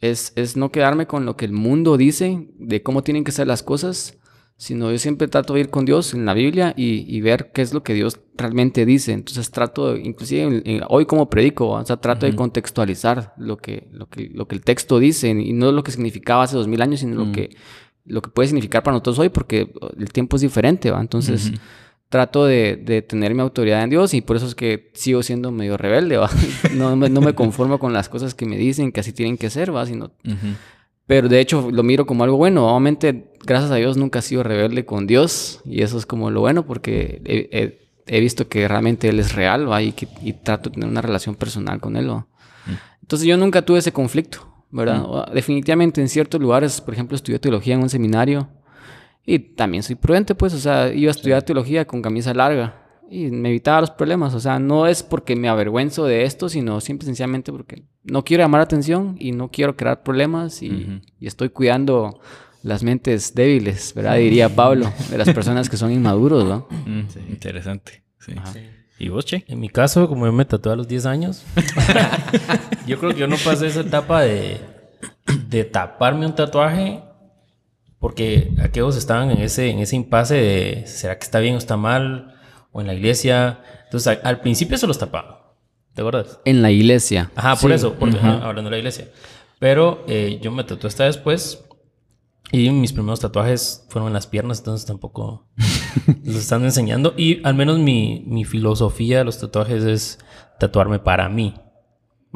es, 0.00 0.32
es 0.36 0.56
no 0.56 0.70
quedarme 0.70 1.06
con 1.06 1.24
lo 1.24 1.36
que 1.36 1.46
el 1.46 1.52
mundo 1.52 1.96
dice 1.96 2.48
de 2.58 2.82
cómo 2.82 3.02
tienen 3.02 3.24
que 3.24 3.32
ser 3.32 3.46
las 3.46 3.62
cosas, 3.62 4.18
sino 4.56 4.90
yo 4.90 4.98
siempre 4.98 5.28
trato 5.28 5.54
de 5.54 5.60
ir 5.60 5.70
con 5.70 5.84
Dios 5.84 6.14
en 6.14 6.24
la 6.26 6.34
Biblia 6.34 6.74
y, 6.76 7.20
ver 7.20 7.50
qué 7.52 7.62
es 7.62 7.74
lo 7.74 7.82
que 7.82 7.94
Dios 7.94 8.20
realmente 8.36 8.86
dice. 8.86 9.12
Entonces 9.12 9.50
trato, 9.50 9.96
inclusive 9.96 10.80
hoy 10.88 11.06
como 11.06 11.28
predico, 11.28 11.70
o 11.70 11.84
sea, 11.84 11.96
trato 11.96 12.26
de 12.26 12.36
contextualizar 12.36 13.34
lo 13.36 13.56
que, 13.56 13.88
lo, 13.92 14.08
que, 14.08 14.30
lo 14.32 14.46
que 14.46 14.54
el 14.54 14.62
texto 14.62 14.98
dice 14.98 15.30
y 15.30 15.52
no 15.52 15.72
lo 15.72 15.82
que 15.82 15.90
significaba 15.90 16.44
hace 16.44 16.56
dos 16.56 16.68
mil 16.68 16.80
años, 16.82 17.00
sino 17.00 17.24
lo, 17.24 17.32
que, 17.32 17.56
lo 18.04 18.22
que 18.22 18.30
puede 18.30 18.48
significar 18.48 18.82
para 18.82 18.92
nosotros 18.92 19.18
hoy, 19.18 19.28
porque 19.28 19.72
el 19.98 20.12
tiempo 20.12 20.36
es 20.36 20.42
diferente, 20.42 20.90
¿va? 20.90 21.00
Entonces... 21.00 21.52
Trato 22.10 22.44
de, 22.44 22.76
de, 22.76 23.02
tener 23.02 23.34
mi 23.34 23.40
autoridad 23.40 23.82
en 23.82 23.90
Dios 23.90 24.14
y 24.14 24.20
por 24.20 24.36
eso 24.36 24.46
es 24.46 24.54
que 24.54 24.92
sigo 24.92 25.24
siendo 25.24 25.50
medio 25.50 25.76
rebelde, 25.76 26.16
¿va? 26.16 26.30
No, 26.74 26.94
no 26.94 27.20
me 27.20 27.34
conformo 27.34 27.80
con 27.80 27.92
las 27.92 28.08
cosas 28.08 28.34
que 28.34 28.46
me 28.46 28.56
dicen 28.56 28.92
que 28.92 29.00
así 29.00 29.12
tienen 29.12 29.36
que 29.36 29.50
ser, 29.50 29.74
¿va? 29.74 29.84
Sino 29.84 30.12
pero 31.06 31.28
de 31.28 31.40
hecho 31.40 31.70
lo 31.70 31.82
miro 31.82 32.06
como 32.06 32.24
algo 32.24 32.36
bueno. 32.36 32.66
Obviamente, 32.68 33.30
gracias 33.44 33.70
a 33.70 33.76
Dios, 33.76 33.96
nunca 33.96 34.20
he 34.20 34.22
sido 34.22 34.42
rebelde 34.42 34.84
con 34.84 35.06
Dios. 35.06 35.60
Y 35.64 35.82
eso 35.82 35.98
es 35.98 36.06
como 36.06 36.30
lo 36.30 36.40
bueno 36.40 36.66
porque 36.66 37.20
he, 38.06 38.20
visto 38.20 38.48
que 38.48 38.66
realmente 38.68 39.08
Él 39.08 39.18
es 39.18 39.34
real 39.34 39.70
¿va? 39.70 39.82
Y, 39.82 39.92
que, 39.92 40.08
y 40.22 40.32
trato 40.32 40.70
de 40.70 40.74
tener 40.74 40.88
una 40.88 41.02
relación 41.02 41.34
personal 41.34 41.80
con 41.80 41.96
Él. 41.96 42.10
¿va? 42.10 42.26
Mm. 42.66 42.72
Entonces 43.02 43.28
yo 43.28 43.36
nunca 43.36 43.62
tuve 43.62 43.78
ese 43.78 43.92
conflicto, 43.92 44.46
¿verdad? 44.70 45.02
Mm. 45.02 45.34
Definitivamente 45.34 46.00
en 46.00 46.08
ciertos 46.08 46.40
lugares, 46.40 46.80
por 46.80 46.94
ejemplo, 46.94 47.16
estudié 47.16 47.38
teología 47.38 47.74
en 47.74 47.82
un 47.82 47.90
seminario. 47.90 48.48
Y 49.26 49.38
también 49.38 49.82
soy 49.82 49.96
prudente, 49.96 50.34
pues, 50.34 50.52
o 50.52 50.58
sea, 50.58 50.92
iba 50.92 51.10
a 51.10 51.12
estudiar 51.12 51.42
teología 51.42 51.86
con 51.86 52.02
camisa 52.02 52.34
larga 52.34 52.83
y 53.10 53.30
me 53.30 53.50
evitaba 53.50 53.80
los 53.80 53.90
problemas. 53.90 54.34
O 54.34 54.40
sea, 54.40 54.58
no 54.58 54.86
es 54.86 55.02
porque 55.02 55.36
me 55.36 55.48
avergüenzo 55.48 56.04
de 56.04 56.24
esto, 56.24 56.48
sino 56.48 56.80
simple 56.80 57.04
y 57.04 57.06
sencillamente 57.06 57.52
porque 57.52 57.84
no 58.02 58.24
quiero 58.24 58.42
llamar 58.42 58.60
atención 58.60 59.16
y 59.18 59.32
no 59.32 59.50
quiero 59.50 59.76
crear 59.76 60.02
problemas 60.02 60.62
y, 60.62 61.00
estoy 61.20 61.48
cuidando 61.48 62.20
las 62.62 62.82
mentes 62.82 63.34
débiles, 63.34 63.92
¿verdad? 63.94 64.16
Diría 64.16 64.48
Pablo, 64.48 64.90
de 65.10 65.18
las 65.18 65.30
personas 65.30 65.68
que 65.68 65.76
son 65.76 65.92
inmaduros, 65.92 66.44
¿no? 66.44 66.68
Interesante. 67.28 68.02
Sí. 68.18 68.34
¿Y 68.98 69.08
vos, 69.08 69.26
Che? 69.26 69.44
En 69.48 69.60
mi 69.60 69.68
caso, 69.68 70.08
como 70.08 70.24
yo 70.26 70.32
me 70.32 70.44
tatué 70.44 70.72
a 70.72 70.76
los 70.76 70.88
10 70.88 71.06
años, 71.06 71.44
yo 72.86 72.98
creo 72.98 73.12
que 73.12 73.20
yo 73.20 73.26
no 73.26 73.36
pasé 73.44 73.66
esa 73.66 73.80
etapa 73.80 74.22
de, 74.22 74.60
de 75.48 75.64
taparme 75.64 76.26
un 76.26 76.34
tatuaje 76.34 77.02
porque 78.04 78.52
aquellos 78.62 78.98
estaban 78.98 79.30
en 79.30 79.38
ese, 79.38 79.70
en 79.70 79.78
ese 79.78 79.96
impasse 79.96 80.34
de 80.34 80.86
¿será 80.86 81.18
que 81.18 81.24
está 81.24 81.40
bien 81.40 81.54
o 81.54 81.58
está 81.58 81.78
mal? 81.78 82.33
O 82.74 82.80
en 82.82 82.86
la 82.88 82.92
iglesia. 82.94 83.60
Entonces, 83.84 84.18
al, 84.22 84.40
principio 84.40 84.76
se 84.76 84.86
los 84.86 84.98
tapaba. 84.98 85.54
¿Te 85.94 86.02
acuerdas? 86.02 86.38
En 86.44 86.60
la 86.60 86.70
iglesia. 86.70 87.30
Ajá, 87.34 87.56
por 87.56 87.72
eso, 87.72 87.94
porque, 87.94 88.18
hablando 88.18 88.64
de 88.64 88.70
la 88.72 88.78
iglesia. 88.78 89.08
Pero 89.58 90.04
eh, 90.08 90.38
yo 90.42 90.50
me 90.52 90.64
tatué 90.64 90.88
hasta 90.88 91.04
después 91.04 91.64
Y 92.52 92.68
mis 92.70 92.92
primeros 92.92 93.20
tatuajes 93.20 93.86
fueron 93.88 94.08
en 94.08 94.14
las 94.14 94.26
piernas, 94.26 94.58
entonces 94.58 94.86
tampoco 94.86 95.46
los 96.24 96.36
están 96.36 96.64
enseñando. 96.64 97.14
Y 97.16 97.40
al 97.46 97.54
menos 97.54 97.78
mi, 97.78 98.24
mi 98.26 98.44
filosofía 98.44 99.18
de 99.18 99.24
los 99.24 99.38
tatuajes 99.38 99.84
es 99.84 100.18
tatuarme 100.58 100.98
para 100.98 101.28
mí. 101.28 101.54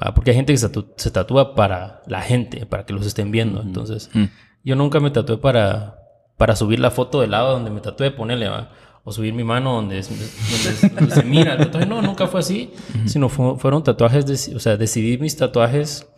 ¿va? 0.01 0.15
Porque 0.15 0.31
hay 0.31 0.37
gente 0.37 0.53
que 0.53 0.59
se, 0.59 0.69
tatu- 0.73 0.93
se 0.97 1.11
tatúa 1.11 1.55
para 1.57 2.03
la 2.07 2.23
gente, 2.23 2.65
para 2.67 2.87
que 2.87 2.93
los 2.93 3.05
estén 3.07 3.31
viendo. 3.33 3.61
Entonces, 3.61 4.09
Mm. 4.15 4.25
yo 4.65 4.77
nunca 4.77 5.01
me 5.01 5.11
tatué 5.11 5.37
para, 5.39 5.99
para 6.37 6.55
subir 6.57 6.79
la 6.79 6.91
foto 6.93 7.21
del 7.21 7.33
lado 7.33 7.53
donde 7.53 7.71
me 7.73 7.81
tatué, 7.81 8.11
ponerle, 8.13 8.49
¿va? 8.49 8.71
O 9.09 9.13
subir 9.13 9.33
mi 9.35 9.45
mano 9.45 9.73
donde, 9.75 9.99
es- 9.99 10.09
donde, 10.11 10.95
donde 10.95 11.15
se 11.15 11.23
mira 11.25 11.53
el 11.55 11.59
tatuaje. 11.59 11.87
No, 11.87 12.03
nunca 12.03 12.27
fue 12.27 12.41
así, 12.41 12.71
sino 13.07 13.29
fu- 13.29 13.57
fueron 13.57 13.83
tatuajes, 13.83 14.27
de- 14.27 14.55
o 14.57 14.61
sea, 14.61 14.77
decidí 14.77 15.19
mis 15.19 15.37
tatuajes 15.37 16.09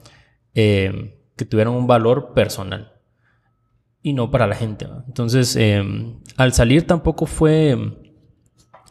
eh, 0.54 1.16
que 1.36 1.44
tuvieran 1.44 1.72
un 1.74 1.86
valor 1.86 2.34
personal 2.34 2.92
y 4.02 4.12
no 4.12 4.30
para 4.30 4.46
la 4.46 4.56
gente. 4.56 4.86
¿va? 4.86 5.04
Entonces, 5.06 5.56
eh, 5.56 5.82
al 6.36 6.52
salir 6.52 6.86
tampoco 6.86 7.26
fue, 7.26 7.76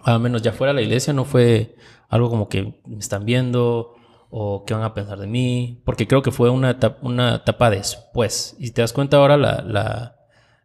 al 0.03 0.19
menos 0.19 0.41
ya 0.41 0.51
fuera 0.53 0.71
de 0.73 0.75
la 0.75 0.81
iglesia, 0.81 1.13
no 1.13 1.25
fue 1.25 1.75
algo 2.09 2.29
como 2.29 2.47
que 2.49 2.79
me 2.88 2.97
están 2.99 3.25
viendo 3.25 3.95
o 4.31 4.63
qué 4.65 4.73
van 4.75 4.83
a 4.83 4.93
pensar 4.93 5.17
de 5.19 5.27
mí, 5.27 5.81
porque 5.85 6.07
creo 6.07 6.21
que 6.21 6.31
fue 6.31 6.49
una 6.51 6.69
etapa, 6.71 6.99
una 7.01 7.35
etapa 7.35 7.69
después. 7.71 8.55
Y 8.59 8.71
te 8.71 8.81
das 8.81 8.93
cuenta 8.93 9.17
ahora, 9.17 9.38
la, 9.38 9.63
la, 9.63 10.15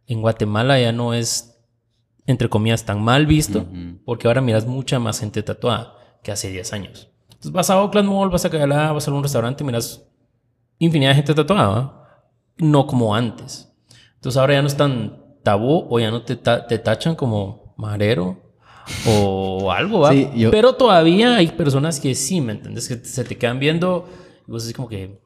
en 0.07 0.21
Guatemala 0.21 0.79
ya 0.79 0.91
no 0.91 1.13
es, 1.15 1.54
entre 2.27 2.49
comillas, 2.49 2.85
tan 2.85 3.01
mal 3.03 3.25
visto, 3.25 3.65
porque 4.05 4.27
ahora 4.27 4.41
miras 4.41 4.65
mucha 4.65 4.99
más 4.99 5.19
gente 5.19 5.43
tatuada 5.43 5.93
que 6.23 6.31
hace 6.31 6.49
10 6.49 6.73
años. 6.73 7.09
Entonces 7.29 7.51
vas 7.51 7.69
a 7.69 7.81
Oakland 7.81 8.09
Mall, 8.09 8.29
vas 8.29 8.45
a 8.45 8.49
Cayalá, 8.49 8.91
vas 8.91 9.07
a 9.07 9.11
algún 9.11 9.23
restaurante 9.23 9.63
y 9.63 9.67
miras 9.67 10.03
infinidad 10.79 11.11
de 11.11 11.15
gente 11.17 11.33
tatuada, 11.35 12.23
no 12.57 12.87
como 12.87 13.13
antes. 13.15 13.71
Entonces 14.15 14.37
ahora 14.39 14.53
ya 14.55 14.61
no 14.61 14.67
es 14.67 14.75
tan 14.77 15.23
tabú 15.43 15.85
o 15.89 15.99
ya 15.99 16.09
no 16.09 16.23
te, 16.23 16.35
ta- 16.35 16.65
te 16.65 16.79
tachan 16.79 17.15
como 17.15 17.75
marero 17.77 18.41
o 19.07 19.71
algo, 19.75 19.99
¿va? 19.99 20.11
Sí, 20.11 20.29
yo- 20.35 20.49
Pero 20.51 20.73
todavía 20.73 21.35
hay 21.35 21.47
personas 21.49 21.99
que 21.99 22.15
sí, 22.15 22.41
¿me 22.41 22.53
entiendes? 22.53 22.87
Que 22.87 22.95
se 23.05 23.23
te 23.23 23.37
quedan 23.37 23.59
viendo 23.59 24.07
y 24.47 24.51
vos 24.51 24.63
así 24.63 24.73
como 24.73 24.87
que 24.89 25.21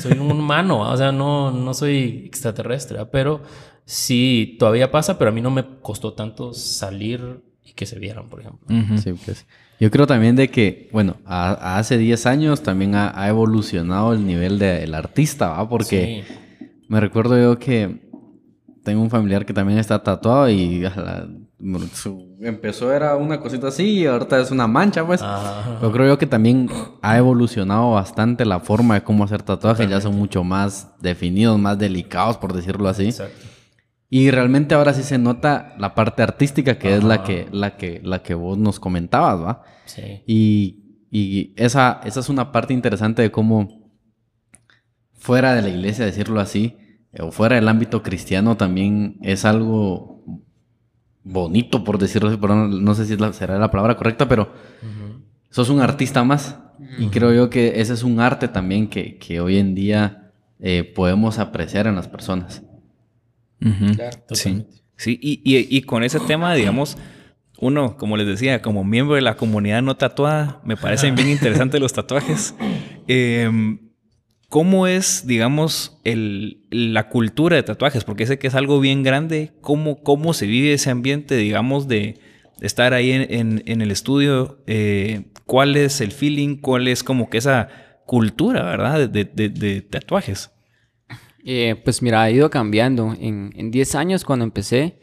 soy 0.00 0.12
un 0.12 0.30
humano, 0.40 0.78
¿va? 0.80 0.92
o 0.92 0.96
sea, 0.96 1.12
no, 1.12 1.50
no 1.50 1.74
soy 1.74 2.22
extraterrestre, 2.26 2.98
¿va? 2.98 3.10
pero 3.10 3.42
sí, 3.90 4.56
todavía 4.58 4.90
pasa, 4.92 5.18
pero 5.18 5.30
a 5.30 5.32
mí 5.34 5.40
no 5.40 5.50
me 5.50 5.64
costó 5.82 6.12
tanto 6.12 6.54
salir 6.54 7.40
y 7.64 7.72
que 7.72 7.86
se 7.86 7.98
vieran, 7.98 8.28
por 8.28 8.40
ejemplo. 8.40 8.66
Sí, 8.98 9.12
pues. 9.24 9.46
Yo 9.80 9.90
creo 9.90 10.06
también 10.06 10.36
de 10.36 10.48
que, 10.48 10.88
bueno, 10.92 11.16
a- 11.24 11.52
a 11.54 11.78
hace 11.78 11.98
10 11.98 12.24
años 12.26 12.62
también 12.62 12.94
ha, 12.94 13.12
ha 13.20 13.28
evolucionado 13.28 14.12
el 14.12 14.24
nivel 14.26 14.58
del 14.58 14.94
artista, 14.94 15.48
¿va? 15.48 15.68
Porque 15.68 16.24
Sí. 16.28 16.34
me 16.88 17.00
recuerdo 17.00 17.36
yo 17.40 17.58
que 17.58 18.08
tengo 18.84 19.02
un 19.02 19.10
familiar 19.10 19.44
que 19.44 19.52
también 19.52 19.78
está 19.78 20.02
tatuado 20.02 20.48
y 20.48 20.84
a 20.84 20.90
la- 20.96 21.28
bueno, 21.58 21.86
su- 21.92 22.36
empezó 22.40 22.92
era 22.92 23.16
una 23.16 23.40
cosita 23.40 23.68
así 23.68 24.00
y 24.00 24.06
ahorita 24.06 24.40
es 24.40 24.50
una 24.50 24.66
mancha, 24.66 25.04
pues. 25.06 25.20
Ajá. 25.20 25.78
Yo 25.82 25.90
creo 25.92 26.06
yo 26.06 26.18
que 26.18 26.26
también 26.26 26.68
ha 27.02 27.18
evolucionado 27.18 27.92
bastante 27.92 28.44
la 28.44 28.60
forma 28.60 28.94
de 28.94 29.02
cómo 29.02 29.24
hacer 29.24 29.42
tatuajes, 29.42 29.88
ya 29.90 30.00
son 30.00 30.14
mucho 30.16 30.44
más 30.44 30.88
definidos, 31.00 31.58
más 31.58 31.78
delicados, 31.78 32.36
por 32.36 32.52
decirlo 32.54 32.88
así. 32.88 33.06
Exacto. 33.06 33.46
Y 34.12 34.30
realmente 34.32 34.74
ahora 34.74 34.92
sí 34.92 35.04
se 35.04 35.18
nota 35.18 35.74
la 35.78 35.94
parte 35.94 36.22
artística, 36.22 36.78
que 36.78 36.96
es 36.96 37.04
la 37.04 37.22
que, 37.22 37.46
la 37.52 37.76
que, 37.76 38.00
la 38.02 38.22
que 38.24 38.34
vos 38.34 38.58
nos 38.58 38.80
comentabas, 38.80 39.40
¿va? 39.40 39.62
Sí. 39.86 40.22
Y, 40.26 40.76
y 41.12 41.54
esa, 41.56 42.00
esa 42.04 42.18
es 42.20 42.28
una 42.28 42.50
parte 42.50 42.74
interesante 42.74 43.22
de 43.22 43.30
cómo 43.30 43.88
fuera 45.12 45.54
de 45.54 45.62
la 45.62 45.68
iglesia, 45.68 46.04
decirlo 46.04 46.40
así, 46.40 46.76
o 47.18 47.30
fuera 47.30 47.56
del 47.56 47.68
ámbito 47.68 48.02
cristiano 48.02 48.56
también 48.56 49.18
es 49.22 49.44
algo 49.44 50.24
bonito, 51.22 51.84
por 51.84 51.98
decirlo 51.98 52.28
así, 52.30 52.38
pero 52.40 52.54
no, 52.56 52.68
no 52.68 52.94
sé 52.94 53.06
si 53.06 53.12
es 53.14 53.20
la- 53.20 53.32
será 53.32 53.58
la 53.58 53.70
palabra 53.70 53.96
correcta, 53.96 54.26
pero 54.28 54.52
sos 55.50 55.68
un 55.70 55.80
artista 55.80 56.24
más. 56.24 56.58
Y 56.98 57.08
creo 57.08 57.32
yo 57.32 57.50
que 57.50 57.80
ese 57.80 57.92
es 57.92 58.02
un 58.02 58.20
arte 58.20 58.48
también 58.48 58.88
que, 58.88 59.18
que 59.18 59.40
hoy 59.40 59.58
en 59.58 59.74
día 59.74 60.32
eh, 60.58 60.82
podemos 60.96 61.38
apreciar 61.38 61.86
en 61.86 61.94
las 61.94 62.08
personas. 62.08 62.62
Claro. 63.60 64.16
Sí, 64.32 64.44
Totalmente. 64.44 64.70
sí. 64.96 65.18
Y, 65.22 65.40
y- 65.44 65.76
y 65.76 65.82
con 65.82 66.02
ese 66.02 66.18
tema, 66.20 66.54
digamos, 66.54 66.96
uno, 67.58 67.96
como 67.98 68.16
les 68.16 68.26
decía, 68.26 68.62
como 68.62 68.84
miembro 68.84 69.16
de 69.16 69.20
la 69.20 69.36
comunidad 69.36 69.82
no 69.82 69.96
tatuada, 69.96 70.60
me 70.64 70.76
parecen 70.76 71.14
bien 71.14 71.28
interesantes 71.30 71.80
los 71.80 71.92
tatuajes. 71.92 72.54
Em, 73.06 73.78
¿Cómo 74.48 74.88
es, 74.88 75.26
digamos, 75.28 75.98
el, 76.02 76.64
la 76.70 77.08
cultura 77.08 77.54
de 77.56 77.62
tatuajes? 77.62 78.02
Porque 78.02 78.26
sé 78.26 78.38
que 78.40 78.48
es 78.48 78.54
algo 78.56 78.80
bien 78.80 79.04
grande. 79.04 79.52
¿Cómo, 79.60 80.02
cómo 80.02 80.32
se 80.34 80.46
vive 80.46 80.72
ese 80.72 80.90
ambiente, 80.90 81.36
digamos, 81.36 81.86
de 81.86 82.18
estar 82.60 82.92
ahí 82.92 83.12
en, 83.12 83.26
en- 83.32 83.62
en 83.66 83.80
el 83.80 83.92
estudio? 83.92 84.58
Eh, 84.66 85.26
¿Cuál 85.46 85.76
es 85.76 86.00
el 86.00 86.10
feeling? 86.10 86.56
¿Cuál 86.56 86.88
es 86.88 87.04
como 87.04 87.30
que 87.30 87.38
esa 87.38 87.68
cultura, 88.06 88.64
verdad, 88.64 89.08
de, 89.08 89.24
de- 89.24 89.24
de- 89.32 89.48
de 89.50 89.82
tatuajes? 89.82 90.50
Eh, 91.44 91.80
pues 91.84 92.02
mira, 92.02 92.22
ha 92.22 92.30
ido 92.30 92.50
cambiando. 92.50 93.14
En, 93.18 93.52
en 93.56 93.70
10 93.70 93.94
años 93.94 94.24
cuando 94.24 94.44
empecé, 94.44 95.00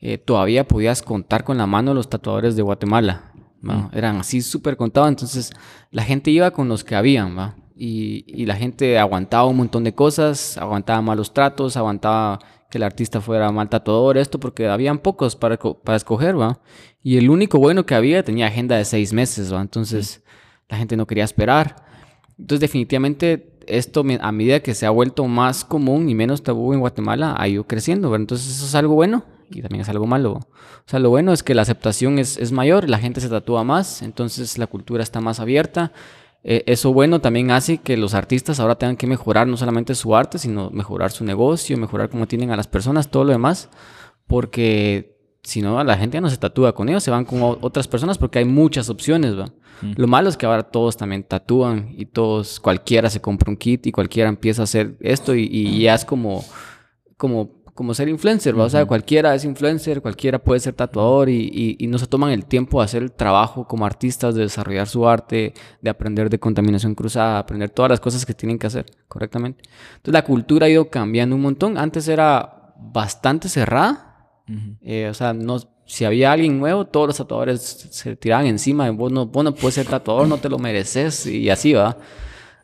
eh, 0.00 0.18
todavía 0.18 0.68
podías 0.68 1.02
contar 1.02 1.44
con 1.44 1.56
la 1.58 1.66
mano 1.66 1.94
los 1.94 2.08
tatuadores 2.08 2.56
de 2.56 2.62
Guatemala. 2.62 3.32
¿va? 3.68 3.90
Eran 3.92 4.16
así 4.16 4.42
súper 4.42 4.76
contados. 4.76 5.08
Entonces 5.08 5.52
la 5.90 6.02
gente 6.02 6.30
iba 6.30 6.50
con 6.50 6.68
los 6.68 6.84
que 6.84 6.94
habían, 6.94 7.36
¿va? 7.36 7.56
Y, 7.76 8.24
y 8.28 8.46
la 8.46 8.54
gente 8.54 8.98
aguantaba 8.98 9.46
un 9.46 9.56
montón 9.56 9.82
de 9.82 9.94
cosas, 9.94 10.56
aguantaba 10.58 11.00
malos 11.02 11.34
tratos, 11.34 11.76
aguantaba 11.76 12.38
que 12.70 12.78
el 12.78 12.84
artista 12.84 13.20
fuera 13.20 13.50
mal 13.50 13.68
tatuador, 13.68 14.16
esto, 14.16 14.38
porque 14.38 14.68
habían 14.68 14.98
pocos 14.98 15.36
para, 15.36 15.56
para 15.58 15.96
escoger, 15.96 16.38
¿va? 16.38 16.60
Y 17.02 17.16
el 17.16 17.30
único 17.30 17.58
bueno 17.58 17.86
que 17.86 17.94
había 17.94 18.22
tenía 18.22 18.46
agenda 18.46 18.76
de 18.76 18.84
seis 18.84 19.12
meses, 19.12 19.52
¿va? 19.52 19.60
Entonces 19.60 20.22
la 20.68 20.76
gente 20.76 20.96
no 20.96 21.06
quería 21.06 21.24
esperar. 21.24 21.84
Entonces, 22.38 22.60
definitivamente, 22.60 23.53
esto 23.68 24.04
a 24.20 24.32
medida 24.32 24.60
que 24.60 24.74
se 24.74 24.86
ha 24.86 24.90
vuelto 24.90 25.26
más 25.26 25.64
común 25.64 26.08
y 26.08 26.14
menos 26.14 26.42
tabú 26.42 26.72
en 26.72 26.80
Guatemala, 26.80 27.34
ha 27.38 27.48
ido 27.48 27.64
creciendo. 27.64 28.10
¿verdad? 28.10 28.22
Entonces, 28.22 28.56
eso 28.56 28.66
es 28.66 28.74
algo 28.74 28.94
bueno 28.94 29.24
y 29.50 29.62
también 29.62 29.82
es 29.82 29.88
algo 29.88 30.06
malo. 30.06 30.32
O 30.32 30.86
sea, 30.86 30.98
lo 30.98 31.10
bueno 31.10 31.32
es 31.32 31.42
que 31.42 31.54
la 31.54 31.62
aceptación 31.62 32.18
es, 32.18 32.38
es 32.38 32.52
mayor, 32.52 32.88
la 32.88 32.98
gente 32.98 33.20
se 33.20 33.28
tatúa 33.28 33.64
más, 33.64 34.02
entonces 34.02 34.58
la 34.58 34.66
cultura 34.66 35.02
está 35.02 35.20
más 35.20 35.40
abierta. 35.40 35.92
Eh, 36.42 36.62
eso 36.66 36.92
bueno 36.92 37.20
también 37.20 37.50
hace 37.50 37.78
que 37.78 37.96
los 37.96 38.12
artistas 38.12 38.60
ahora 38.60 38.74
tengan 38.74 38.96
que 38.96 39.06
mejorar 39.06 39.46
no 39.46 39.56
solamente 39.56 39.94
su 39.94 40.14
arte, 40.14 40.38
sino 40.38 40.70
mejorar 40.70 41.10
su 41.10 41.24
negocio, 41.24 41.78
mejorar 41.78 42.10
cómo 42.10 42.26
tienen 42.26 42.50
a 42.50 42.56
las 42.56 42.68
personas, 42.68 43.10
todo 43.10 43.24
lo 43.24 43.32
demás, 43.32 43.70
porque 44.26 45.13
si 45.44 45.62
no, 45.62 45.82
la 45.84 45.96
gente 45.96 46.16
ya 46.16 46.20
no 46.22 46.30
se 46.30 46.36
tatúa 46.38 46.74
con 46.74 46.88
ellos, 46.88 47.02
se 47.04 47.10
van 47.12 47.24
con 47.24 47.40
otras 47.60 47.86
personas 47.86 48.18
porque 48.18 48.40
hay 48.40 48.44
muchas 48.46 48.88
opciones, 48.90 49.38
¿va? 49.38 49.46
Lo 49.96 50.06
malo 50.06 50.28
es 50.30 50.36
que 50.36 50.46
ahora 50.46 50.62
todos 50.62 50.96
también 50.96 51.22
tatúan 51.24 51.92
y 51.96 52.06
todos, 52.06 52.58
cualquiera 52.58 53.10
se 53.10 53.20
compra 53.20 53.50
un 53.50 53.56
kit 53.56 53.86
y 53.86 53.92
cualquiera 53.92 54.28
empieza 54.28 54.62
a 54.62 54.64
hacer 54.64 54.96
esto 55.00 55.34
y, 55.34 55.42
y 55.52 55.80
ya 55.82 55.94
es 55.94 56.04
como, 56.06 56.42
como, 57.16 57.62
como 57.74 57.92
ser 57.92 58.08
influencer, 58.08 58.58
¿va? 58.58 58.64
O 58.64 58.70
sea, 58.70 58.86
cualquiera 58.86 59.34
es 59.34 59.44
influencer, 59.44 60.00
cualquiera 60.00 60.38
puede 60.38 60.60
ser 60.60 60.74
tatuador 60.74 61.28
y, 61.28 61.50
y- 61.52 61.76
y 61.78 61.86
no 61.88 61.98
se 61.98 62.06
toman 62.06 62.30
el 62.30 62.46
tiempo 62.46 62.78
de 62.80 62.84
hacer 62.84 63.02
el 63.02 63.12
trabajo 63.12 63.66
como 63.66 63.84
artistas, 63.84 64.34
de 64.36 64.42
desarrollar 64.42 64.86
su 64.88 65.06
arte, 65.08 65.52
de 65.82 65.90
aprender 65.90 66.30
de 66.30 66.38
contaminación 66.38 66.94
cruzada, 66.94 67.38
aprender 67.40 67.68
todas 67.70 67.90
las 67.90 68.00
cosas 68.00 68.24
que 68.24 68.32
tienen 68.32 68.58
que 68.58 68.68
hacer 68.68 68.86
correctamente. 69.08 69.64
Entonces 69.96 70.12
la 70.14 70.24
cultura 70.24 70.66
ha 70.66 70.70
ido 70.70 70.88
cambiando 70.88 71.34
un 71.36 71.42
montón. 71.42 71.76
Antes 71.76 72.06
era 72.08 72.72
bastante 72.78 73.48
cerrada. 73.48 74.13
Eh, 74.82 75.08
o 75.10 75.14
sea, 75.14 75.32
no, 75.32 75.58
si 75.86 76.04
había 76.04 76.32
alguien 76.32 76.58
nuevo, 76.58 76.84
todos 76.86 77.06
los 77.08 77.16
tatuadores 77.16 77.60
se 77.90 78.16
tiraban 78.16 78.46
encima. 78.46 78.90
Vos 78.90 79.10
no, 79.12 79.26
vos 79.26 79.44
no 79.44 79.54
puedes 79.54 79.74
ser 79.74 79.86
tatuador, 79.86 80.28
no 80.28 80.38
te 80.38 80.48
lo 80.48 80.58
mereces 80.58 81.26
y 81.26 81.48
así 81.50 81.72
va. 81.72 81.96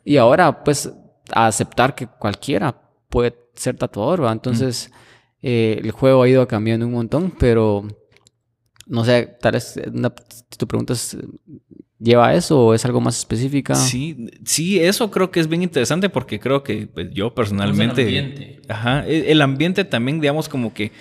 Y 0.05 0.17
ahora, 0.17 0.63
pues, 0.63 0.91
a 1.33 1.47
aceptar 1.47 1.95
que 1.95 2.07
cualquiera 2.07 2.79
puede 3.09 3.35
ser 3.55 3.77
tatuador, 3.77 4.23
¿va? 4.23 4.31
Entonces, 4.31 4.91
eh, 5.41 5.79
el 5.83 5.91
juego 5.91 6.23
ha 6.23 6.29
ido 6.29 6.47
cambiando 6.47 6.85
un 6.85 6.93
montón, 6.93 7.31
pero 7.37 7.87
no 8.87 9.05
sé, 9.05 9.37
tal 9.39 9.53
vez 9.53 9.79
una- 9.93 10.13
si 10.49 10.57
tu 10.57 10.67
pregunta 10.67 10.93
es, 10.93 11.17
¿lleva 11.99 12.27
a 12.27 12.35
eso 12.35 12.59
o 12.67 12.73
es 12.73 12.83
algo 12.85 12.99
más 13.01 13.17
específica? 13.17 13.75
Sí, 13.75 14.27
sí, 14.43 14.79
eso 14.79 15.09
creo 15.11 15.31
que 15.31 15.39
es 15.39 15.47
bien 15.47 15.61
interesante 15.63 16.09
porque 16.09 16.39
creo 16.39 16.63
que 16.63 16.87
pues, 16.87 17.09
yo 17.11 17.33
personalmente... 17.33 18.01
ambiente. 18.01 18.61
Ajá, 18.67 19.07
e- 19.07 19.31
el 19.31 19.41
ambiente 19.41 19.85
también, 19.85 20.19
digamos, 20.19 20.49
como 20.49 20.73
que... 20.73 20.91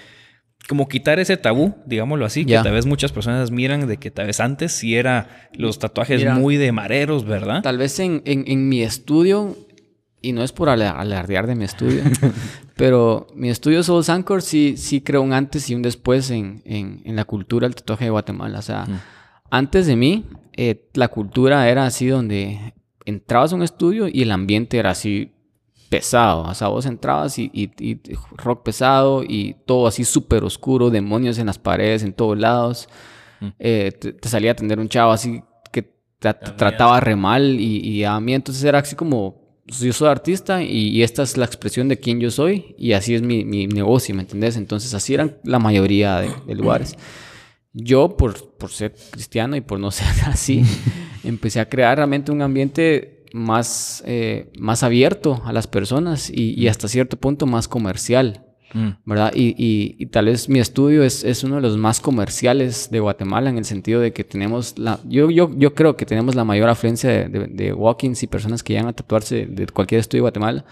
Como 0.68 0.86
quitar 0.88 1.18
ese 1.18 1.36
tabú, 1.36 1.74
digámoslo 1.86 2.24
así, 2.24 2.44
que 2.44 2.54
tal 2.54 2.72
vez 2.72 2.86
muchas 2.86 3.10
personas 3.12 3.50
miran 3.50 3.88
de 3.88 3.96
que 3.96 4.10
tal 4.12 4.26
vez 4.26 4.38
antes 4.40 4.70
sí 4.72 4.94
era 4.94 5.48
los 5.52 5.78
tatuajes 5.80 6.20
Mira. 6.20 6.34
muy 6.36 6.56
de 6.56 6.70
mareros, 6.70 7.24
¿verdad? 7.24 7.62
Tal 7.62 7.76
vez 7.78 7.98
en, 7.98 8.22
en- 8.24 8.44
en 8.46 8.68
mi 8.68 8.82
estudio, 8.82 9.56
y 10.22 10.32
no 10.32 10.44
es 10.44 10.52
por 10.52 10.68
alardear 10.68 11.46
de 11.48 11.54
mi 11.56 11.64
estudio, 11.64 12.02
pero 12.76 13.26
mi 13.34 13.48
estudio 13.50 13.82
Soul 13.82 14.04
Anchor 14.08 14.42
sí, 14.42 14.74
sí 14.76 15.00
creo 15.00 15.22
un 15.22 15.32
antes 15.32 15.68
y 15.70 15.74
un 15.74 15.82
después 15.82 16.30
en, 16.30 16.62
en- 16.64 17.02
en 17.04 17.16
la 17.16 17.24
cultura 17.24 17.66
del 17.66 17.74
tatuaje 17.74 18.04
de 18.04 18.10
Guatemala. 18.10 18.58
O 18.58 18.62
sea, 18.62 18.86
antes 19.50 19.86
de 19.86 19.96
mí, 19.96 20.26
eh, 20.56 20.88
la 20.94 21.08
cultura 21.08 21.68
era 21.68 21.84
así 21.86 22.06
donde 22.06 22.74
entrabas 23.06 23.52
a 23.52 23.56
un 23.56 23.62
estudio 23.62 24.06
y 24.08 24.22
el 24.22 24.30
ambiente 24.30 24.78
era 24.78 24.90
así 24.90 25.32
pesado. 25.90 26.44
O 26.44 26.54
sea, 26.54 26.68
vos 26.68 26.86
entrabas 26.86 27.38
y, 27.38 27.50
y- 27.52 27.70
y 27.78 28.00
rock 28.38 28.62
pesado 28.62 29.22
y 29.22 29.56
todo 29.66 29.86
así 29.86 30.04
súper 30.04 30.44
oscuro, 30.44 30.88
demonios 30.88 31.36
en 31.38 31.46
las 31.46 31.58
paredes, 31.58 32.02
en 32.02 32.14
todos 32.14 32.38
lados. 32.38 32.88
Eh, 33.58 33.92
te, 34.00 34.12
te 34.14 34.28
salía 34.28 34.50
a 34.50 34.52
atender 34.52 34.78
un 34.78 34.88
chavo 34.88 35.12
así 35.12 35.42
que 35.72 35.82
te, 35.82 36.32
te 36.34 36.50
trataba 36.52 37.00
re 37.00 37.16
mal 37.16 37.58
y, 37.60 37.78
y 37.80 38.04
a 38.04 38.18
mí 38.20 38.34
entonces 38.34 38.62
era 38.64 38.78
así 38.80 38.94
como, 38.96 39.62
yo 39.66 39.92
soy 39.92 40.08
artista 40.08 40.62
y, 40.62 40.88
y 40.88 41.02
esta 41.02 41.22
es 41.22 41.36
la 41.38 41.46
expresión 41.46 41.88
de 41.88 41.98
quién 41.98 42.20
yo 42.20 42.30
soy 42.30 42.74
y 42.78 42.92
así 42.92 43.14
es 43.14 43.22
mi, 43.22 43.44
mi 43.44 43.66
negocio, 43.66 44.14
¿me 44.14 44.22
entendés? 44.22 44.56
Entonces 44.56 44.92
así 44.94 45.14
eran 45.14 45.38
la 45.44 45.58
mayoría 45.58 46.18
de, 46.20 46.30
de 46.46 46.54
lugares. 46.54 46.96
Yo, 47.72 48.16
por, 48.16 48.56
por 48.58 48.70
ser 48.70 48.94
cristiano 49.10 49.56
y 49.56 49.60
por 49.60 49.78
no 49.80 49.90
ser 49.92 50.06
así, 50.26 50.62
empecé 51.24 51.60
a 51.60 51.68
crear 51.68 51.96
realmente 51.96 52.30
un 52.32 52.42
ambiente 52.42 53.19
más, 53.32 54.02
eh, 54.06 54.50
más 54.58 54.82
abierto 54.82 55.42
a 55.44 55.52
las 55.52 55.66
personas 55.66 56.30
y, 56.30 56.54
y 56.60 56.68
hasta 56.68 56.88
cierto 56.88 57.16
punto 57.16 57.46
más 57.46 57.68
comercial. 57.68 58.46
Mm. 58.72 58.90
¿verdad? 59.04 59.32
Y, 59.34 59.48
y- 59.58 59.96
y 59.98 60.06
tal 60.06 60.26
vez 60.26 60.48
mi 60.48 60.60
estudio 60.60 61.02
es, 61.02 61.24
es 61.24 61.42
uno 61.42 61.56
de 61.56 61.60
los 61.60 61.76
más 61.76 61.98
comerciales 61.98 62.88
de 62.92 63.00
Guatemala 63.00 63.50
en 63.50 63.58
el 63.58 63.64
sentido 63.64 64.00
de 64.00 64.12
que 64.12 64.22
tenemos 64.22 64.78
la... 64.78 65.00
Yo, 65.08 65.28
yo, 65.28 65.50
yo 65.56 65.74
creo 65.74 65.96
que 65.96 66.06
tenemos 66.06 66.36
la 66.36 66.44
mayor 66.44 66.68
afluencia 66.68 67.10
de, 67.10 67.28
de, 67.28 67.46
de 67.48 67.72
walk-ins 67.72 68.22
y 68.22 68.28
personas 68.28 68.62
que 68.62 68.74
llegan 68.74 68.86
a 68.88 68.92
tatuarse 68.92 69.46
de 69.46 69.66
cualquier 69.66 70.00
estudio 70.00 70.20
de 70.20 70.30
Guatemala, 70.30 70.64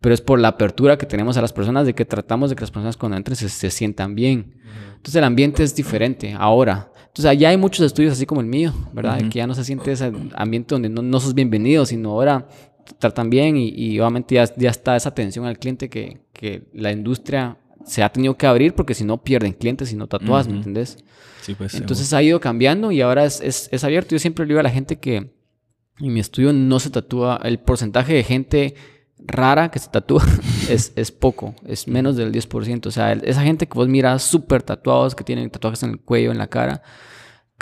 pero 0.00 0.12
es 0.12 0.20
por 0.20 0.40
la 0.40 0.48
apertura 0.48 0.98
que 0.98 1.06
tenemos 1.06 1.36
a 1.36 1.40
las 1.40 1.52
personas 1.52 1.86
de 1.86 1.94
que 1.94 2.04
tratamos 2.04 2.50
de 2.50 2.56
que 2.56 2.62
las 2.62 2.72
personas 2.72 2.96
cuando 2.96 3.16
entren 3.16 3.36
se, 3.36 3.48
se 3.48 3.70
sientan 3.70 4.16
bien. 4.16 4.56
Entonces 4.96 5.14
el 5.14 5.22
ambiente 5.22 5.62
es 5.62 5.72
diferente 5.76 6.34
ahora. 6.36 6.90
Entonces 7.16 7.30
allá 7.30 7.48
hay 7.48 7.56
muchos 7.56 7.86
estudios 7.86 8.12
así 8.12 8.26
como 8.26 8.42
el 8.42 8.46
mío, 8.46 8.74
¿verdad? 8.92 9.18
Que 9.30 9.38
ya 9.38 9.46
no 9.46 9.54
se 9.54 9.64
siente 9.64 9.90
ese 9.90 10.12
ambiente 10.34 10.74
donde 10.74 10.90
no, 10.90 11.00
no 11.00 11.18
sos 11.18 11.32
bienvenido, 11.32 11.86
sino 11.86 12.10
ahora 12.10 12.46
te 12.84 12.92
tratan 12.92 13.30
bien 13.30 13.56
y, 13.56 13.70
y 13.70 13.98
obviamente 14.00 14.34
ya, 14.34 14.44
ya 14.54 14.68
está 14.68 14.96
esa 14.96 15.08
atención 15.08 15.46
al 15.46 15.58
cliente 15.58 15.88
que, 15.88 16.20
que 16.34 16.68
la 16.74 16.92
industria 16.92 17.56
se 17.86 18.02
ha 18.02 18.10
tenido 18.10 18.36
que 18.36 18.46
abrir 18.46 18.74
porque 18.74 18.92
si 18.92 19.04
no 19.04 19.22
pierden 19.22 19.54
clientes 19.54 19.90
y 19.92 19.96
no 19.96 20.08
tatuas, 20.08 20.46
¿me 20.46 20.58
entendés? 20.58 20.98
Sí, 21.40 21.54
pues. 21.54 21.72
Entonces 21.76 22.12
ha 22.12 22.22
ido 22.22 22.38
cambiando 22.38 22.92
y 22.92 23.00
ahora 23.00 23.24
es, 23.24 23.40
es, 23.40 23.70
es 23.72 23.82
abierto. 23.82 24.14
Yo 24.14 24.18
siempre 24.18 24.44
le 24.44 24.48
digo 24.48 24.60
a 24.60 24.64
la 24.64 24.68
gente 24.68 24.98
que 24.98 25.16
en 25.16 26.12
mi 26.12 26.20
estudio 26.20 26.52
no 26.52 26.78
se 26.80 26.90
tatúa, 26.90 27.40
el 27.44 27.60
porcentaje 27.60 28.12
de 28.12 28.24
gente 28.24 28.74
rara 29.16 29.70
que 29.70 29.78
se 29.78 29.88
tatúa 29.88 30.22
es, 30.68 30.92
es 30.96 31.10
poco, 31.12 31.54
es 31.66 31.86
menos 31.88 32.16
del 32.16 32.32
10%. 32.32 32.86
O 32.86 32.90
sea, 32.90 33.12
esa 33.12 33.42
gente 33.42 33.66
que 33.66 33.74
vos 33.74 33.88
miras 33.88 34.22
súper 34.22 34.62
tatuados, 34.62 35.14
que 35.14 35.24
tienen 35.24 35.50
tatuajes 35.50 35.82
en 35.82 35.90
el 35.90 36.00
cuello, 36.00 36.30
en 36.32 36.38
la 36.38 36.46
cara, 36.48 36.82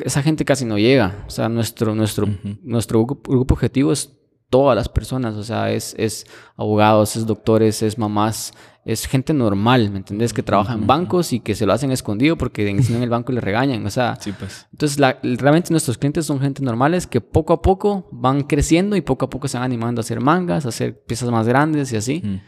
esa 0.04 0.22
gente 0.22 0.44
casi 0.44 0.64
no 0.64 0.78
llega. 0.78 1.24
O 1.26 1.30
sea, 1.30 1.48
nuestro, 1.48 1.94
nuestro, 1.94 2.26
nuestro 2.62 3.04
grupo, 3.04 3.54
objetivo 3.54 3.92
es 3.92 4.12
todas 4.50 4.76
las 4.76 4.88
personas. 4.88 5.34
O 5.34 5.44
sea, 5.44 5.70
es, 5.70 5.94
es 5.98 6.26
abogados, 6.56 7.16
es 7.16 7.26
doctores, 7.26 7.82
es 7.82 7.98
mamás, 7.98 8.52
es 8.84 9.06
gente 9.06 9.32
normal, 9.32 9.90
¿me 9.90 9.98
entendés? 9.98 10.32
Que 10.32 10.42
trabaja 10.42 10.74
en 10.74 10.86
bancos 10.86 11.32
y 11.32 11.40
que 11.40 11.54
se 11.54 11.64
lo 11.64 11.72
hacen 11.72 11.90
escondido 11.90 12.36
porque 12.36 12.68
en, 12.68 13.02
el 13.02 13.08
banco 13.08 13.32
le 13.32 13.40
regañan. 13.40 13.84
O 13.86 13.90
sea, 13.90 14.16
Sí, 14.20 14.32
pues. 14.32 14.66
entonces, 14.72 14.98
la- 14.98 15.18
realmente 15.22 15.70
nuestros 15.70 15.96
clientes 15.96 16.26
son 16.26 16.40
gente 16.40 16.62
normales 16.62 17.06
que 17.06 17.20
poco 17.20 17.52
a 17.54 17.62
poco 17.62 18.08
van 18.12 18.42
creciendo 18.42 18.94
y 18.96 19.00
poco 19.00 19.24
a 19.24 19.30
poco 19.30 19.48
se 19.48 19.56
van 19.56 19.64
animando 19.64 20.00
a 20.00 20.02
hacer 20.02 20.20
mangas, 20.20 20.66
a 20.66 20.68
hacer 20.70 21.02
piezas 21.04 21.30
más 21.30 21.46
grandes 21.48 21.92
y 21.92 21.96
así. 21.96 22.20
Mm. 22.24 22.40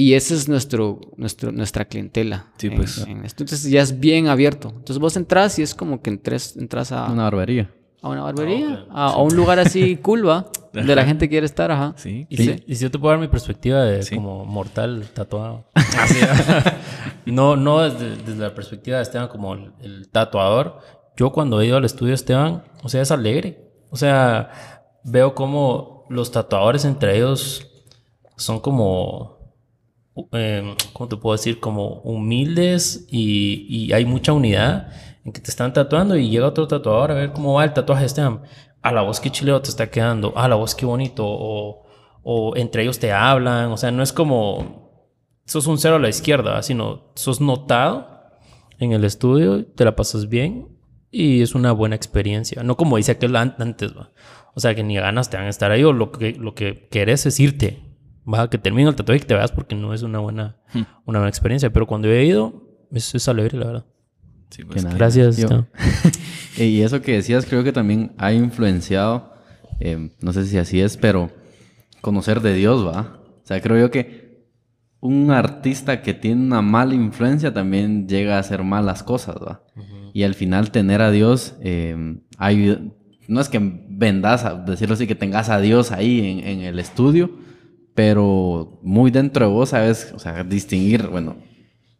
Y 0.00 0.14
esa 0.14 0.32
es 0.34 0.48
nuestro, 0.48 1.00
nuestro, 1.16 1.50
nuestra 1.50 1.84
clientela. 1.84 2.46
Sí, 2.56 2.68
en- 2.68 2.76
pues. 2.76 2.98
en 2.98 3.24
esto. 3.24 3.42
Entonces 3.42 3.68
ya 3.70 3.82
es 3.82 3.98
bien 3.98 4.28
abierto. 4.28 4.68
Entonces 4.68 4.98
vos 4.98 5.16
entras 5.16 5.58
y 5.58 5.62
es 5.62 5.74
como 5.74 6.00
que 6.00 6.10
entres, 6.10 6.56
entras 6.56 6.92
a 6.92 7.10
Una 7.10 7.24
barbería. 7.24 7.70
a 8.00 8.08
una 8.10 8.22
barbería, 8.22 8.86
a, 8.92 9.06
a 9.14 9.16
un 9.20 9.34
lugar 9.34 9.58
así 9.58 9.96
cool, 10.02 10.26
¿va? 10.28 10.46
Donde 10.72 10.94
la 10.94 11.04
gente 11.04 11.28
quiere 11.28 11.46
estar, 11.46 11.72
ajá. 11.72 11.94
Sí. 11.96 12.26
Y, 12.30 12.36
Sí. 12.36 12.44
si, 12.44 12.64
y 12.68 12.74
si 12.76 12.82
yo 12.84 12.90
te 12.92 12.98
puedo 13.00 13.10
dar 13.10 13.20
mi 13.20 13.26
perspectiva 13.26 13.82
de 13.82 14.04
Sí. 14.04 14.14
como 14.14 14.44
mortal 14.44 15.04
tatuado. 15.12 15.64
no, 17.26 17.56
no 17.56 17.80
desde, 17.80 18.16
desde 18.16 18.36
la 18.42 18.54
perspectiva 18.54 18.98
de 18.98 19.02
Esteban 19.02 19.28
como 19.28 19.54
el, 19.54 19.72
el 19.80 20.08
tatuador. 20.10 20.78
Yo 21.16 21.32
cuando 21.32 21.60
he 21.60 21.66
ido 21.66 21.76
al 21.76 21.84
estudio 21.84 22.10
de 22.10 22.14
Esteban, 22.14 22.62
o 22.82 22.88
sea, 22.88 23.02
es 23.02 23.10
alegre. 23.10 23.64
O 23.90 23.96
sea, 23.96 24.50
veo 25.04 25.34
como 25.34 26.04
los 26.08 26.30
tatuadores 26.30 26.84
entre 26.84 27.16
ellos 27.16 27.66
son 28.36 28.60
como, 28.60 29.37
eh, 30.32 30.74
¿cómo 30.92 31.08
te 31.08 31.16
puedo 31.16 31.36
decir? 31.36 31.60
Como 31.60 32.00
humildes 32.02 33.06
y, 33.10 33.66
y 33.68 33.92
hay 33.92 34.04
mucha 34.04 34.32
unidad 34.32 34.92
en 35.24 35.32
que 35.32 35.40
te 35.40 35.50
están 35.50 35.72
tatuando 35.72 36.16
y 36.16 36.28
llega 36.30 36.46
otro 36.46 36.66
tatuador 36.66 37.10
a 37.12 37.14
ver 37.14 37.32
cómo 37.32 37.54
va 37.54 37.64
el 37.64 37.72
tatuaje 37.72 38.04
Esteban. 38.04 38.42
A 38.82 38.92
la 38.92 39.02
voz 39.02 39.20
que 39.20 39.30
chileo 39.30 39.60
te 39.60 39.70
está 39.70 39.90
quedando, 39.90 40.32
a 40.36 40.48
la 40.48 40.54
voz 40.54 40.74
que 40.74 40.86
bonito, 40.86 41.24
o, 41.26 41.84
entre 42.56 42.82
ellos 42.82 42.98
te 42.98 43.12
hablan, 43.12 43.72
o 43.72 43.76
sea, 43.76 43.90
no 43.90 44.02
es 44.02 44.12
como 44.12 44.90
sos 45.46 45.66
un 45.66 45.78
cero 45.78 45.96
a 45.96 45.98
la 45.98 46.08
izquierda, 46.08 46.62
sino 46.62 47.10
sos 47.14 47.40
notado 47.40 48.06
en 48.78 48.92
el 48.92 49.04
estudio, 49.04 49.64
te 49.66 49.84
la 49.84 49.96
pasas 49.96 50.28
bien 50.28 50.68
y 51.10 51.40
es 51.42 51.54
una 51.54 51.72
buena 51.72 51.96
experiencia. 51.96 52.62
No 52.62 52.76
como 52.76 52.96
dice 52.98 53.12
aquel 53.12 53.34
an- 53.34 53.56
antes, 53.58 53.92
o 54.54 54.60
sea, 54.60 54.74
que 54.74 54.82
ni 54.84 54.96
ganas 54.96 55.30
te 55.30 55.36
van 55.38 55.46
a 55.46 55.50
estar 55.50 55.70
ahí 55.70 55.82
o 55.84 55.92
lo 55.92 56.12
que, 56.12 56.32
lo 56.34 56.54
que 56.54 56.86
querés 56.90 57.26
es 57.26 57.40
irte. 57.40 57.87
Va, 58.32 58.48
que 58.50 58.58
termine 58.58 58.88
el 58.90 58.94
tatuaje 58.96 59.18
y 59.18 59.20
que 59.20 59.26
te 59.26 59.34
veas 59.34 59.52
porque 59.52 59.74
no 59.74 59.94
es 59.94 60.02
una 60.02 60.18
buena, 60.18 60.56
una 61.06 61.18
buena 61.18 61.28
experiencia. 61.28 61.70
Pero 61.72 61.86
cuando 61.86 62.08
he 62.08 62.24
ido, 62.24 62.62
es, 62.92 63.14
es 63.14 63.28
alegre, 63.28 63.58
la 63.58 63.66
verdad. 63.66 63.86
Sí, 64.50 64.64
pues. 64.64 64.82
Gracias. 64.96 65.36
Y 66.58 66.80
eso 66.82 67.00
que 67.02 67.12
decías 67.12 67.46
creo 67.46 67.62
que 67.62 67.70
también 67.72 68.12
ha 68.18 68.32
influenciado, 68.32 69.32
eh, 69.78 70.10
no 70.20 70.32
sé 70.32 70.44
si 70.44 70.58
así 70.58 70.80
es, 70.80 70.96
pero 70.96 71.30
conocer 72.00 72.40
de 72.40 72.52
Dios, 72.54 72.84
¿va? 72.84 73.20
O 73.42 73.46
sea, 73.46 73.60
creo 73.60 73.78
yo 73.78 73.90
que 73.92 74.44
un 75.00 75.30
artista 75.30 76.02
que 76.02 76.14
tiene 76.14 76.42
una 76.42 76.60
mala 76.60 76.94
influencia 76.94 77.54
también 77.54 78.08
llega 78.08 78.36
a 78.36 78.40
hacer 78.40 78.64
malas 78.64 79.04
cosas, 79.04 79.36
¿va? 79.36 79.62
Y 80.12 80.24
al 80.24 80.34
final 80.34 80.72
tener 80.72 81.00
a 81.00 81.12
Dios, 81.12 81.54
eh, 81.60 82.16
hay- 82.38 82.92
no 83.28 83.40
es 83.40 83.48
que 83.48 83.60
vendas, 83.88 84.44
a 84.44 84.54
decirlo 84.56 84.94
así, 84.94 85.06
que 85.06 85.14
tengas 85.14 85.50
a 85.50 85.60
Dios 85.60 85.92
ahí 85.92 86.26
en, 86.42 86.48
en 86.48 86.60
el 86.62 86.78
estudio, 86.80 87.30
pero 87.98 88.78
muy 88.80 89.10
dentro 89.10 89.44
de 89.44 89.52
vos 89.52 89.70
sabes, 89.70 90.12
o 90.14 90.20
sea, 90.20 90.44
distinguir, 90.44 91.08
bueno, 91.08 91.38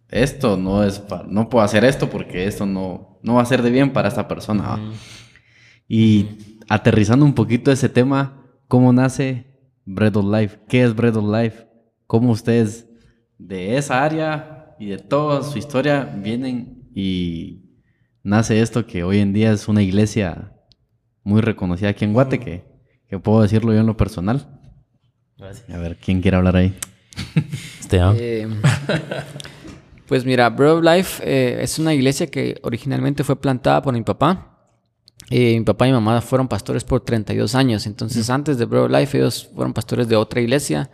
esto 0.08 0.56
no 0.56 0.84
es, 0.84 1.02
no 1.26 1.48
puedo 1.48 1.64
hacer 1.64 1.84
esto 1.84 2.08
porque 2.08 2.46
esto 2.46 2.66
no, 2.66 3.18
no 3.20 3.34
va 3.34 3.42
a 3.42 3.46
ser 3.46 3.62
de 3.62 3.72
bien 3.72 3.92
para 3.92 4.06
esta 4.06 4.28
persona. 4.28 4.78
Y 5.88 6.26
aterrizando 6.68 7.24
un 7.24 7.34
poquito 7.34 7.72
ese 7.72 7.88
tema, 7.88 8.44
¿cómo 8.68 8.92
nace 8.92 9.58
Bread 9.86 10.14
of 10.14 10.26
Life? 10.26 10.60
¿Qué 10.68 10.84
es 10.84 10.94
Bread 10.94 11.16
of 11.16 11.36
Life? 11.36 11.66
¿Cómo 12.06 12.30
ustedes 12.30 12.88
de 13.36 13.76
esa 13.76 14.04
área 14.04 14.76
y 14.78 14.86
de 14.90 14.98
toda 14.98 15.42
su 15.42 15.58
historia 15.58 16.04
vienen 16.04 16.88
y 16.94 17.72
nace 18.22 18.60
esto 18.60 18.86
que 18.86 19.02
hoy 19.02 19.18
en 19.18 19.32
día 19.32 19.50
es 19.50 19.66
una 19.66 19.82
iglesia 19.82 20.52
muy 21.24 21.40
reconocida 21.40 21.88
aquí 21.88 22.04
en 22.04 22.12
Guate, 22.12 22.38
que, 22.38 22.62
que 23.08 23.18
puedo 23.18 23.42
decirlo 23.42 23.72
yo 23.72 23.80
en 23.80 23.86
lo 23.86 23.96
personal? 23.96 24.57
Gracias. 25.38 25.70
A 25.70 25.78
ver, 25.78 25.96
¿quién 25.96 26.20
quiere 26.20 26.36
hablar 26.36 26.56
ahí? 26.56 26.74
Esteban. 27.80 28.16
Eh, 28.18 28.48
pues 30.06 30.24
mira, 30.24 30.48
Bread 30.50 30.72
of 30.72 30.82
Life 30.82 31.22
eh, 31.24 31.62
es 31.62 31.78
una 31.78 31.94
iglesia 31.94 32.26
que 32.26 32.58
originalmente 32.62 33.22
fue 33.24 33.36
plantada 33.36 33.82
por 33.82 33.94
mi 33.94 34.02
papá. 34.02 34.58
Eh, 35.30 35.58
mi 35.58 35.64
papá 35.64 35.86
y 35.86 35.90
mi 35.90 35.94
mamá 35.94 36.20
fueron 36.22 36.48
pastores 36.48 36.84
por 36.84 37.02
32 37.02 37.54
años. 37.54 37.86
Entonces, 37.86 38.30
antes 38.30 38.56
de 38.58 38.64
Bread 38.64 38.84
of 38.84 38.90
Life, 38.90 39.18
ellos 39.18 39.50
fueron 39.54 39.74
pastores 39.74 40.08
de 40.08 40.16
otra 40.16 40.40
iglesia. 40.40 40.90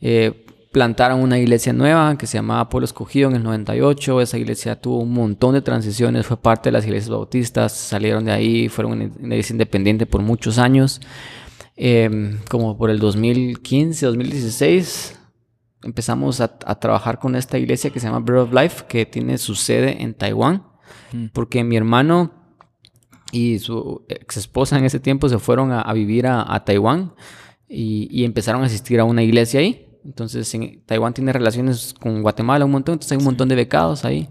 Eh, 0.00 0.46
plantaron 0.72 1.20
una 1.20 1.38
iglesia 1.38 1.72
nueva 1.72 2.16
que 2.18 2.26
se 2.26 2.38
llamaba 2.38 2.68
Pueblo 2.68 2.84
Escogido 2.84 3.30
en 3.30 3.36
el 3.36 3.42
98. 3.42 4.20
Esa 4.20 4.38
iglesia 4.38 4.80
tuvo 4.80 4.98
un 4.98 5.12
montón 5.12 5.54
de 5.54 5.62
transiciones, 5.62 6.26
fue 6.26 6.36
parte 6.36 6.68
de 6.68 6.72
las 6.72 6.84
iglesias 6.84 7.10
bautistas, 7.10 7.72
salieron 7.72 8.24
de 8.24 8.32
ahí, 8.32 8.68
fueron 8.68 8.92
una 8.92 9.04
iglesia 9.04 9.54
independiente 9.54 10.06
por 10.06 10.22
muchos 10.22 10.58
años. 10.58 11.00
Eh, 11.76 12.38
como 12.50 12.76
por 12.76 12.90
el 12.90 12.98
2015, 12.98 14.06
2016, 14.06 15.18
empezamos 15.82 16.40
a, 16.40 16.56
a 16.66 16.78
trabajar 16.78 17.18
con 17.18 17.34
esta 17.36 17.58
iglesia 17.58 17.90
que 17.90 18.00
se 18.00 18.06
llama 18.06 18.20
Bread 18.20 18.42
of 18.42 18.52
Life, 18.52 18.84
que 18.88 19.06
tiene 19.06 19.38
su 19.38 19.54
sede 19.54 20.02
en 20.02 20.14
Taiwán, 20.14 20.64
porque 21.32 21.64
mi 21.64 21.76
hermano 21.76 22.32
y 23.32 23.58
su 23.58 24.04
ex 24.08 24.36
esposa 24.36 24.78
en 24.78 24.84
ese 24.84 25.00
tiempo 25.00 25.28
se 25.28 25.38
fueron 25.38 25.72
a, 25.72 25.80
a 25.80 25.92
vivir 25.94 26.26
a, 26.26 26.54
a 26.54 26.64
Taiwán 26.64 27.14
y, 27.68 28.08
y 28.10 28.24
empezaron 28.24 28.62
a 28.62 28.66
asistir 28.66 29.00
a 29.00 29.04
una 29.04 29.22
iglesia 29.22 29.60
ahí. 29.60 29.88
Entonces, 30.04 30.52
en, 30.54 30.82
Taiwán 30.84 31.14
tiene 31.14 31.32
relaciones 31.32 31.94
con 31.98 32.22
Guatemala 32.22 32.64
un 32.64 32.72
montón, 32.72 32.94
entonces 32.94 33.12
hay 33.12 33.18
un 33.18 33.24
montón 33.24 33.48
de 33.48 33.54
becados 33.54 34.04
ahí. 34.04 34.28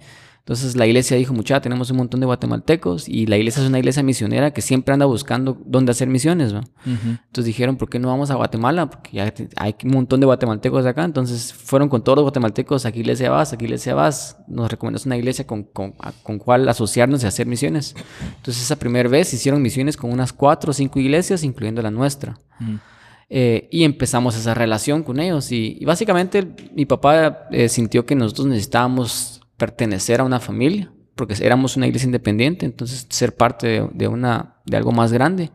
Entonces 0.52 0.76
la 0.76 0.86
iglesia 0.86 1.16
dijo, 1.16 1.34
mucha, 1.34 1.62
tenemos 1.62 1.90
un 1.92 1.98
montón 1.98 2.20
de 2.20 2.26
guatemaltecos 2.26 3.08
y 3.08 3.26
la 3.26 3.38
iglesia 3.38 3.64
es 3.64 3.70
una 3.70 3.80
iglesia 3.80 4.04
misionera 4.04 4.52
que 4.52 4.62
siempre 4.62 4.94
anda 4.94 5.06
buscando 5.06 5.58
dónde 5.66 5.92
hacer 5.92 6.10
misiones. 6.10 6.54
¿va? 6.54 6.60
Entonces 6.86 7.46
dijeron, 7.46 7.78
¿por 7.78 7.88
qué 7.90 8.00
no 8.00 8.10
vamos 8.10 8.32
a 8.32 8.36
Guatemala? 8.36 8.90
Porque 8.90 9.12
ya 9.14 9.34
hay 9.56 9.76
un 9.86 9.92
montón 9.92 10.20
de 10.20 10.26
guatemaltecos 10.26 10.86
acá. 10.86 11.06
Entonces 11.06 11.54
fueron 11.54 11.88
con 11.88 12.04
todos 12.04 12.18
los 12.18 12.24
guatemaltecos, 12.24 12.86
aquí 12.86 13.00
iglesia 13.00 13.30
vas, 13.32 13.54
aquí 13.54 13.64
iglesia 13.64 13.96
vas. 13.96 14.36
Nos 14.50 14.70
recomendó 14.70 15.00
una 15.06 15.16
iglesia 15.16 15.48
con, 15.48 15.64
con, 15.64 15.94
a- 16.00 16.12
con 16.22 16.38
cual 16.38 16.68
asociarnos 16.68 17.24
y 17.24 17.28
hacer 17.28 17.48
misiones. 17.48 17.96
Entonces 18.36 18.62
esa 18.62 18.76
primera 18.76 19.08
vez 19.08 19.34
hicieron 19.34 19.62
misiones 19.62 19.96
con 19.96 20.12
unas 20.12 20.34
cuatro 20.34 20.72
o 20.72 20.74
cinco 20.74 21.00
iglesias, 21.00 21.46
incluyendo 21.46 21.82
la 21.82 21.92
nuestra. 21.92 22.38
Eh, 23.30 23.70
y 23.72 23.86
empezamos 23.86 24.36
esa 24.36 24.54
relación 24.54 25.04
con 25.04 25.20
ellos. 25.22 25.50
Y, 25.54 25.78
y 25.80 25.86
básicamente 25.86 26.46
mi 26.76 26.86
papá 26.86 27.48
eh, 27.52 27.70
sintió 27.70 28.06
que 28.06 28.16
nosotros 28.16 28.48
necesitábamos 28.48 29.41
pertenecer 29.62 30.22
a 30.22 30.24
una 30.24 30.40
familia, 30.40 30.92
porque 31.14 31.36
éramos 31.40 31.78
una 31.78 31.86
iglesia 31.86 32.08
independiente, 32.08 32.66
entonces 32.66 33.06
ser 33.12 33.36
parte 33.36 33.88
de, 33.94 34.08
una, 34.08 34.56
de 34.66 34.76
algo 34.76 34.92
más 34.92 35.14
grande. 35.14 35.52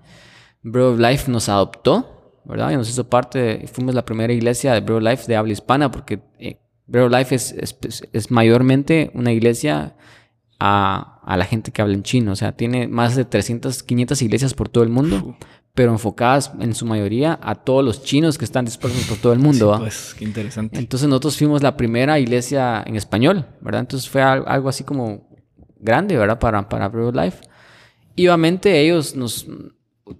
Bread 0.62 0.90
of 0.90 1.00
Life 1.00 1.28
nos 1.28 1.48
adoptó, 1.48 2.40
¿verdad? 2.44 2.70
Y 2.70 2.76
nos 2.76 2.88
hizo 2.88 3.10
parte, 3.10 3.66
fuimos 3.66 3.96
la 3.96 4.04
primera 4.04 4.32
iglesia 4.32 4.74
de 4.74 4.80
Bread 4.80 4.98
of 4.98 5.02
Life 5.02 5.24
de 5.26 5.34
habla 5.34 5.52
hispana, 5.52 5.90
porque 5.90 6.20
eh, 6.38 6.60
of 6.88 7.10
Life 7.10 7.34
es 7.34 8.30
mayormente 8.30 9.10
una 9.12 9.32
iglesia 9.32 9.96
a, 10.60 11.20
a 11.24 11.36
la 11.36 11.44
gente 11.44 11.72
que 11.72 11.82
habla 11.82 11.94
en 11.94 12.04
chino. 12.04 12.30
O 12.30 12.36
sea, 12.36 12.52
tiene 12.52 12.86
más 12.86 13.16
de 13.16 13.24
300, 13.24 13.82
500 13.82 14.22
iglesias 14.22 14.54
por 14.54 14.68
todo 14.68 14.84
el 14.84 14.90
mundo, 14.90 15.36
pero 15.76 15.92
enfocadas 15.92 16.50
en 16.58 16.74
su 16.74 16.86
mayoría 16.86 17.38
a 17.42 17.54
todos 17.54 17.84
los 17.84 18.02
chinos 18.02 18.38
que 18.38 18.44
están 18.46 18.64
dispersos 18.64 19.04
por 19.04 19.18
todo 19.18 19.32
el 19.34 19.38
mundo. 19.38 19.68
¿va? 19.68 19.78
Pues 19.78 20.14
qué 20.18 20.24
interesante. 20.24 20.76
Entonces 20.78 21.06
nosotros 21.08 21.36
fuimos 21.36 21.62
la 21.62 21.76
primera 21.76 22.18
iglesia 22.18 22.82
en 22.84 22.96
español, 22.96 23.44
¿verdad? 23.60 23.82
Entonces 23.82 24.08
fue 24.08 24.22
al- 24.22 24.44
algo 24.46 24.70
así 24.70 24.82
como 24.84 25.28
grande, 25.78 26.16
¿verdad? 26.16 26.38
Para, 26.38 26.66
para 26.68 26.86
of 26.86 27.14
Life. 27.14 27.38
Y 28.16 28.26
obviamente 28.26 28.80
ellos 28.80 29.14
nos... 29.14 29.46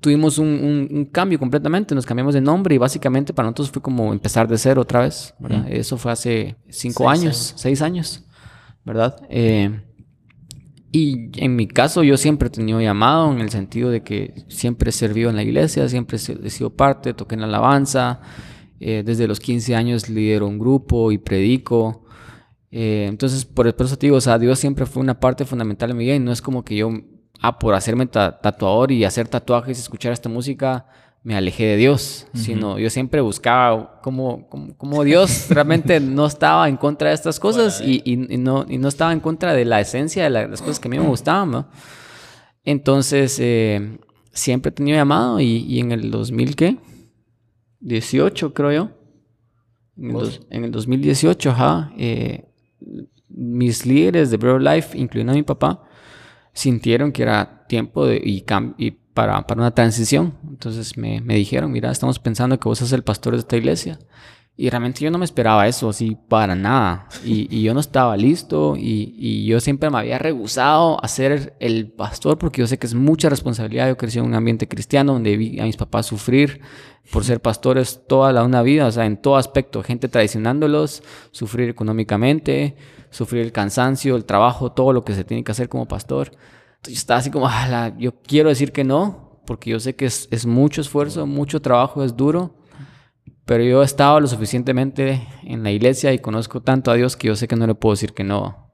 Tuvimos 0.01 0.37
un, 0.39 0.49
un- 0.49 0.89
un 0.99 1.05
cambio 1.07 1.39
completamente, 1.39 1.95
nos 1.95 2.05
cambiamos 2.05 2.35
de 2.35 2.41
nombre 2.41 2.75
y 2.75 2.79
básicamente 2.79 3.33
para 3.33 3.47
nosotros 3.47 3.71
fue 3.71 3.81
como 3.81 4.13
empezar 4.13 4.47
de 4.49 4.59
cero 4.59 4.83
otra 4.83 5.01
vez, 5.03 5.33
¿verdad? 5.39 5.65
Eso 5.71 5.97
fue 5.97 6.11
hace 6.13 6.57
cinco 6.69 7.05
Seis 7.05 7.21
años, 7.23 7.25
años. 7.25 7.55
seis 7.57 7.83
años, 7.83 8.25
¿verdad? 8.85 9.17
Eh, 9.31 9.81
y 10.93 11.31
en 11.45 11.57
mi 11.57 11.67
caso 11.67 12.03
yo 12.03 12.17
siempre 12.17 12.49
he 12.49 12.51
tenido 12.51 12.81
llamado 12.81 13.33
en 13.33 13.41
el 13.41 13.51
sentido 13.51 13.91
de 13.91 14.03
que 14.03 14.35
siempre 14.49 14.91
he 14.91 14.93
servido 14.93 15.29
en 15.31 15.37
la 15.37 15.43
iglesia, 15.43 15.89
siempre 15.89 16.17
he 16.17 16.21
si- 16.21 16.39
he 16.43 16.51
sido 16.51 16.71
parte, 16.71 17.13
toqué 17.15 17.35
en 17.35 17.43
la 17.43 17.47
alabanza, 17.49 18.21
eh, 18.81 19.03
desde 19.05 19.27
los 19.29 19.41
15 19.41 19.75
años 19.75 20.09
lidero 20.09 20.47
un 20.47 20.59
grupo 20.59 21.13
y 21.13 21.19
predico. 21.19 22.05
Eh, 22.71 23.07
entonces, 23.09 23.45
por, 23.45 23.67
eso 23.69 23.97
te 23.97 24.07
digo, 24.07 24.17
o 24.17 24.21
sea, 24.21 24.39
Dios 24.39 24.59
siempre 24.59 24.87
fue 24.87 25.03
una 25.03 25.19
parte 25.21 25.45
fundamental 25.45 25.89
de 25.91 25.95
mi 25.95 26.05
vida 26.05 26.15
y 26.17 26.21
no 26.21 26.33
es 26.33 26.43
como 26.43 26.65
que 26.65 26.77
yo, 26.77 26.91
ah, 27.41 27.59
por 27.59 27.75
hacerme 27.75 28.07
ta- 28.07 28.41
tatuador 28.41 28.93
y 28.93 29.05
hacer 29.05 29.29
tatuajes 29.29 29.79
y 29.79 29.81
escuchar 29.81 30.13
esta 30.13 30.29
música, 30.29 30.87
me 31.27 31.35
alejé 31.35 31.65
de 31.67 31.77
Dios, 31.77 32.29
sino 32.35 32.79
yo 32.79 32.89
siempre 32.89 33.21
buscaba 33.21 34.01
cómo, 34.01 34.49
cómo, 34.49 34.77
cómo 34.77 35.03
Dios 35.03 35.47
realmente 35.51 35.99
no 35.99 36.25
estaba 36.27 36.69
en 36.69 36.77
contra 36.77 37.09
de 37.09 37.17
estas 37.17 37.41
cosas 37.41 37.81
y, 37.81 38.01
y- 38.05 38.33
y 38.35 38.39
no, 38.39 38.65
y 38.69 38.79
no 38.79 38.87
estaba 38.87 39.13
en 39.13 39.19
contra 39.19 39.53
de 39.53 39.65
la 39.65 39.81
esencia 39.81 40.23
de 40.23 40.31
la- 40.31 40.47
las 40.47 40.61
cosas 40.63 40.79
que 40.79 40.87
a 40.87 40.91
mí 40.93 40.99
me 41.01 41.09
gustaban, 41.09 41.51
¿no? 41.51 41.69
Entonces, 42.65 43.39
eh, 43.41 43.99
siempre 44.33 44.69
he 44.69 44.73
tenido 44.73 44.97
llamado 44.97 45.41
y, 45.41 45.65
y 45.69 45.81
en 45.81 45.91
el 45.91 46.11
2000, 46.13 46.55
¿qué? 46.55 46.77
18, 47.81 48.55
creo 48.55 48.73
yo. 48.73 48.91
En 49.97 50.07
el, 50.07 50.13
dos- 50.13 50.41
en 50.51 50.65
el 50.65 50.71
2018, 50.71 51.51
ajá. 51.51 51.93
eh, 51.99 52.45
mis 53.29 53.85
líderes 53.85 54.31
de 54.31 54.37
Bro 54.37 54.59
Life, 54.61 54.97
incluyendo 54.97 55.33
a 55.33 55.37
mi 55.37 55.43
papá, 55.43 55.83
sintieron 56.53 57.11
que 57.13 57.23
era 57.23 57.65
tiempo 57.69 58.07
de, 58.07 58.17
y, 58.25 58.45
y 58.79 58.97
para, 59.17 59.47
para 59.47 59.63
una 59.63 59.71
transición. 59.71 60.35
Entonces 60.47 60.99
me, 60.99 61.23
me 61.23 61.37
dijeron, 61.37 61.73
mira, 61.73 61.91
estamos 61.91 62.19
pensando 62.19 62.61
que 62.61 62.69
vos 62.69 62.79
sos 62.79 62.93
el 62.93 63.03
pastor 63.03 63.33
de 63.33 63.39
esta 63.39 63.57
iglesia. 63.57 63.99
Y 64.59 64.69
realmente 64.69 65.01
yo 65.03 65.11
no 65.11 65.17
me 65.17 65.25
esperaba 65.25 65.67
eso, 65.67 65.89
así 65.89 66.19
para 66.29 66.55
nada. 66.55 67.09
Y, 67.25 67.49
y 67.51 67.63
yo 67.63 67.73
no 67.73 67.81
estaba 67.81 68.15
listo 68.17 68.77
y, 68.77 69.15
y 69.19 69.47
yo 69.47 69.59
siempre 69.61 69.89
me 69.89 69.99
había 69.99 70.19
rehusado 70.19 71.03
a 71.03 71.09
ser 71.09 71.57
el 71.61 71.91
pastor 71.93 72.37
porque 72.37 72.61
yo 72.61 72.67
sé 72.67 72.79
que 72.79 72.87
es 72.87 72.95
mucha 72.95 73.31
responsabilidad. 73.31 73.89
Yo 73.89 73.97
crecí 73.97 74.19
en 74.19 74.27
un 74.27 74.35
ambiente 74.35 74.69
cristiano 74.69 75.15
donde 75.15 75.35
vi 75.39 75.61
a 75.61 75.65
mis 75.65 75.79
papás 75.79 76.05
sufrir 76.05 76.61
por 77.11 77.25
ser 77.25 77.41
pastores 77.41 78.03
toda 78.07 78.33
la 78.33 78.45
una 78.45 78.61
vida, 78.63 78.87
o 78.87 78.93
sea, 78.93 79.07
en 79.07 79.17
todo 79.17 79.37
aspecto, 79.37 79.83
gente 79.83 80.09
traicionándolos, 80.09 81.03
sufrir 81.31 81.71
económicamente, 81.71 82.77
sufrir 83.11 83.43
el 83.43 83.53
cansancio, 83.53 84.17
el 84.17 84.27
trabajo, 84.27 84.73
todo 84.73 84.93
lo 84.93 85.05
que 85.05 85.15
se 85.15 85.25
tiene 85.25 85.43
que 85.43 85.53
hacer 85.53 85.69
como 85.71 85.87
pastor. 85.87 86.33
Entonces 86.77 86.95
yo 86.95 86.99
estaba 86.99 87.19
así 87.21 87.31
como, 87.31 87.47
"Ah, 87.49 87.67
la- 87.69 87.99
yo 87.99 88.21
quiero 88.23 88.49
decir 88.49 88.73
que 88.73 88.85
no, 88.85 89.41
porque 89.47 89.71
yo 89.71 89.81
sé 89.81 89.95
que 89.97 90.07
es, 90.07 90.29
es 90.31 90.47
mucho 90.47 90.81
esfuerzo, 90.81 91.27
mucho 91.27 91.61
trabajo, 91.63 92.03
es 92.05 92.17
duro, 92.17 92.57
pero 93.45 93.63
yo 93.63 93.83
he 93.83 93.85
estado 93.85 94.19
lo 94.21 94.27
suficientemente 94.27 95.27
en 95.45 95.63
la 95.63 95.71
iglesia 95.71 96.13
y 96.13 96.19
conozco 96.19 96.63
tanto 96.63 96.91
a 96.91 96.95
Dios 96.95 97.17
que 97.17 97.29
yo 97.29 97.37
sé 97.37 97.47
que 97.47 97.55
no 97.57 97.67
le 97.67 97.75
puedo 97.75 97.93
decir 97.95 98.13
que 98.13 98.25
no. 98.25 98.73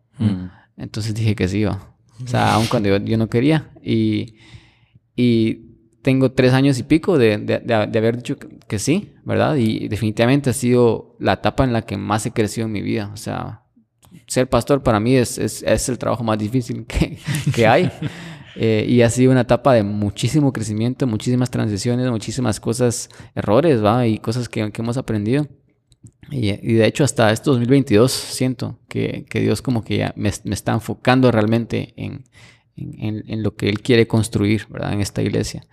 Entonces 0.77 1.15
dije 1.15 1.35
que 1.35 1.47
sí, 1.49 1.59
iba. 1.61 1.95
O 2.25 2.27
sea, 2.27 2.55
aun 2.55 2.67
cuando 2.69 2.89
yo, 2.89 2.97
yo 2.99 3.19
no 3.19 3.29
quería. 3.29 3.71
Y, 3.83 4.37
y 5.15 5.73
tengo 6.03 6.33
tres 6.33 6.53
años 6.55 6.79
y 6.79 6.83
pico 6.85 7.19
de, 7.19 7.39
de- 7.39 7.59
de- 7.61 7.87
de 7.87 7.99
haber 7.99 8.17
dicho 8.17 8.39
que, 8.39 8.49
que 8.67 8.79
sí, 8.79 9.15
¿verdad? 9.25 9.57
Y 9.57 9.89
definitivamente 9.89 10.51
ha 10.51 10.53
sido 10.55 11.17
la 11.21 11.35
etapa 11.35 11.65
en 11.65 11.73
la 11.73 11.83
que 11.83 11.97
más 11.99 12.25
he 12.27 12.33
crecido 12.33 12.67
en 12.67 12.73
mi 12.73 12.81
vida. 12.83 13.11
O 13.13 13.17
sea, 13.17 13.62
ser 14.27 14.49
pastor 14.49 14.83
para 14.83 15.01
mí 15.01 15.15
es, 15.17 15.39
es, 15.39 15.63
es 15.63 15.89
el 15.89 15.99
trabajo 15.99 16.25
más 16.25 16.39
difícil 16.39 16.87
que, 16.87 17.19
que 17.55 17.67
hay. 17.67 17.91
Eh, 18.55 18.85
y 18.89 19.01
ha 19.03 19.09
sido 19.11 19.33
una 19.33 19.43
etapa 19.43 19.73
de 19.75 19.83
muchísimo 19.83 20.53
crecimiento, 20.53 21.07
muchísimas 21.07 21.51
transiciones, 21.51 22.11
muchísimas 22.11 22.61
cosas, 22.61 23.09
errores, 23.35 23.83
¿va? 23.83 24.07
Y 24.07 24.19
cosas 24.19 24.49
que, 24.49 24.71
que 24.73 24.83
hemos 24.83 24.99
aprendido. 24.99 25.47
Y, 26.31 26.51
y 26.51 26.75
de 26.75 26.87
hecho 26.87 27.05
hasta 27.05 27.31
este 27.33 27.51
2022 27.51 28.11
siento 28.13 28.79
que, 28.89 29.25
que 29.29 29.41
Dios 29.41 29.61
como 29.63 29.83
que 29.85 29.99
ya 29.99 30.13
me, 30.17 30.31
me 30.45 30.55
está 30.55 30.73
enfocando 30.73 31.31
realmente 31.31 31.95
en, 31.97 32.25
en, 32.77 33.25
en- 33.27 33.43
lo 33.43 33.55
que 33.57 33.69
Él 33.69 33.81
quiere 33.81 34.07
construir, 34.07 34.67
¿verdad? 34.69 34.93
En 34.93 35.01
esta 35.01 35.23
iglesia. 35.23 35.67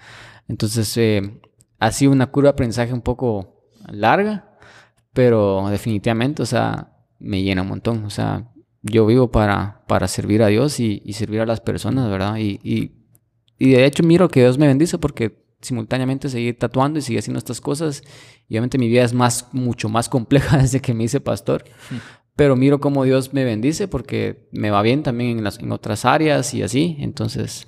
Entonces 0.48 0.96
eh, 0.98 1.40
ha 1.80 1.92
sido 1.92 2.12
una 2.12 2.28
curva 2.28 2.48
de 2.50 2.54
aprendizaje 2.54 2.94
un 2.94 3.02
poco 3.02 3.64
larga, 3.88 4.58
pero 5.14 5.68
definitivamente, 5.70 6.42
o 6.44 6.46
sea, 6.46 6.94
me 7.20 7.44
llena 7.44 7.62
un 7.62 7.70
montón. 7.70 8.06
O 8.06 8.10
sea, 8.10 8.50
yo 8.82 9.06
vivo 9.06 9.32
para, 9.32 9.84
para 9.88 10.08
servir 10.08 10.42
a 10.42 10.48
Dios 10.48 10.80
y, 10.80 11.02
servir 11.14 11.42
a 11.42 11.46
las 11.46 11.62
personas, 11.62 12.10
¿verdad? 12.10 12.38
Y, 12.38 12.60
y, 12.64 12.94
y 13.58 13.72
de 13.72 13.86
hecho 13.86 14.04
miro 14.04 14.30
que 14.30 14.42
Dios 14.42 14.58
me 14.58 14.68
bendice 14.68 14.98
porque 14.98 15.44
simultáneamente 15.62 16.30
seguí 16.30 16.54
tatuando 16.54 17.00
y 17.00 17.02
seguí 17.02 17.18
haciendo 17.18 17.38
estas 17.38 17.62
cosas. 17.62 18.04
Y 18.48 18.54
obviamente 18.54 18.78
mi 18.78 18.88
vida 18.88 19.04
es 19.04 19.14
más, 19.14 19.48
mucho 19.52 19.90
más 19.90 20.10
compleja 20.10 20.58
desde 20.62 20.80
que 20.80 20.94
me 20.94 21.04
hice 21.04 21.20
pastor. 21.20 21.66
Pero 22.36 22.56
miro 22.56 22.80
cómo 22.80 23.04
Dios 23.04 23.34
me 23.34 23.44
bendice 23.44 23.88
porque 23.88 24.48
me 24.52 24.72
va 24.72 24.82
bien 24.82 25.04
también 25.04 25.40
en, 25.40 25.44
las, 25.44 25.60
en 25.60 25.72
otras 25.72 26.06
áreas 26.06 26.54
y 26.54 26.64
así. 26.64 26.96
Entonces, 27.00 27.66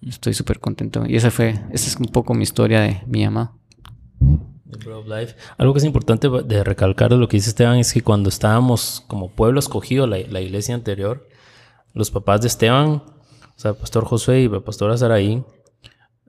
estoy 0.00 0.34
súper 0.34 0.58
contento. 0.58 1.04
Y 1.06 1.16
esa 1.16 1.30
fue, 1.30 1.50
esa 1.70 1.88
es 1.88 1.96
un 1.96 2.06
poco 2.06 2.34
mi 2.34 2.42
historia 2.42 2.80
de 2.80 3.02
mi 3.06 3.24
mamá. 3.24 3.56
Bread 4.78 4.98
of 4.98 5.06
Life. 5.06 5.36
Algo 5.58 5.72
que 5.72 5.78
es 5.78 5.84
importante 5.84 6.28
de 6.28 6.64
recalcar 6.64 7.10
de 7.10 7.16
lo 7.16 7.28
que 7.28 7.36
dice 7.36 7.50
Esteban 7.50 7.78
es 7.78 7.92
que 7.92 8.02
cuando 8.02 8.28
estábamos 8.28 9.04
como 9.06 9.30
pueblo 9.30 9.60
escogido, 9.60 10.06
la, 10.06 10.18
la 10.18 10.40
iglesia 10.40 10.74
anterior, 10.74 11.28
los 11.92 12.10
papás 12.10 12.40
de 12.42 12.48
Esteban, 12.48 12.90
o 12.90 13.54
sea, 13.56 13.72
el 13.72 13.76
pastor 13.76 14.04
Josué 14.04 14.40
y 14.40 14.48
la 14.48 14.60
pastora 14.60 14.96
Saraí, 14.96 15.44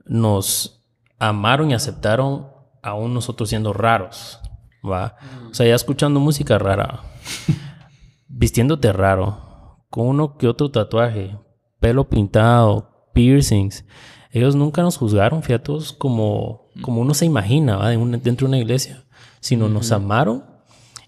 nos 0.05 0.83
amaron 1.19 1.71
y 1.71 1.73
aceptaron 1.73 2.47
aún 2.81 3.13
nosotros 3.13 3.49
siendo 3.49 3.73
raros. 3.73 4.39
¿va? 4.83 5.15
O 5.49 5.53
sea, 5.53 5.67
ya 5.67 5.75
escuchando 5.75 6.19
música 6.19 6.57
rara, 6.57 7.01
vistiéndote 8.27 8.91
raro, 8.93 9.77
con 9.89 10.07
uno 10.07 10.37
que 10.37 10.47
otro 10.47 10.71
tatuaje, 10.71 11.37
pelo 11.79 12.07
pintado, 12.07 13.09
piercings. 13.13 13.85
Ellos 14.31 14.55
nunca 14.55 14.81
nos 14.81 14.97
juzgaron, 14.97 15.43
fiatos, 15.43 15.93
como, 15.93 16.60
como 16.81 17.01
uno 17.01 17.13
se 17.13 17.25
imagina 17.25 17.77
¿va? 17.77 17.89
Dentro 17.89 18.47
de 18.47 18.49
una 18.49 18.59
iglesia, 18.59 19.03
sino 19.39 19.67
nos 19.67 19.91
amaron 19.91 20.45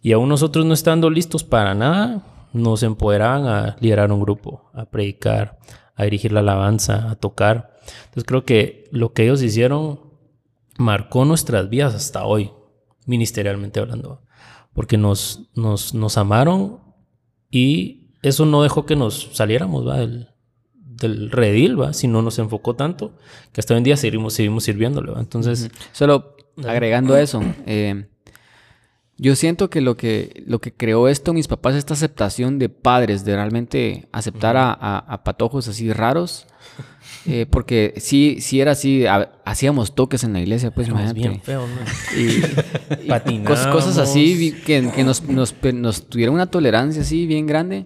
y 0.02 0.12
aún 0.12 0.28
nosotros 0.28 0.66
no 0.66 0.74
estando 0.74 1.10
listos 1.10 1.46
para 1.46 1.74
nada, 1.74 2.24
nos 2.52 2.84
empoderaban 2.84 3.48
a 3.48 3.78
liderar 3.80 4.12
un 4.12 4.20
grupo, 4.20 4.70
a 4.74 4.86
predicar, 4.86 5.60
a 5.96 6.04
dirigir 6.04 6.34
la 6.34 6.42
alabanza, 6.42 7.10
a 7.10 7.16
tocar. 7.16 7.74
Entonces 8.06 8.26
creo 8.26 8.44
que 8.44 8.90
lo 8.92 9.14
que 9.14 9.24
ellos 9.24 9.42
hicieron 9.42 10.02
marcó 10.78 11.24
nuestras 11.24 11.70
vidas 11.70 11.96
hasta 11.96 12.26
hoy, 12.26 12.52
ministerialmente 13.06 13.80
hablando, 13.80 14.24
porque 14.74 14.98
nos, 14.98 15.50
nos, 15.56 15.94
nos 15.94 16.18
amaron 16.18 16.82
y 17.50 18.12
eso 18.22 18.46
no 18.46 18.62
dejó 18.64 18.86
que 18.86 18.96
nos 18.96 19.30
saliéramos 19.34 19.88
¿va? 19.88 20.00
Del, 20.00 20.33
del 20.98 21.32
redil, 21.32 21.80
¿va? 21.80 21.94
sino 21.94 22.22
nos 22.22 22.40
enfocó 22.40 22.76
tanto 22.76 23.14
que 23.52 23.62
hasta 23.62 23.74
hoy 23.74 23.80
en 23.80 23.84
día 23.84 23.98
seguimos, 23.98 24.34
seguimos 24.34 24.64
sirviéndole. 24.64 25.12
¿va? 25.12 25.20
Entonces, 25.20 25.70
Solo 25.92 26.36
agregando 26.68 27.18
eso, 27.18 27.42
eh, 27.66 28.06
yo 29.18 29.36
siento 29.36 29.70
que 29.70 29.80
lo 29.82 29.96
que 29.96 30.44
lo 30.48 30.60
que 30.60 30.74
creó 30.74 31.08
esto 31.08 31.34
mis 31.34 31.48
papás, 31.48 31.76
esta 31.76 31.94
aceptación 31.94 32.58
de 32.60 32.70
padres, 32.70 33.24
de 33.26 33.36
realmente 33.36 34.08
aceptar 34.12 34.58
a, 34.58 34.72
a- 34.74 34.98
a 35.00 35.24
patojos 35.24 35.68
así 35.68 35.94
raros, 35.94 36.48
eh, 37.28 37.46
porque 37.50 37.94
sí, 37.98 38.38
sí 38.42 38.60
era 38.60 38.72
así, 38.72 39.06
ha- 39.06 39.32
hacíamos 39.46 39.94
toques 39.96 40.24
en 40.24 40.34
la 40.34 40.42
iglesia, 40.42 40.72
pues 40.72 40.88
imagínate. 40.88 41.20
bien 41.20 41.42
feos, 41.42 41.70
¿no? 41.70 42.20
Y, 42.20 43.06
y 43.06 43.08
cosas 43.72 43.98
así 43.98 44.52
que, 44.66 44.90
que 44.94 45.04
nos, 45.04 45.24
nos, 45.24 45.56
nos 45.74 46.10
tuvieron 46.10 46.36
una 46.36 46.48
tolerancia 46.48 47.04
así 47.04 47.28
bien 47.28 47.46
grande, 47.46 47.86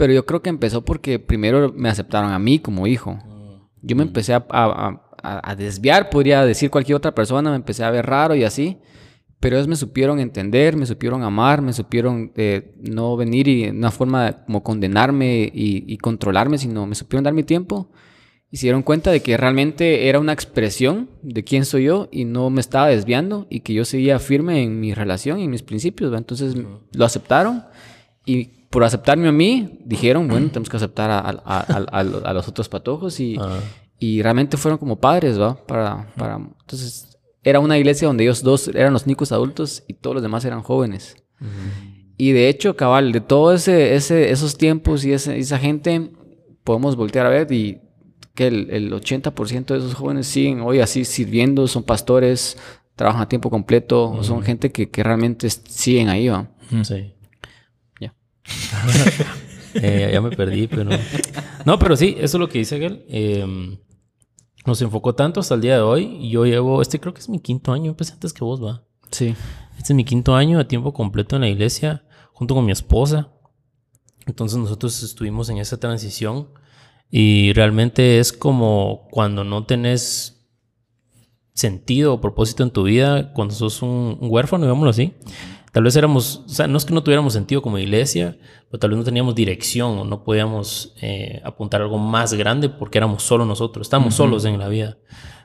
pero 0.00 0.14
yo 0.14 0.24
creo 0.24 0.40
que 0.40 0.48
empezó 0.48 0.82
porque 0.82 1.18
primero 1.18 1.74
me 1.76 1.90
aceptaron 1.90 2.32
a 2.32 2.38
mí 2.38 2.58
como 2.58 2.86
hijo. 2.86 3.18
Yo 3.82 3.96
me 3.96 4.02
empecé 4.02 4.32
a, 4.32 4.46
a- 4.48 4.88
a- 5.22 5.50
a, 5.50 5.54
desviar, 5.56 6.08
podría 6.08 6.46
decir 6.46 6.70
cualquier 6.70 6.96
otra 6.96 7.14
persona, 7.14 7.50
me 7.50 7.56
empecé 7.56 7.84
a 7.84 7.90
ver 7.90 8.06
raro 8.06 8.34
y 8.34 8.42
así. 8.44 8.78
Pero 9.40 9.56
ellos 9.56 9.68
me 9.68 9.76
supieron 9.76 10.18
entender, 10.18 10.74
me 10.74 10.86
supieron 10.86 11.22
amar, 11.22 11.60
me 11.60 11.74
supieron 11.74 12.32
eh, 12.36 12.72
no 12.80 13.14
venir 13.18 13.46
y 13.46 13.68
una 13.68 13.90
forma 13.90 14.24
de 14.24 14.36
como 14.46 14.62
condenarme 14.62 15.50
y, 15.52 15.98
controlarme, 15.98 16.56
sino 16.56 16.86
me 16.86 16.94
supieron 16.94 17.24
dar 17.24 17.34
mi 17.34 17.42
tiempo 17.42 17.90
y 18.50 18.56
se 18.56 18.66
dieron 18.68 18.82
cuenta 18.82 19.10
de 19.10 19.20
que 19.20 19.36
realmente 19.36 20.08
era 20.08 20.18
una 20.18 20.32
expresión 20.32 21.10
de 21.22 21.44
quién 21.44 21.66
soy 21.66 21.84
yo 21.84 22.08
y 22.10 22.24
no 22.24 22.48
me 22.48 22.62
estaba 22.62 22.86
desviando 22.88 23.46
y 23.50 23.60
que 23.60 23.74
yo 23.74 23.84
seguía 23.84 24.18
firme 24.18 24.62
en 24.62 24.80
mi 24.80 24.94
relación 24.94 25.38
y 25.40 25.44
en 25.44 25.50
mis 25.50 25.62
principios. 25.62 26.14
Entonces 26.16 26.54
lo 26.94 27.04
aceptaron 27.04 27.64
y 28.24 28.59
por 28.70 28.84
aceptarme 28.84 29.28
a 29.28 29.32
mí, 29.32 29.80
dijeron, 29.84 30.28
bueno, 30.28 30.46
tenemos 30.48 30.70
que 30.70 30.76
aceptar 30.76 31.10
a, 31.10 32.32
los 32.32 32.48
otros 32.48 32.68
patojos 32.68 33.18
y, 33.18 33.36
ah. 33.38 33.58
y, 33.98 34.22
realmente 34.22 34.56
fueron 34.56 34.78
como 34.78 35.00
padres, 35.00 35.40
¿va? 35.40 35.56
Para, 35.66 36.06
para, 36.16 36.36
entonces, 36.36 37.18
era 37.42 37.58
una 37.58 37.76
iglesia 37.76 38.06
donde 38.06 38.24
ellos 38.24 38.42
dos 38.42 38.68
eran 38.68 38.92
los 38.92 39.06
únicos 39.06 39.32
adultos 39.32 39.82
y 39.88 39.94
todos 39.94 40.14
los 40.14 40.22
demás 40.22 40.44
eran 40.44 40.62
jóvenes. 40.62 41.16
Y 42.16 42.32
de 42.32 42.48
hecho, 42.48 42.76
cabal, 42.76 43.12
de 43.12 43.20
todos 43.20 43.62
ese, 43.62 43.94
ese, 43.96 44.30
esos 44.30 44.56
tiempos 44.56 45.04
y 45.04 45.12
esa 45.12 45.58
gente, 45.58 46.12
podemos 46.62 46.94
voltear 46.94 47.26
a 47.26 47.30
ver 47.30 47.50
y 47.50 47.80
que 48.34 48.46
el, 48.46 48.70
el 48.70 48.92
80% 48.92 49.66
de 49.66 49.78
esos 49.78 49.94
jóvenes 49.94 50.28
siguen 50.28 50.60
hoy 50.60 50.78
así 50.78 51.04
sirviendo, 51.04 51.66
son 51.66 51.82
pastores, 51.82 52.56
trabajan 52.94 53.22
a 53.22 53.28
tiempo 53.28 53.50
completo, 53.50 54.22
son 54.22 54.42
gente 54.42 54.70
que, 54.70 54.90
que, 54.90 55.02
realmente 55.02 55.48
siguen 55.50 56.08
ahí, 56.08 56.28
¿va? 56.28 56.50
Sí. 56.84 57.14
Eh, 59.74 60.10
ya 60.12 60.20
me 60.20 60.30
perdí, 60.30 60.66
pero... 60.66 60.90
No, 61.64 61.78
pero 61.78 61.96
sí, 61.96 62.16
eso 62.18 62.36
es 62.36 62.40
lo 62.40 62.48
que 62.48 62.58
dice 62.58 62.84
él. 62.84 63.04
Em, 63.08 63.78
nos 64.66 64.82
enfocó 64.82 65.14
tanto 65.14 65.40
hasta 65.40 65.54
el 65.54 65.60
día 65.60 65.76
de 65.76 65.82
hoy. 65.82 66.18
Y 66.20 66.30
yo 66.30 66.44
llevo, 66.44 66.82
este 66.82 66.98
creo 66.98 67.14
que 67.14 67.20
es 67.20 67.28
mi 67.28 67.38
quinto 67.38 67.72
año, 67.72 67.90
empecé 67.90 68.12
antes 68.12 68.32
que 68.32 68.44
vos, 68.44 68.62
va. 68.62 68.84
Sí. 69.10 69.34
Este 69.78 69.92
es 69.92 69.94
mi 69.94 70.04
quinto 70.04 70.34
año 70.34 70.58
a 70.58 70.66
tiempo 70.66 70.92
completo 70.92 71.36
en 71.36 71.42
la 71.42 71.48
iglesia, 71.48 72.04
junto 72.32 72.54
con 72.54 72.64
mi 72.64 72.72
esposa. 72.72 73.32
Entonces 74.26 74.58
nosotros 74.58 75.02
estuvimos 75.02 75.48
en 75.50 75.58
esa 75.58 75.78
transición 75.78 76.48
y 77.10 77.52
realmente 77.52 78.18
es 78.18 78.32
como 78.32 79.08
cuando 79.10 79.44
no 79.44 79.66
tenés 79.66 80.48
sentido 81.54 82.14
o 82.14 82.20
propósito 82.20 82.62
en 82.62 82.70
tu 82.70 82.84
vida, 82.84 83.32
cuando 83.32 83.54
sos 83.54 83.82
un, 83.82 84.18
un 84.20 84.28
huérfano, 84.30 84.64
digámoslo 84.64 84.90
así. 84.90 85.14
Tal 85.72 85.84
vez 85.84 85.94
éramos, 85.94 86.42
o 86.46 86.48
sea, 86.48 86.66
no 86.66 86.76
es 86.76 86.84
que 86.84 86.92
no 86.92 87.02
tuviéramos 87.02 87.32
sentido 87.32 87.62
como 87.62 87.78
iglesia, 87.78 88.36
pero 88.68 88.80
tal 88.80 88.90
vez 88.90 88.98
no 88.98 89.04
teníamos 89.04 89.34
dirección 89.36 89.98
o 89.98 90.04
no 90.04 90.24
podíamos 90.24 90.94
eh, 91.00 91.40
apuntar 91.44 91.80
algo 91.80 91.96
más 91.96 92.34
grande 92.34 92.68
porque 92.68 92.98
éramos 92.98 93.22
solo 93.22 93.46
nosotros, 93.46 93.86
estábamos 93.86 94.14
solos 94.14 94.44
en 94.44 94.58
la 94.58 94.68
vida. 94.68 94.98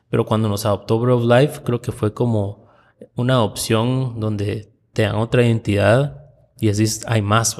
Pero 0.09 0.25
cuando 0.25 0.49
nos 0.49 0.65
adoptó 0.65 0.99
Bro 0.99 1.17
of 1.17 1.25
Life, 1.25 1.61
creo 1.63 1.81
que 1.81 1.91
fue 1.91 2.13
como 2.13 2.65
una 3.15 3.43
opción 3.43 4.19
donde 4.19 4.73
te 4.93 5.03
dan 5.03 5.15
otra 5.15 5.45
identidad 5.45 6.25
y 6.59 6.69
así 6.69 6.85
hay 7.05 7.21
más. 7.21 7.57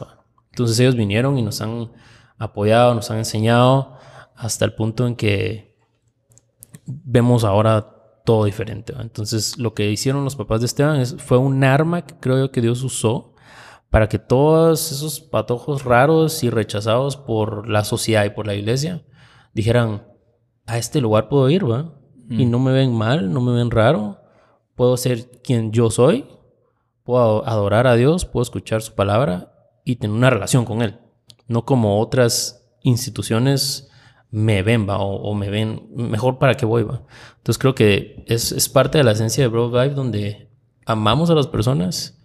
Entonces 0.51 0.79
ellos 0.79 0.95
vinieron 0.95 1.37
y 1.37 1.43
nos 1.43 1.61
han 1.61 1.91
apoyado, 2.37 2.95
nos 2.95 3.11
han 3.11 3.17
enseñado 3.19 3.97
hasta 4.35 4.65
el 4.65 4.73
punto 4.73 5.05
en 5.05 5.15
que 5.15 5.75
vemos 6.85 7.43
ahora 7.43 7.94
todo 8.25 8.45
diferente. 8.45 8.93
Entonces, 8.99 9.57
lo 9.57 9.73
que 9.73 9.89
hicieron 9.89 10.23
los 10.23 10.35
papás 10.35 10.59
de 10.59 10.65
Esteban 10.65 11.05
fue 11.05 11.37
un 11.37 11.63
arma 11.63 12.05
que 12.05 12.15
creo 12.19 12.37
yo 12.37 12.51
que 12.51 12.61
Dios 12.61 12.83
usó 12.83 13.33
para 13.89 14.09
que 14.09 14.19
todos 14.19 14.91
esos 14.91 15.21
patojos 15.21 15.85
raros 15.85 16.43
y 16.43 16.49
rechazados 16.49 17.15
por 17.15 17.69
la 17.69 17.85
sociedad 17.85 18.25
y 18.25 18.31
por 18.31 18.45
la 18.45 18.55
iglesia 18.55 19.05
dijeran, 19.53 20.03
a 20.65 20.77
este 20.77 20.99
lugar 20.99 21.29
puedo 21.29 21.49
ir, 21.49 21.69
¿va? 21.69 21.93
Y 22.29 22.45
mm. 22.45 22.51
no 22.51 22.59
me 22.59 22.73
ven 22.73 22.93
mal, 22.93 23.31
no 23.31 23.39
me 23.39 23.53
ven 23.53 23.71
raro, 23.71 24.19
puedo 24.75 24.97
ser 24.97 25.29
quien 25.41 25.71
yo 25.71 25.89
soy, 25.91 26.25
puedo 27.03 27.47
adorar 27.47 27.87
a 27.87 27.95
Dios, 27.95 28.25
puedo 28.25 28.41
escuchar 28.41 28.81
su 28.81 28.95
palabra 28.95 29.53
y 29.85 29.97
tener 29.97 30.17
una 30.17 30.31
relación 30.31 30.65
con 30.65 30.81
Él, 30.81 30.99
no 31.47 31.63
como 31.63 32.01
otras 32.01 32.67
instituciones 32.81 33.89
me 34.31 34.63
ven, 34.63 34.87
va, 34.87 34.97
o, 34.99 35.33
me 35.33 35.49
ven 35.49 35.87
mejor 35.95 36.37
para 36.39 36.55
qué 36.55 36.65
voy, 36.65 36.83
va. 36.83 37.03
Entonces 37.37 37.57
creo 37.57 37.75
que 37.75 38.23
es, 38.27 38.51
es 38.51 38.69
parte 38.69 38.97
de 38.97 39.03
la 39.03 39.11
esencia 39.11 39.43
de 39.43 39.47
Bro 39.47 39.69
Vibe 39.69 39.95
donde 39.95 40.49
amamos 40.85 41.29
a 41.29 41.35
las 41.35 41.47
personas 41.47 42.19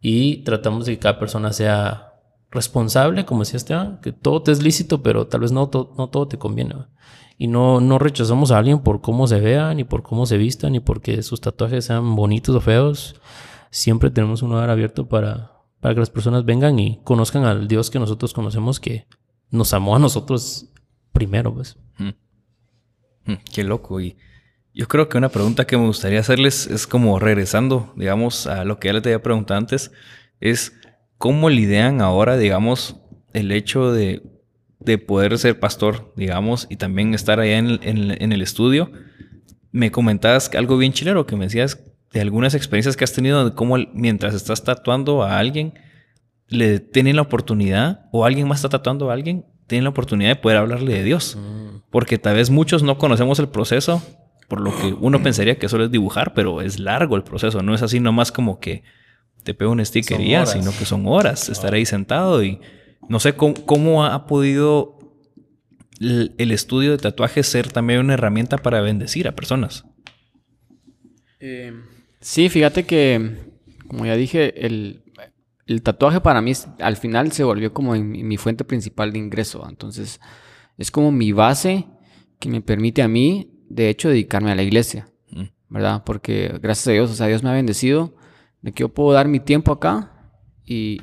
y 0.00 0.38
tratamos 0.38 0.86
de 0.86 0.94
que 0.94 0.98
cada 0.98 1.18
persona 1.18 1.52
sea 1.52 2.12
responsable, 2.50 3.24
como 3.24 3.40
decía 3.40 3.56
Esteban, 3.56 4.00
que 4.00 4.12
todo 4.12 4.42
te 4.42 4.52
es 4.52 4.62
lícito, 4.62 5.02
pero 5.02 5.26
tal 5.26 5.40
vez 5.40 5.52
no, 5.52 5.70
no 5.96 6.08
todo 6.08 6.28
te 6.28 6.38
conviene. 6.38 6.74
Y 7.38 7.48
no, 7.48 7.80
no 7.80 7.98
rechazamos 7.98 8.50
a 8.50 8.58
alguien 8.58 8.80
por 8.80 9.00
cómo 9.00 9.26
se 9.26 9.40
vea, 9.40 9.72
ni 9.74 9.84
por 9.84 10.02
cómo 10.02 10.26
se 10.26 10.36
vista, 10.36 10.68
ni 10.68 10.80
porque 10.80 11.22
sus 11.22 11.40
tatuajes 11.40 11.86
sean 11.86 12.14
bonitos 12.14 12.54
o 12.54 12.60
feos. 12.60 13.16
Siempre 13.70 14.10
tenemos 14.10 14.42
un 14.42 14.50
lugar 14.50 14.68
abierto 14.68 15.08
para, 15.08 15.52
para 15.80 15.94
que 15.94 16.00
las 16.00 16.10
personas 16.10 16.44
vengan 16.44 16.78
y 16.78 17.00
conozcan 17.04 17.44
al 17.44 17.66
Dios 17.68 17.90
que 17.90 17.98
nosotros 17.98 18.34
conocemos, 18.34 18.78
que 18.80 19.06
nos 19.50 19.72
amó 19.72 19.96
a 19.96 19.98
nosotros 19.98 20.71
primero, 21.12 21.54
pues. 21.54 21.76
Mm. 21.98 23.32
Mm, 23.32 23.38
qué 23.52 23.64
loco. 23.64 24.00
Y 24.00 24.16
yo 24.74 24.88
creo 24.88 25.08
que 25.08 25.18
una 25.18 25.28
pregunta 25.28 25.66
que 25.66 25.76
me 25.76 25.86
gustaría 25.86 26.20
hacerles 26.20 26.66
es 26.66 26.86
como 26.86 27.18
regresando, 27.18 27.92
digamos, 27.96 28.46
a 28.46 28.64
lo 28.64 28.78
que 28.78 28.88
ya 28.88 28.94
les 28.94 29.04
había 29.04 29.22
preguntado 29.22 29.58
antes, 29.58 29.92
es 30.40 30.72
cómo 31.18 31.50
lidian 31.50 32.00
ahora, 32.00 32.36
digamos, 32.36 32.96
el 33.32 33.52
hecho 33.52 33.92
de, 33.92 34.22
de 34.80 34.98
poder 34.98 35.38
ser 35.38 35.60
pastor, 35.60 36.12
digamos, 36.16 36.66
y 36.70 36.76
también 36.76 37.14
estar 37.14 37.40
allá 37.40 37.58
en 37.58 37.66
el, 37.66 38.16
en, 38.20 38.32
el 38.32 38.42
estudio. 38.42 38.90
Me 39.70 39.90
comentabas 39.90 40.50
algo 40.54 40.76
bien 40.78 40.92
chilero, 40.92 41.26
que 41.26 41.36
me 41.36 41.44
decías 41.44 41.82
de 42.12 42.20
algunas 42.20 42.54
experiencias 42.54 42.96
que 42.96 43.04
has 43.04 43.12
tenido 43.12 43.44
de 43.44 43.54
cómo 43.54 43.76
mientras 43.94 44.34
estás 44.34 44.64
tatuando 44.64 45.22
a 45.22 45.38
alguien, 45.38 45.74
le 46.48 46.80
tienen 46.80 47.16
la 47.16 47.22
oportunidad, 47.22 48.06
o 48.12 48.24
alguien 48.24 48.48
más 48.48 48.58
está 48.58 48.68
tatuando 48.68 49.10
a 49.10 49.14
alguien, 49.14 49.46
tienen 49.72 49.84
la 49.84 49.90
oportunidad 49.90 50.28
de 50.28 50.36
poder 50.36 50.58
hablarle 50.58 50.92
de 50.92 51.02
Dios. 51.02 51.34
Mm. 51.34 51.78
Porque 51.88 52.18
tal 52.18 52.36
vez 52.36 52.50
muchos 52.50 52.82
no 52.82 52.98
conocemos 52.98 53.38
el 53.38 53.48
proceso, 53.48 54.02
por 54.46 54.60
lo 54.60 54.76
que 54.76 54.92
uno 54.92 55.22
pensaría 55.22 55.56
que 55.56 55.66
solo 55.66 55.84
es 55.84 55.90
dibujar, 55.90 56.34
pero 56.34 56.60
es 56.60 56.78
largo 56.78 57.16
el 57.16 57.22
proceso. 57.22 57.62
No 57.62 57.74
es 57.74 57.80
así 57.80 57.98
nomás 57.98 58.30
como 58.32 58.60
que 58.60 58.82
te 59.44 59.54
pego 59.54 59.72
un 59.72 59.82
sticker 59.82 60.20
y 60.20 60.32
ya, 60.32 60.44
sino 60.44 60.72
que 60.78 60.84
son 60.84 61.06
horas 61.06 61.48
estar 61.48 61.72
ahí 61.72 61.86
sentado 61.86 62.44
y 62.44 62.60
no 63.08 63.18
sé 63.18 63.34
cómo, 63.34 64.04
ha 64.04 64.26
podido 64.26 64.98
el, 66.00 66.50
estudio 66.50 66.90
de 66.90 66.98
tatuajes 66.98 67.46
ser 67.46 67.72
también 67.72 68.00
una 68.00 68.12
herramienta 68.12 68.58
para 68.58 68.82
bendecir 68.82 69.26
a 69.26 69.32
personas. 69.32 69.86
Eh, 71.40 71.72
sí, 72.20 72.50
fíjate 72.50 72.84
que, 72.84 73.38
como 73.88 74.04
ya 74.04 74.16
dije, 74.16 74.66
el, 74.66 75.01
el 75.66 75.82
tatuaje 75.82 76.20
para 76.20 76.40
mí 76.40 76.52
al 76.80 76.96
final 76.96 77.32
se 77.32 77.44
volvió 77.44 77.72
como 77.72 77.94
mi, 77.94 78.36
fuente 78.36 78.64
principal 78.64 79.12
de 79.12 79.18
ingreso. 79.18 79.64
Entonces, 79.68 80.20
es 80.78 80.90
como 80.90 81.12
mi 81.12 81.32
base 81.32 81.86
que 82.38 82.48
me 82.48 82.60
permite 82.60 83.02
a 83.02 83.08
mí, 83.08 83.50
de 83.68 83.88
hecho, 83.88 84.08
dedicarme 84.08 84.50
a 84.50 84.54
la 84.54 84.62
iglesia, 84.62 85.08
mm. 85.30 85.44
¿verdad? 85.68 86.02
Porque 86.04 86.58
gracias 86.60 86.88
a 86.88 86.92
Dios, 86.92 87.10
o 87.10 87.14
sea, 87.14 87.28
Dios 87.28 87.42
me 87.42 87.50
ha 87.50 87.54
bendecido 87.54 88.16
de 88.62 88.72
que 88.72 88.82
yo 88.82 88.88
puedo 88.88 89.12
dar 89.12 89.28
mi 89.28 89.40
tiempo 89.40 89.72
acá 89.72 90.32
y, 90.64 91.00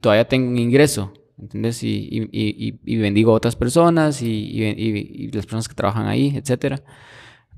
todavía 0.00 0.26
tengo 0.26 0.48
un 0.48 0.58
ingreso, 0.58 1.12
¿entendés? 1.38 1.80
Y, 1.82 2.78
bendigo 2.84 3.32
a 3.32 3.34
otras 3.34 3.56
personas 3.56 4.22
y, 4.22 5.30
las 5.32 5.46
personas 5.46 5.68
que 5.68 5.74
trabajan 5.74 6.06
ahí, 6.06 6.36
etcétera. 6.36 6.82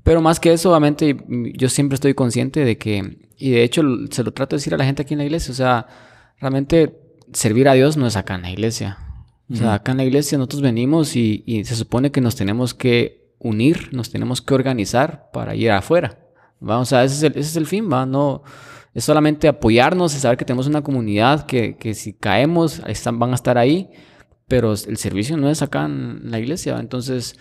Pero 0.03 0.21
más 0.21 0.39
que 0.39 0.53
eso, 0.53 0.69
obviamente, 0.69 1.17
yo 1.55 1.69
siempre 1.69 1.95
estoy 1.95 2.13
consciente 2.13 2.63
de 2.65 2.77
que, 2.77 3.17
y 3.37 3.51
de 3.51 3.63
hecho 3.63 3.83
se 4.09 4.23
lo 4.23 4.31
trato 4.31 4.55
de 4.55 4.59
decir 4.59 4.73
a 4.73 4.77
la 4.77 4.85
gente 4.85 5.01
aquí 5.01 5.13
en 5.13 5.19
la 5.19 5.25
iglesia, 5.25 5.51
o 5.51 5.55
sea, 5.55 5.87
realmente 6.39 6.99
servir 7.33 7.67
a 7.67 7.73
Dios 7.73 7.97
no 7.97 8.07
es 8.07 8.15
acá 8.15 8.35
en 8.35 8.43
la 8.43 8.51
iglesia. 8.51 8.97
O 9.51 9.55
sea, 9.55 9.73
acá 9.73 9.93
en 9.93 9.97
la 9.97 10.05
iglesia 10.05 10.37
nosotros 10.37 10.61
venimos 10.61 11.15
y, 11.15 11.63
se 11.65 11.75
supone 11.75 12.11
que 12.11 12.21
nos 12.21 12.35
tenemos 12.35 12.73
que 12.73 13.33
unir, 13.39 13.89
nos 13.91 14.11
tenemos 14.11 14.41
que 14.41 14.53
organizar 14.53 15.29
para 15.33 15.55
ir 15.55 15.71
afuera. 15.71 16.19
¿va? 16.67 16.77
O 16.79 16.85
sea, 16.85 17.03
ese 17.03 17.15
es 17.15 17.23
el, 17.23 17.31
ese 17.31 17.49
es 17.49 17.55
el 17.55 17.65
fin, 17.65 17.89
¿va? 17.91 18.05
No, 18.05 18.43
es 18.93 19.03
solamente 19.03 19.47
apoyarnos 19.47 20.15
y 20.15 20.19
saber 20.19 20.37
que 20.37 20.45
tenemos 20.45 20.67
una 20.67 20.83
comunidad 20.83 21.47
que, 21.47 21.77
que 21.77 21.95
si 21.95 22.13
caemos 22.13 22.81
están, 22.85 23.17
van 23.17 23.31
a 23.31 23.35
estar 23.35 23.57
ahí, 23.57 23.89
pero 24.47 24.73
el 24.73 24.97
servicio 24.97 25.35
no 25.37 25.49
es 25.49 25.61
acá 25.61 25.85
en 25.85 26.29
la 26.29 26.39
iglesia. 26.39 26.77
Entonces, 26.79 27.35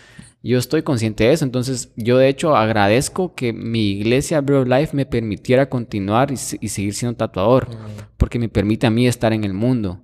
yo 0.48 0.58
estoy 0.58 0.82
consciente 0.82 1.24
de 1.24 1.32
eso. 1.32 1.44
Entonces, 1.44 1.92
yo 1.96 2.16
de 2.16 2.28
hecho 2.28 2.56
agradezco 2.56 3.34
que 3.34 3.52
mi 3.52 3.90
iglesia, 3.90 4.40
Brew 4.40 4.64
Life, 4.64 4.96
me 4.96 5.04
permitiera 5.04 5.68
continuar 5.68 6.32
y, 6.32 6.36
seguir 6.36 6.94
siendo 6.94 7.16
tatuador, 7.16 7.68
porque 8.16 8.38
me 8.38 8.48
permite 8.48 8.86
a 8.86 8.90
mí 8.90 9.06
estar 9.06 9.34
en 9.34 9.44
el 9.44 9.52
mundo. 9.52 10.00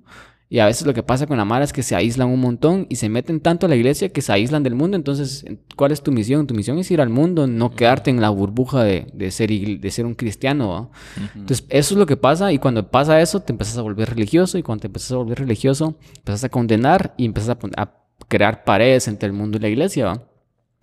Y 0.50 0.58
a 0.58 0.66
veces 0.66 0.86
lo 0.86 0.92
que 0.92 1.02
pasa 1.02 1.26
con 1.26 1.38
la 1.38 1.46
Mara 1.46 1.64
es 1.64 1.72
que 1.72 1.82
se 1.82 1.96
aíslan 1.96 2.28
un 2.28 2.40
montón 2.40 2.86
y 2.90 2.96
se 2.96 3.08
meten 3.08 3.40
tanto 3.40 3.64
a 3.64 3.68
la 3.70 3.76
iglesia 3.76 4.10
que 4.10 4.20
se 4.20 4.32
aíslan 4.32 4.62
del 4.62 4.74
mundo. 4.74 4.98
Entonces, 4.98 5.46
¿cuál 5.76 5.92
es 5.92 6.02
tu 6.02 6.12
misión? 6.12 6.46
Tu 6.46 6.54
misión 6.54 6.78
es 6.78 6.90
ir 6.90 7.00
al 7.00 7.08
mundo, 7.08 7.46
no 7.46 7.70
quedarte 7.70 8.10
en 8.10 8.20
la 8.20 8.28
burbuja 8.28 8.84
de, 8.84 9.06
de 9.14 9.30
ser, 9.30 9.48
de 9.48 9.90
ser 9.90 10.04
un 10.04 10.14
cristiano. 10.14 10.90
Entonces, 11.34 11.64
eso 11.70 11.94
es 11.94 11.98
lo 11.98 12.04
que 12.04 12.18
pasa 12.18 12.52
y 12.52 12.58
cuando 12.58 12.90
pasa 12.90 13.20
eso, 13.22 13.40
te 13.40 13.52
empiezas 13.52 13.78
a 13.78 13.82
volver 13.82 14.10
religioso 14.10 14.58
y 14.58 14.62
cuando 14.62 14.82
te 14.82 14.86
empiezas 14.88 15.12
a 15.12 15.16
volver 15.16 15.38
religioso, 15.38 15.96
empiezas 16.18 16.44
a 16.44 16.50
condenar 16.50 17.14
y 17.16 17.24
empiezas 17.24 17.56
a, 17.56 17.82
a 17.82 17.94
crear 18.28 18.64
paredes 18.64 19.08
entre 19.08 19.26
el 19.26 19.32
mundo 19.32 19.56
y 19.56 19.60
la 19.60 19.68
iglesia. 19.68 20.20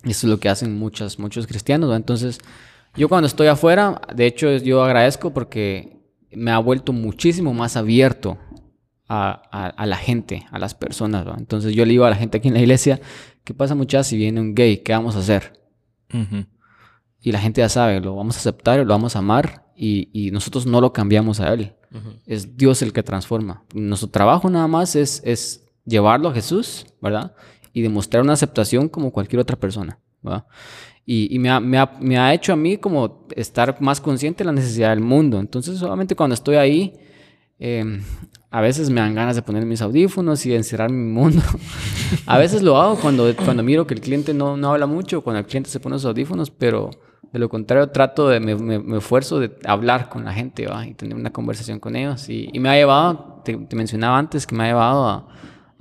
Eso 0.04 0.28
es 0.28 0.32
lo 0.32 0.40
que 0.40 0.50
hacen 0.50 0.78
muchos, 0.78 1.20
muchos 1.20 1.46
cristianos. 1.48 1.96
Entonces, 1.96 2.40
yo 2.96 3.08
cuando 3.10 3.28
estoy 3.28 3.48
afuera, 3.48 4.02
de 4.16 4.26
hecho, 4.26 4.52
yo 4.58 4.84
agradezco 4.84 5.34
porque 5.34 6.00
me 6.32 6.52
ha 6.52 6.58
vuelto 6.60 6.92
muchísimo 6.94 7.54
más 7.54 7.76
abierto 7.78 8.38
a, 9.08 9.42
a- 9.52 9.68
a 9.68 9.86
la 9.86 9.98
gente, 9.98 10.46
a 10.52 10.58
las 10.60 10.74
personas. 10.74 11.26
Entonces, 11.38 11.74
yo 11.76 11.86
le 11.86 11.92
digo 11.92 12.06
a 12.06 12.10
la 12.10 12.16
gente 12.16 12.38
aquí 12.38 12.48
en 12.48 12.54
la 12.56 12.62
iglesia, 12.62 13.00
¿qué 13.44 13.54
pasa 13.54 13.76
muchachos 13.76 14.08
si 14.08 14.18
viene 14.18 14.40
un 14.42 14.56
gay? 14.56 14.78
¿Qué 14.78 14.92
vamos 14.94 15.16
a 15.16 15.20
hacer? 15.20 15.54
Y 17.22 17.32
la 17.32 17.40
gente 17.40 17.62
ya 17.62 17.70
sabe, 17.70 18.00
lo 18.00 18.16
vamos 18.16 18.36
a 18.38 18.40
aceptar, 18.40 18.80
lo 18.80 18.86
vamos 18.86 19.16
a 19.16 19.20
amar 19.20 19.66
y, 19.76 20.10
y 20.14 20.32
nosotros 20.32 20.66
no 20.66 20.82
lo 20.82 20.92
cambiamos 20.94 21.40
a 21.40 21.54
él. 21.54 21.74
Es 22.26 22.58
Dios 22.58 22.82
el 22.82 22.94
que 22.94 23.04
transforma. 23.04 23.64
Nuestro 23.76 24.10
trabajo 24.10 24.50
nada 24.50 24.68
más 24.68 24.96
es, 24.96 25.22
es 25.26 25.66
llevarlo 25.86 26.30
a 26.30 26.34
Jesús, 26.34 26.86
¿verdad? 27.02 27.36
Y 27.74 27.82
demostrar 27.82 28.24
una 28.24 28.34
aceptación 28.34 28.90
como 28.90 29.12
cualquier 29.12 29.40
otra 29.40 29.58
persona, 29.58 29.98
¿verdad? 30.22 30.46
Y, 31.06 31.34
y 31.36 31.40
me, 31.40 31.50
ha, 31.50 31.60
me 31.60 31.78
ha- 31.80 31.98
me 32.00 32.18
ha 32.20 32.34
hecho 32.34 32.54
a 32.54 32.56
mí 32.56 32.78
como 32.78 33.28
estar 33.36 33.82
más 33.82 34.00
consciente 34.02 34.40
de 34.44 34.46
la 34.46 34.52
necesidad 34.52 34.90
del 34.90 35.00
mundo. 35.02 35.40
Entonces, 35.40 35.78
solamente 35.80 36.16
cuando 36.16 36.34
estoy 36.36 36.56
ahí, 36.56 36.94
eh, 37.60 38.02
a 38.50 38.62
veces 38.62 38.90
me 38.90 39.02
dan 39.02 39.16
ganas 39.16 39.36
de 39.36 39.42
poner 39.42 39.66
mis 39.66 39.82
audífonos 39.82 40.46
y 40.46 40.50
de 40.50 40.58
encerrar 40.58 40.92
mi 40.92 41.12
mundo. 41.12 41.42
a 42.26 42.38
veces 42.38 42.62
lo 42.62 42.78
hago 42.82 42.98
cuando, 42.98 43.34
cuando 43.38 43.64
miro 43.64 43.88
que 43.88 43.94
el 43.94 44.02
cliente 44.02 44.34
no, 44.34 44.58
no 44.58 44.72
habla 44.72 44.86
mucho, 44.88 45.22
cuando 45.22 45.40
el 45.40 45.46
cliente 45.46 45.70
se 45.70 45.80
pone 45.80 45.96
los 45.96 46.06
audífonos, 46.06 46.52
pero 46.52 46.92
de 47.32 47.40
lo 47.40 47.48
contrario 47.50 47.88
trato 47.90 48.28
de, 48.28 48.40
me, 48.42 48.56
me- 48.56 48.80
me 48.80 48.98
esfuerzo 48.98 49.40
de 49.40 49.52
hablar 49.66 50.10
con 50.10 50.26
la 50.26 50.34
gente 50.34 50.68
¿va? 50.68 50.86
y 50.86 50.94
tener 50.94 51.16
una 51.16 51.32
conversación 51.32 51.80
con 51.80 51.96
ellos. 51.96 52.28
Y, 52.30 52.50
y 52.52 52.60
me 52.60 52.70
ha 52.70 52.76
llevado, 52.76 53.42
te, 53.46 53.56
te 53.56 53.76
mencionaba 53.76 54.18
antes, 54.18 54.46
que 54.46 54.54
me 54.56 54.66
ha 54.66 54.68
llevado 54.68 55.08
a, 55.08 55.28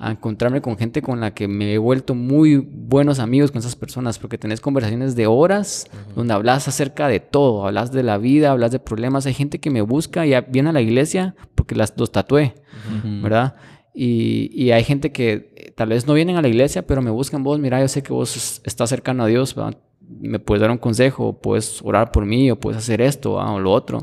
a 0.03 0.11
encontrarme 0.12 0.62
con 0.62 0.76
gente 0.78 1.03
con 1.03 1.20
la 1.20 1.34
que 1.34 1.46
me 1.46 1.74
he 1.74 1.78
vuelto 1.78 2.14
muy 2.14 2.57
buenos 2.57 3.18
amigos 3.18 3.51
con 3.53 3.59
esas 3.59 3.76
personas, 3.76 4.18
porque 4.18 4.38
tenés 4.38 4.61
conversaciones 4.61 5.14
de 5.14 5.26
horas 5.26 5.86
donde 6.16 6.32
hablas 6.34 6.66
acerca 6.68 7.07
de 7.07 7.20
todo, 7.20 7.66
hablas 7.66 7.92
de 7.92 8.03
la 8.03 8.16
vida, 8.16 8.51
hablas 8.51 8.72
de 8.72 8.78
problemas. 8.78 9.26
Hay 9.26 9.34
gente 9.34 9.61
que 9.61 9.70
me 9.70 9.82
busca 9.82 10.26
y 10.26 10.32
viene 10.48 10.70
a 10.70 10.72
la 10.72 10.80
iglesia 10.80 11.34
porque 11.55 11.74
las, 11.74 11.92
los 11.98 12.11
tatué, 12.12 12.55
¿verdad? 13.22 13.55
Y, 13.94 14.51
y 14.55 14.70
hay 14.70 14.84
gente 14.84 15.12
que 15.12 15.53
eh, 15.57 15.72
tal 15.76 15.88
vez 15.90 16.07
no 16.07 16.14
vienen 16.14 16.36
a 16.36 16.42
la 16.42 16.48
iglesia, 16.48 16.86
pero 16.86 17.03
me 17.03 17.11
buscan 17.11 17.42
vos, 17.42 17.59
mira, 17.59 17.80
yo 17.80 17.88
sé 17.88 18.03
que 18.03 18.12
vos 18.12 18.36
es- 18.36 18.62
estás 18.64 18.88
cercano 18.88 19.24
a 19.24 19.26
Dios, 19.26 19.55
¿verdad? 19.55 19.76
me 20.09 20.38
puedes 20.40 20.61
dar 20.61 20.70
un 20.70 20.78
consejo, 20.78 21.40
puedes 21.40 21.80
orar 21.82 22.11
por 22.11 22.24
mí, 22.26 22.51
o 22.51 22.59
puedes 22.59 22.78
hacer 22.78 23.01
esto 23.01 23.36
¿verdad? 23.36 23.55
o 23.55 23.61
lo 23.61 23.70
otro. 23.72 24.01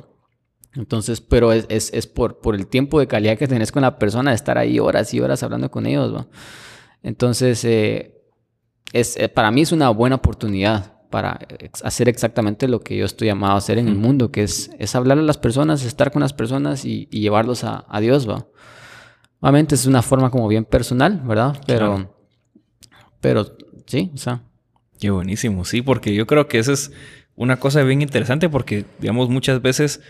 Entonces, 0.78 1.20
pero 1.22 1.52
es, 1.52 1.66
es, 1.70 1.92
es 1.94 2.08
por, 2.08 2.40
por 2.40 2.56
el 2.56 2.68
tiempo 2.68 3.00
de 3.00 3.08
calidad 3.08 3.38
que 3.38 3.48
tenés 3.48 3.72
con 3.72 3.82
la 3.82 3.98
persona, 4.00 4.32
de 4.32 4.36
estar 4.36 4.58
ahí 4.58 4.80
horas 4.80 5.14
y 5.14 5.20
horas 5.20 5.44
hablando 5.44 5.70
con 5.72 5.86
ellos. 5.86 6.16
¿va? 6.16 6.28
Entonces, 7.04 7.64
eh, 7.66 8.16
es, 8.94 9.18
eh, 9.18 9.30
para 9.30 9.52
mí 9.52 9.62
es 9.62 9.72
una 9.72 9.90
buena 9.90 10.16
oportunidad 10.18 10.94
para 11.10 11.40
ex- 11.60 11.84
hacer 11.84 12.10
exactamente 12.10 12.68
lo 12.68 12.82
que 12.82 12.96
yo 12.98 13.06
estoy 13.06 13.28
llamado 13.28 13.54
a 13.54 13.58
hacer 13.58 13.78
en 13.78 13.88
el 13.88 13.96
mundo, 13.96 14.32
que 14.32 14.44
es, 14.44 14.70
es 14.78 14.96
hablar 14.96 15.18
a 15.18 15.22
las 15.22 15.38
personas, 15.38 15.84
estar 15.84 16.12
con 16.12 16.22
las 16.22 16.34
personas 16.34 16.86
y, 16.86 17.08
y 17.12 17.22
llevarlos 17.22 17.64
a, 17.64 17.86
a 17.90 18.00
Dios. 18.00 18.30
¿va? 18.30 18.46
Obviamente 19.40 19.76
es 19.76 19.86
una 19.86 20.02
forma 20.02 20.30
como 20.30 20.48
bien 20.48 20.66
personal, 20.66 21.22
¿verdad? 21.26 21.60
Pero, 21.66 22.16
pero 23.22 23.46
sí, 23.86 24.12
o 24.14 24.18
sea, 24.18 24.44
Qué 25.00 25.12
buenísimo, 25.12 25.64
sí, 25.64 25.84
porque 25.84 26.16
yo 26.16 26.26
creo 26.26 26.48
que 26.48 26.58
esa 26.58 26.74
es 26.74 26.92
una 27.36 27.58
cosa 27.60 27.84
bien 27.84 28.02
interesante 28.02 28.50
porque, 28.50 28.84
digamos, 29.00 29.30
muchas 29.30 29.62
veces 29.62 30.02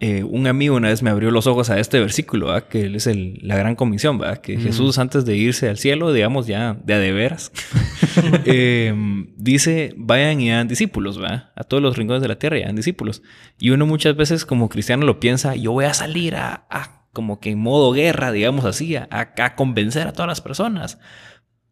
eh, 0.00 0.22
un 0.22 0.46
amigo 0.46 0.76
una 0.76 0.88
vez 0.88 1.02
me 1.02 1.10
abrió 1.10 1.30
los 1.32 1.46
ojos 1.48 1.70
a 1.70 1.80
este 1.80 1.98
versículo, 1.98 2.46
¿verdad? 2.46 2.68
que 2.68 2.86
es 2.94 3.06
el- 3.08 3.38
la 3.42 3.56
gran 3.56 3.74
comisión, 3.74 4.16
¿verdad? 4.18 4.38
que 4.38 4.56
Jesús 4.58 4.96
antes 4.98 5.24
de 5.24 5.36
irse 5.36 5.68
al 5.68 5.76
cielo, 5.78 6.12
digamos 6.12 6.46
ya 6.46 6.74
de 6.84 6.94
a 6.94 6.98
de 6.98 7.12
veras, 7.12 7.50
eh, 8.44 8.94
dice, 9.36 9.94
vayan 9.96 10.40
y 10.40 10.50
hagan 10.52 10.68
discípulos, 10.68 11.18
¿verdad? 11.18 11.50
a 11.56 11.64
todos 11.64 11.82
los 11.82 11.96
rincones 11.96 12.22
de 12.22 12.28
la 12.28 12.38
tierra 12.38 12.58
y 12.58 12.62
hagan 12.62 12.76
discípulos. 12.76 13.22
Y 13.58 13.70
uno 13.70 13.86
muchas 13.86 14.16
veces 14.16 14.44
como 14.44 14.68
cristiano 14.68 15.04
lo 15.06 15.20
piensa, 15.20 15.54
yo 15.56 15.72
voy 15.72 15.86
a 15.86 15.94
salir 15.94 16.36
a, 16.36 16.66
a 16.70 17.06
como 17.12 17.40
que 17.40 17.50
en 17.50 17.58
modo 17.58 17.92
guerra, 17.92 18.30
digamos 18.32 18.64
así, 18.64 18.94
a, 18.96 19.08
a 19.10 19.54
convencer 19.56 20.06
a 20.06 20.12
todas 20.12 20.28
las 20.28 20.40
personas. 20.40 20.98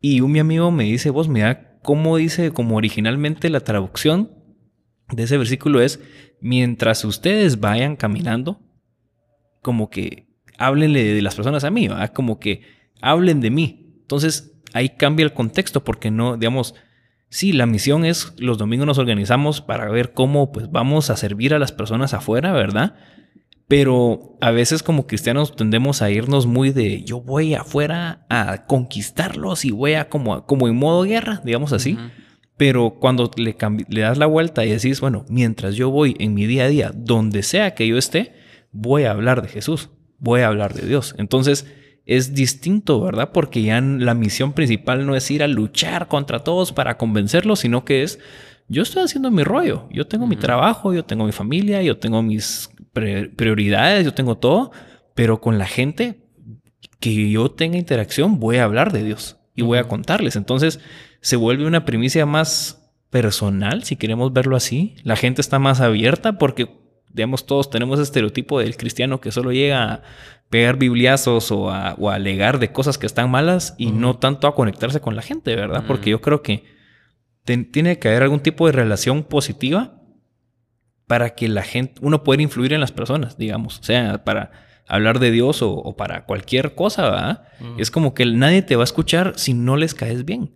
Y 0.01 0.21
un 0.21 0.33
mi 0.33 0.39
amigo 0.41 0.71
me 0.71 0.85
dice, 0.85 1.11
vos 1.11 1.29
mira 1.29 1.79
cómo 1.83 2.17
dice, 2.17 2.51
como 2.51 2.77
originalmente 2.77 3.49
la 3.51 3.61
traducción 3.61 4.33
de 5.13 5.23
ese 5.23 5.39
versículo 5.39 5.81
es, 5.81 6.01
mientras 6.41 7.05
ustedes 7.05 7.61
vayan 7.61 7.97
caminando, 7.97 8.61
como 9.63 9.91
que 9.91 10.27
háblenle 10.59 11.15
de 11.15 11.23
las 11.23 11.35
personas 11.35 11.65
a 11.65 11.71
mí, 11.71 11.89
¿verdad? 11.89 12.13
como 12.13 12.39
que 12.39 12.63
hablen 13.01 13.41
de 13.41 13.51
mí. 13.51 13.95
Entonces 14.03 14.53
ahí 14.73 14.91
cambia 14.91 15.25
el 15.25 15.33
contexto 15.33 15.85
porque 15.85 16.11
no, 16.11 16.37
digamos, 16.37 16.75
sí, 17.29 17.53
la 17.53 17.67
misión 17.67 18.05
es, 18.05 18.35
los 18.39 18.59
domingos 18.59 18.87
nos 18.87 18.99
organizamos 18.99 19.61
para 19.61 19.89
ver 19.89 20.13
cómo 20.13 20.53
pues 20.53 20.71
vamos 20.71 21.11
a 21.11 21.17
servir 21.17 21.55
a 21.55 21.59
las 21.59 21.73
personas 21.73 22.15
afuera, 22.15 22.53
¿verdad? 22.53 22.95
Pero 23.69 24.37
a 24.41 24.53
veces 24.53 24.83
como 24.83 25.07
cristianos 25.07 25.57
tendemos 25.57 26.01
a 26.01 26.11
irnos 26.11 26.47
muy 26.47 26.71
de 26.71 27.03
yo 27.03 27.21
voy 27.21 27.55
afuera 27.55 28.25
a 28.31 28.67
conquistarlos 28.67 29.65
y 29.65 29.73
voy 29.73 29.95
a 29.95 30.09
como, 30.09 30.47
como 30.47 30.69
en 30.69 30.77
modo 30.77 31.03
guerra, 31.03 31.41
digamos 31.45 31.73
así. 31.73 31.99
Pero 32.57 32.97
cuando 33.01 33.31
le, 33.37 33.57
le 33.89 34.01
das 34.01 34.19
la 34.19 34.27
vuelta 34.27 34.65
y 34.65 34.71
decís, 34.71 35.01
bueno, 35.01 35.25
mientras 35.29 35.75
yo 35.75 35.91
voy 35.91 36.17
en 36.19 36.35
mi 36.35 36.47
día 36.47 36.65
a 36.65 36.69
día, 36.69 36.93
donde 36.95 37.43
sea 37.43 37.75
que 37.75 37.87
yo 37.87 37.99
esté, 37.99 38.33
voy 38.73 39.05
a 39.05 39.11
hablar 39.11 39.43
de 39.43 39.49
Jesús, 39.49 39.91
voy 40.19 40.41
a 40.41 40.49
hablar 40.49 40.75
de 40.75 40.87
Dios. 40.87 41.15
Entonces 41.19 41.67
es 42.07 42.35
distinto, 42.35 43.01
¿verdad? 43.01 43.31
Porque 43.33 43.63
ya 43.63 43.81
la 43.81 44.15
misión 44.15 44.53
principal 44.53 45.07
no 45.07 45.17
es 45.17 45.31
ir 45.31 45.43
a 45.43 45.49
luchar 45.49 46.09
contra 46.09 46.45
todos 46.45 46.73
para 46.73 46.97
convencerlos, 46.97 47.61
sino 47.61 47.85
que 47.85 48.05
es, 48.05 48.21
yo 48.69 48.83
estoy 48.83 49.03
haciendo 49.03 49.31
mi 49.31 49.43
rollo, 49.43 49.89
yo 49.91 50.07
tengo 50.07 50.27
mi 50.27 50.37
trabajo, 50.37 50.95
yo 50.95 51.05
tengo 51.05 51.25
mi 51.25 51.33
familia, 51.33 51.83
yo 51.83 51.99
tengo 51.99 52.23
mis 52.23 52.71
prioridades, 52.93 54.05
yo 54.05 54.15
tengo 54.15 54.39
todo, 54.39 54.71
pero 55.15 55.41
con 55.41 55.59
la 55.59 55.67
gente 55.67 56.23
que 57.01 57.29
yo 57.31 57.51
tenga 57.51 57.77
interacción, 57.77 58.39
voy 58.39 58.57
a 58.57 58.65
hablar 58.65 58.93
de 58.93 59.03
Dios 59.03 59.37
y 59.55 59.63
voy 59.63 59.79
a 59.79 59.85
contarles. 59.85 60.37
Entonces 60.37 60.81
se 61.21 61.37
vuelve 61.37 61.67
una 61.67 61.85
primicia 61.85 62.27
más 62.27 62.91
personal, 63.11 63.85
si 63.85 63.97
queremos 63.97 64.33
verlo 64.33 64.57
así. 64.57 64.97
La 65.03 65.17
gente 65.17 65.41
está 65.41 65.59
más 65.59 65.81
abierta 65.81 66.39
porque, 66.39 66.69
digamos, 67.13 67.47
todos 67.47 67.71
tenemos 67.71 67.99
ese 67.99 68.05
estereotipo 68.05 68.59
del 68.61 68.77
cristiano 68.77 69.21
que 69.21 69.33
solo 69.33 69.53
llega 69.53 69.93
a 69.93 70.03
pegar 70.51 70.77
bibliazos 70.77 71.51
o 71.51 71.71
a, 71.71 71.95
o 71.99 72.11
a 72.11 72.15
alegar 72.15 72.59
de 72.59 72.71
cosas 72.73 72.99
que 72.99 73.07
están 73.07 73.31
malas 73.31 73.75
y 73.79 73.91
no 73.91 74.17
tanto 74.17 74.47
a 74.47 74.55
conectarse 74.55 75.01
con 75.01 75.17
la 75.17 75.23
gente, 75.23 75.57
¿verdad? 75.57 75.85
Porque 75.87 76.11
yo 76.11 76.21
creo 76.21 76.43
que 76.43 76.65
ten- 77.45 77.71
tiene 77.73 77.99
que 77.99 78.09
haber 78.09 78.23
algún 78.23 78.41
tipo 78.41 78.67
de 78.67 78.73
relación 78.73 79.25
positiva 79.25 80.01
para 81.07 81.31
que 81.35 81.49
la 81.49 81.63
gente, 81.63 82.01
uno 82.03 82.23
pueda 82.25 82.43
influir 82.43 82.73
en 82.73 82.81
las 82.81 82.93
personas, 82.93 83.39
digamos, 83.39 83.79
o 83.79 83.83
sea, 83.85 84.25
para 84.25 84.51
hablar 84.89 85.19
de 85.21 85.31
Dios 85.31 85.63
o, 85.63 85.73
o 85.73 85.97
para 85.97 86.25
cualquier 86.27 86.75
cosa, 86.75 87.03
¿verdad? 87.11 87.43
Es 87.79 87.91
como 87.91 88.13
que 88.15 88.27
nadie 88.27 88.63
te 88.63 88.77
va 88.77 88.83
a 88.83 88.85
escuchar 88.85 89.33
si 89.37 89.55
no 89.55 89.77
les 89.77 89.95
caes 89.95 90.25
bien. 90.25 90.55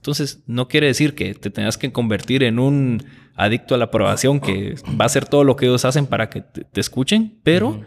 Entonces, 0.00 0.42
no 0.46 0.68
quiere 0.68 0.86
decir 0.86 1.14
que 1.14 1.34
te 1.34 1.50
tengas 1.50 1.78
que 1.78 1.92
convertir 1.92 2.42
en 2.42 2.58
un 2.58 3.04
adicto 3.34 3.74
a 3.74 3.78
la 3.78 3.86
aprobación 3.86 4.40
que 4.40 4.74
va 5.00 5.04
a 5.04 5.06
hacer 5.06 5.26
todo 5.26 5.44
lo 5.44 5.56
que 5.56 5.66
ellos 5.66 5.84
hacen 5.84 6.06
para 6.06 6.28
que 6.28 6.40
te, 6.40 6.64
te 6.64 6.80
escuchen, 6.80 7.38
pero 7.42 7.82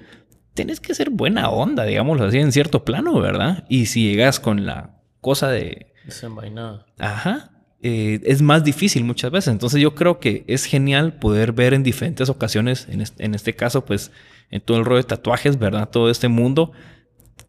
tienes 0.53 0.79
que 0.79 0.95
ser 0.95 1.09
buena 1.09 1.49
onda, 1.49 1.85
digámoslo 1.85 2.25
así, 2.25 2.39
en 2.39 2.51
cierto 2.51 2.85
plano, 2.85 3.19
¿verdad? 3.19 3.65
Y 3.69 3.87
si 3.87 4.09
llegas 4.09 4.39
con 4.39 4.65
la 4.65 5.01
cosa 5.21 5.49
de, 5.49 5.93
Desenvainada. 6.05 6.85
Ajá. 6.99 7.49
Eh, 7.81 8.21
es 8.23 8.41
más 8.41 8.63
difícil 8.63 9.03
muchas 9.03 9.31
veces. 9.31 9.51
Entonces 9.51 9.81
yo 9.81 9.95
creo 9.95 10.19
que 10.19 10.43
es 10.47 10.65
genial 10.65 11.13
poder 11.13 11.51
ver 11.51 11.73
en 11.73 11.83
diferentes 11.83 12.29
ocasiones, 12.29 12.87
en 12.89 13.01
este, 13.01 13.25
en 13.25 13.35
este 13.35 13.55
caso, 13.55 13.85
pues 13.85 14.11
en 14.51 14.61
todo 14.61 14.77
el 14.77 14.85
rollo 14.85 14.97
de 14.97 15.07
tatuajes, 15.07 15.57
¿verdad? 15.59 15.89
Todo 15.89 16.09
este 16.09 16.27
mundo, 16.27 16.71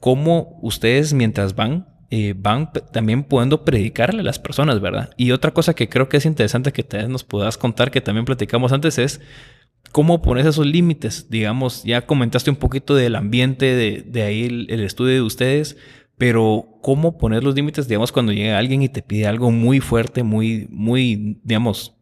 cómo 0.00 0.58
ustedes 0.62 1.12
mientras 1.12 1.54
van, 1.54 1.86
eh, 2.16 2.32
van 2.36 2.70
también 2.92 3.24
pudiendo 3.24 3.64
predicarle 3.64 4.20
a 4.20 4.22
las 4.24 4.38
personas, 4.38 4.80
¿verdad? 4.80 5.10
Y 5.16 5.32
otra 5.32 5.52
cosa 5.52 5.74
que 5.74 5.88
creo 5.88 6.08
que 6.08 6.18
es 6.18 6.26
interesante 6.26 6.70
que 6.70 6.84
tal 6.84 7.00
vez 7.00 7.08
nos 7.08 7.24
puedas 7.24 7.58
contar, 7.58 7.90
que 7.90 8.00
también 8.00 8.24
platicamos 8.24 8.70
antes, 8.70 8.98
es 8.98 9.20
cómo 9.90 10.22
pones 10.22 10.46
esos 10.46 10.64
límites. 10.64 11.28
Digamos, 11.28 11.82
ya 11.82 12.06
comentaste 12.06 12.50
un 12.50 12.56
poquito 12.56 12.94
del 12.94 13.16
ambiente, 13.16 13.74
de, 14.06 14.22
ahí 14.22 14.44
el, 14.44 14.80
estudio 14.84 15.14
de 15.14 15.22
ustedes, 15.22 15.76
pero 16.16 16.78
cómo 16.82 17.18
poner 17.18 17.42
los 17.42 17.56
límites, 17.56 17.88
digamos, 17.88 18.12
cuando 18.12 18.30
llega 18.32 18.58
alguien 18.58 18.82
y 18.82 18.88
te 18.88 19.02
pide 19.02 19.26
algo 19.26 19.50
muy 19.50 19.80
fuerte, 19.80 20.22
muy, 20.22 20.68
muy, 20.70 21.40
digamos, 21.42 21.96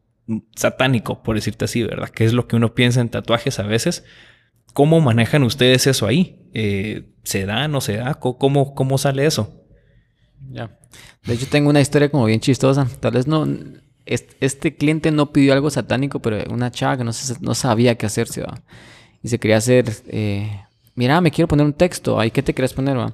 satánico, 0.55 1.23
por 1.23 1.37
decirte 1.37 1.65
así, 1.65 1.85
¿verdad? 1.85 2.11
Que 2.11 2.27
es 2.27 2.35
lo 2.35 2.47
que 2.47 2.57
uno 2.57 2.75
piensa 2.75 3.01
en 3.01 3.09
tatuajes 3.09 3.59
a 3.59 3.63
veces. 3.63 4.05
¿Cómo 4.75 5.01
manejan 5.01 5.43
ustedes 5.43 5.87
eso 5.87 6.07
ahí? 6.07 6.51
Eh, 6.53 7.15
¿Se 7.23 7.47
da, 7.47 7.67
no 7.67 7.81
se 7.81 7.97
da? 7.97 8.13
¿Cómo- 8.13 8.37
¿Cómo, 8.37 8.75
cómo 8.75 8.99
sale 8.99 9.25
eso? 9.25 9.62
Ya. 10.51 10.71
De 11.25 11.35
hecho, 11.35 11.47
tengo 11.49 11.71
una 11.71 11.81
historia 11.81 12.11
como 12.11 12.25
bien 12.27 12.41
chistosa. 12.41 12.87
Tal 13.01 13.13
vez 13.13 13.27
no. 13.27 13.47
est- 14.07 14.33
Este 14.41 14.75
cliente 14.77 15.11
no 15.11 15.33
pidió 15.33 15.53
algo 15.53 15.71
satánico, 15.71 16.21
pero 16.21 16.39
una 16.53 16.71
chava 16.71 16.97
que 16.97 17.05
no, 17.05 17.13
se- 17.13 17.37
no 17.41 17.55
sabía 17.55 17.95
qué 17.97 18.07
hacerse, 18.07 18.43
¿va? 18.43 18.61
Y 19.23 19.29
se 19.29 19.39
quería 19.39 19.57
hacer. 19.59 19.91
eh, 20.09 20.63
Mira, 20.95 21.21
me 21.23 21.31
quiero 21.31 21.49
poner 21.49 21.65
un 21.65 21.73
texto. 21.73 22.21
¿Ahí 22.21 22.31
qué 22.31 22.43
te 22.43 22.53
quieres 22.55 22.73
poner, 22.75 22.99
va? 22.99 23.13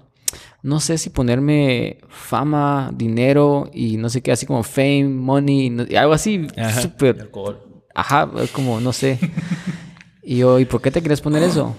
no 0.63 0.81
sé 0.81 0.99
si 0.99 1.09
ponerme 1.09 1.99
fama, 2.09 2.91
dinero 2.93 3.71
y 3.73 3.97
no 3.97 4.09
sé 4.11 4.21
qué, 4.23 4.33
así 4.33 4.45
como 4.45 4.63
fame, 4.65 5.05
money, 5.05 5.71
no- 5.71 5.87
algo 5.99 6.13
así, 6.13 6.47
Ajá. 6.57 6.83
súper, 6.83 7.19
Alcohol. 7.21 7.61
ajá, 7.95 8.29
como 8.53 8.81
no 8.81 8.93
sé. 8.93 9.19
y 10.23 10.39
yo, 10.39 10.59
¿y 10.59 10.65
por 10.67 10.83
qué 10.83 10.91
te 10.91 11.01
quieres 11.01 11.21
poner 11.21 11.45
eso? 11.45 11.77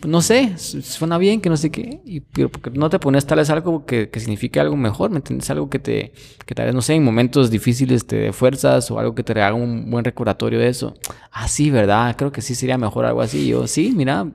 Pues 0.00 0.10
no 0.10 0.22
sé, 0.22 0.56
su- 0.56 0.80
suena 0.80 1.18
bien, 1.18 1.40
que 1.42 1.50
no 1.50 1.56
sé 1.58 1.70
qué, 1.70 2.00
y, 2.06 2.20
pero 2.20 2.48
porque 2.50 2.70
no 2.70 2.88
te 2.88 2.98
pones 2.98 3.26
tal 3.26 3.36
vez 3.38 3.50
algo 3.50 3.84
que, 3.84 4.08
que 4.08 4.18
signifique 4.18 4.58
algo 4.58 4.74
mejor, 4.76 5.10
¿me 5.10 5.16
entiendes? 5.18 5.50
Algo 5.50 5.68
que 5.68 5.78
te, 5.78 6.12
que 6.46 6.54
tal 6.54 6.66
vez, 6.66 6.74
no 6.74 6.80
sé, 6.80 6.94
en 6.94 7.04
momentos 7.04 7.50
difíciles 7.50 8.06
te 8.06 8.16
dé 8.16 8.32
fuerzas 8.32 8.90
o 8.90 8.98
algo 8.98 9.14
que 9.14 9.22
te 9.22 9.32
haga 9.32 9.52
un 9.54 9.90
buen 9.90 10.04
recordatorio 10.04 10.58
de 10.58 10.68
eso. 10.68 10.94
Ah, 11.30 11.48
sí, 11.48 11.70
¿verdad? 11.70 12.16
Creo 12.16 12.32
que 12.32 12.40
sí 12.40 12.54
sería 12.54 12.78
mejor 12.78 13.04
algo 13.04 13.20
así. 13.20 13.40
Y 13.40 13.48
yo, 13.48 13.66
sí, 13.66 13.92
mira, 13.94 14.26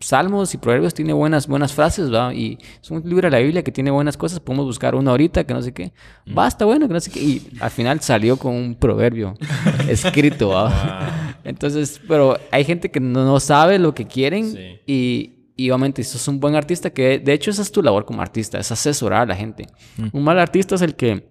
Salmos 0.00 0.52
y 0.52 0.58
Proverbios 0.58 0.92
tiene 0.92 1.12
buenas, 1.14 1.46
buenas 1.48 1.72
frases, 1.72 2.12
¿va? 2.12 2.34
Y 2.34 2.58
es 2.82 2.90
un 2.90 3.00
libro 3.08 3.26
de 3.26 3.30
la 3.30 3.38
Biblia 3.38 3.62
que 3.64 3.72
tiene 3.72 3.90
buenas 3.90 4.16
cosas. 4.18 4.38
Podemos 4.38 4.66
buscar 4.66 4.94
una 4.94 5.12
ahorita 5.12 5.44
que 5.44 5.54
no 5.54 5.62
sé 5.62 5.72
qué. 5.72 5.92
Va, 6.36 6.46
está 6.46 6.66
bueno, 6.66 6.86
que 6.86 6.92
no 6.94 7.00
sé 7.00 7.10
qué. 7.10 7.20
Y 7.20 7.48
al 7.58 7.70
final 7.70 8.00
salió 8.00 8.36
con 8.36 8.52
un 8.54 8.74
proverbio 8.74 9.34
escrito, 9.88 10.50
¿va? 10.50 11.23
Entonces, 11.44 12.00
pero 12.08 12.38
hay 12.50 12.64
gente 12.64 12.90
que 12.90 13.00
no, 13.00 13.38
sabe 13.40 13.78
lo 13.78 13.94
que 13.94 14.06
quieren 14.06 14.50
Sí. 14.52 14.78
y, 14.86 15.30
y 15.56 15.70
obviamente 15.70 16.02
si 16.02 16.10
sos 16.12 16.26
un 16.28 16.40
buen 16.40 16.54
artista, 16.54 16.90
que 16.90 17.18
de 17.18 17.32
hecho 17.32 17.50
esa 17.50 17.62
es 17.62 17.70
tu 17.70 17.82
labor 17.82 18.04
como 18.04 18.22
artista, 18.22 18.58
es 18.58 18.72
asesorar 18.72 19.22
a 19.22 19.26
la 19.26 19.36
gente. 19.36 19.66
Un 20.12 20.24
mal 20.24 20.38
artista 20.38 20.74
es 20.74 20.82
el 20.82 20.94
que 20.96 21.30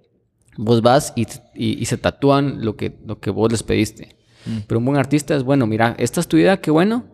vos 0.58 0.82
vas 0.82 1.14
y, 1.16 1.24
y- 1.56 1.82
y 1.82 1.86
se 1.86 1.98
tatúan 1.98 2.64
lo 2.64 2.76
que, 2.76 2.96
lo 3.06 3.20
que 3.20 3.32
vos 3.32 3.52
les 3.52 3.64
pediste. 3.64 4.16
Pero 4.68 4.80
un 4.80 4.86
buen 4.86 4.98
artista 4.98 5.36
es, 5.36 5.44
bueno, 5.44 5.66
mira, 5.68 5.96
esta 5.98 6.20
es 6.20 6.28
tu 6.28 6.38
idea, 6.38 6.58
qué 6.62 6.70
bueno, 6.70 7.06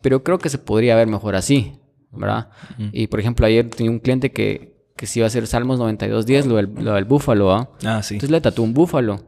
pero 0.00 0.22
creo 0.24 0.38
que 0.38 0.48
se 0.48 0.58
podría 0.58 0.96
ver 0.96 1.06
mejor 1.06 1.36
así, 1.36 1.74
¿verdad? 2.12 2.48
Y 2.92 3.06
por 3.08 3.20
ejemplo, 3.20 3.46
ayer 3.46 3.68
tenía 3.70 3.90
un 3.92 3.98
cliente 3.98 4.32
que, 4.32 4.74
que 4.96 5.06
se 5.06 5.20
iba 5.20 5.26
a 5.26 5.28
hacer 5.28 5.46
Salmos 5.46 5.78
92.10, 5.78 6.44
lo 6.46 6.56
del, 6.56 6.70
lo 6.80 6.94
del 6.94 7.04
búfalo, 7.04 7.52
¿ah? 7.52 7.70
Ah, 7.84 8.02
sí. 8.02 8.14
Entonces 8.14 8.30
le 8.30 8.40
tatuó 8.40 8.64
un 8.64 8.74
búfalo. 8.74 9.22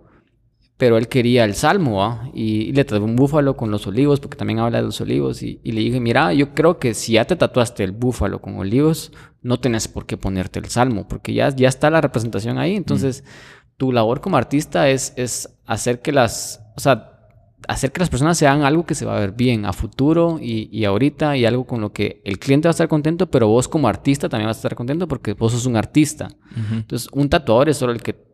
Pero 0.81 0.97
él 0.97 1.09
quería 1.09 1.45
el 1.45 1.55
salmo, 1.55 2.03
¿ah? 2.03 2.31
Y, 2.33 2.63
y 2.63 2.73
le 2.73 2.87
tatuó 2.87 3.05
un 3.05 3.15
búfalo 3.15 3.55
con 3.55 3.71
los 3.71 3.87
olivos, 3.87 4.19
porque 4.19 4.39
también 4.39 4.61
habla 4.61 4.79
de 4.79 4.85
los 4.85 4.99
olivos. 5.03 5.43
Y, 5.43 5.61
y 5.63 5.73
le 5.73 5.83
dije, 5.83 6.01
mira, 6.01 6.33
yo 6.33 6.55
creo 6.55 6.79
que 6.79 6.95
si 6.95 7.13
ya 7.13 7.27
te 7.27 7.37
tatuaste 7.37 7.85
el 7.85 7.93
búfalo 7.93 8.41
con 8.41 8.57
olivos, 8.57 9.13
no 9.43 9.61
tenés 9.61 9.89
por 9.89 10.07
qué 10.07 10.17
ponerte 10.17 10.59
el 10.59 10.71
salmo, 10.71 11.07
porque 11.07 11.35
ya, 11.35 11.55
ya 11.55 11.69
está 11.69 11.91
la 11.91 12.01
representación 12.01 12.57
ahí. 12.57 12.77
Entonces, 12.77 13.25
tu 13.77 13.93
labor 13.93 14.23
como 14.23 14.39
artista 14.39 14.89
es, 14.89 15.13
es 15.17 15.51
hacer 15.67 16.01
que 16.01 16.13
las, 16.13 16.63
o 16.79 16.81
sea, 16.81 17.29
hacer 17.69 17.93
que 17.93 18.01
las 18.01 18.09
personas 18.09 18.39
sean 18.39 18.63
algo 18.63 18.87
que 18.87 18.95
se 18.95 19.05
va 19.05 19.19
a 19.19 19.21
ver 19.21 19.33
bien 19.33 19.67
a 19.67 19.75
futuro 19.75 20.39
y, 20.41 20.71
y 20.73 20.87
ahorita 20.87 21.37
y 21.37 21.45
algo 21.45 21.67
con 21.67 21.83
lo 21.83 21.93
que 21.93 22.23
el 22.25 22.39
cliente 22.39 22.69
va 22.69 22.71
a 22.71 22.73
estar 22.73 22.89
contento, 22.89 23.31
pero 23.31 23.49
vos 23.49 23.69
como 23.69 23.87
artista 23.87 24.31
también 24.31 24.49
vas 24.49 24.57
a 24.57 24.61
estar 24.61 24.75
contento 24.75 25.07
porque 25.07 25.35
vos 25.35 25.53
sos 25.53 25.67
un 25.67 25.77
artista. 25.77 26.31
Entonces, 26.73 27.07
un 27.13 27.29
tatuador 27.29 27.69
es 27.69 27.77
solo 27.77 27.93
el 27.93 28.03
que 28.03 28.30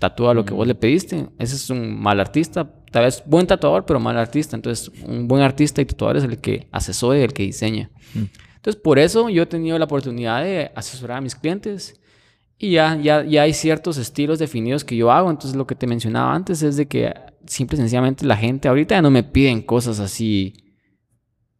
tatúa 0.00 0.34
lo 0.34 0.44
que 0.44 0.54
vos 0.54 0.66
le 0.66 0.74
pediste. 0.74 1.28
Ese 1.38 1.54
es 1.54 1.70
un 1.70 2.00
mal 2.00 2.18
artista. 2.18 2.68
Tal 2.90 3.04
vez 3.04 3.22
buen 3.24 3.46
tatuador, 3.46 3.86
pero 3.86 4.00
mal 4.00 4.16
artista. 4.16 4.56
Entonces, 4.56 4.90
un 5.06 5.28
buen 5.28 5.42
artista 5.42 5.80
y 5.80 5.84
tatuador 5.84 6.16
es 6.16 6.24
el 6.24 6.38
que 6.38 6.66
asesora 6.72 7.18
y 7.18 7.22
el 7.22 7.32
que 7.32 7.44
diseña. 7.44 7.90
Entonces, 8.56 8.80
por 8.80 8.98
eso 8.98 9.28
yo 9.28 9.44
he 9.44 9.46
tenido 9.46 9.78
la 9.78 9.84
oportunidad 9.84 10.42
de 10.42 10.72
asesorar 10.74 11.18
a 11.18 11.20
mis 11.20 11.36
clientes. 11.36 12.00
Y 12.58 12.72
ya, 12.72 12.96
ya, 12.96 13.22
ya 13.24 13.42
hay 13.42 13.52
ciertos 13.52 13.96
estilos 13.98 14.38
definidos 14.38 14.84
que 14.84 14.96
yo 14.96 15.12
hago. 15.12 15.30
Entonces, 15.30 15.56
lo 15.56 15.66
que 15.66 15.74
te 15.74 15.86
mencionaba 15.86 16.34
antes 16.34 16.62
es 16.62 16.76
de 16.76 16.88
que 16.88 17.14
simple 17.46 17.76
y 17.76 17.80
sencillamente 17.80 18.26
la 18.26 18.36
gente 18.36 18.68
ahorita 18.68 18.96
ya 18.96 19.02
no 19.02 19.10
me 19.10 19.22
piden 19.22 19.62
cosas 19.62 20.00
así 20.00 20.74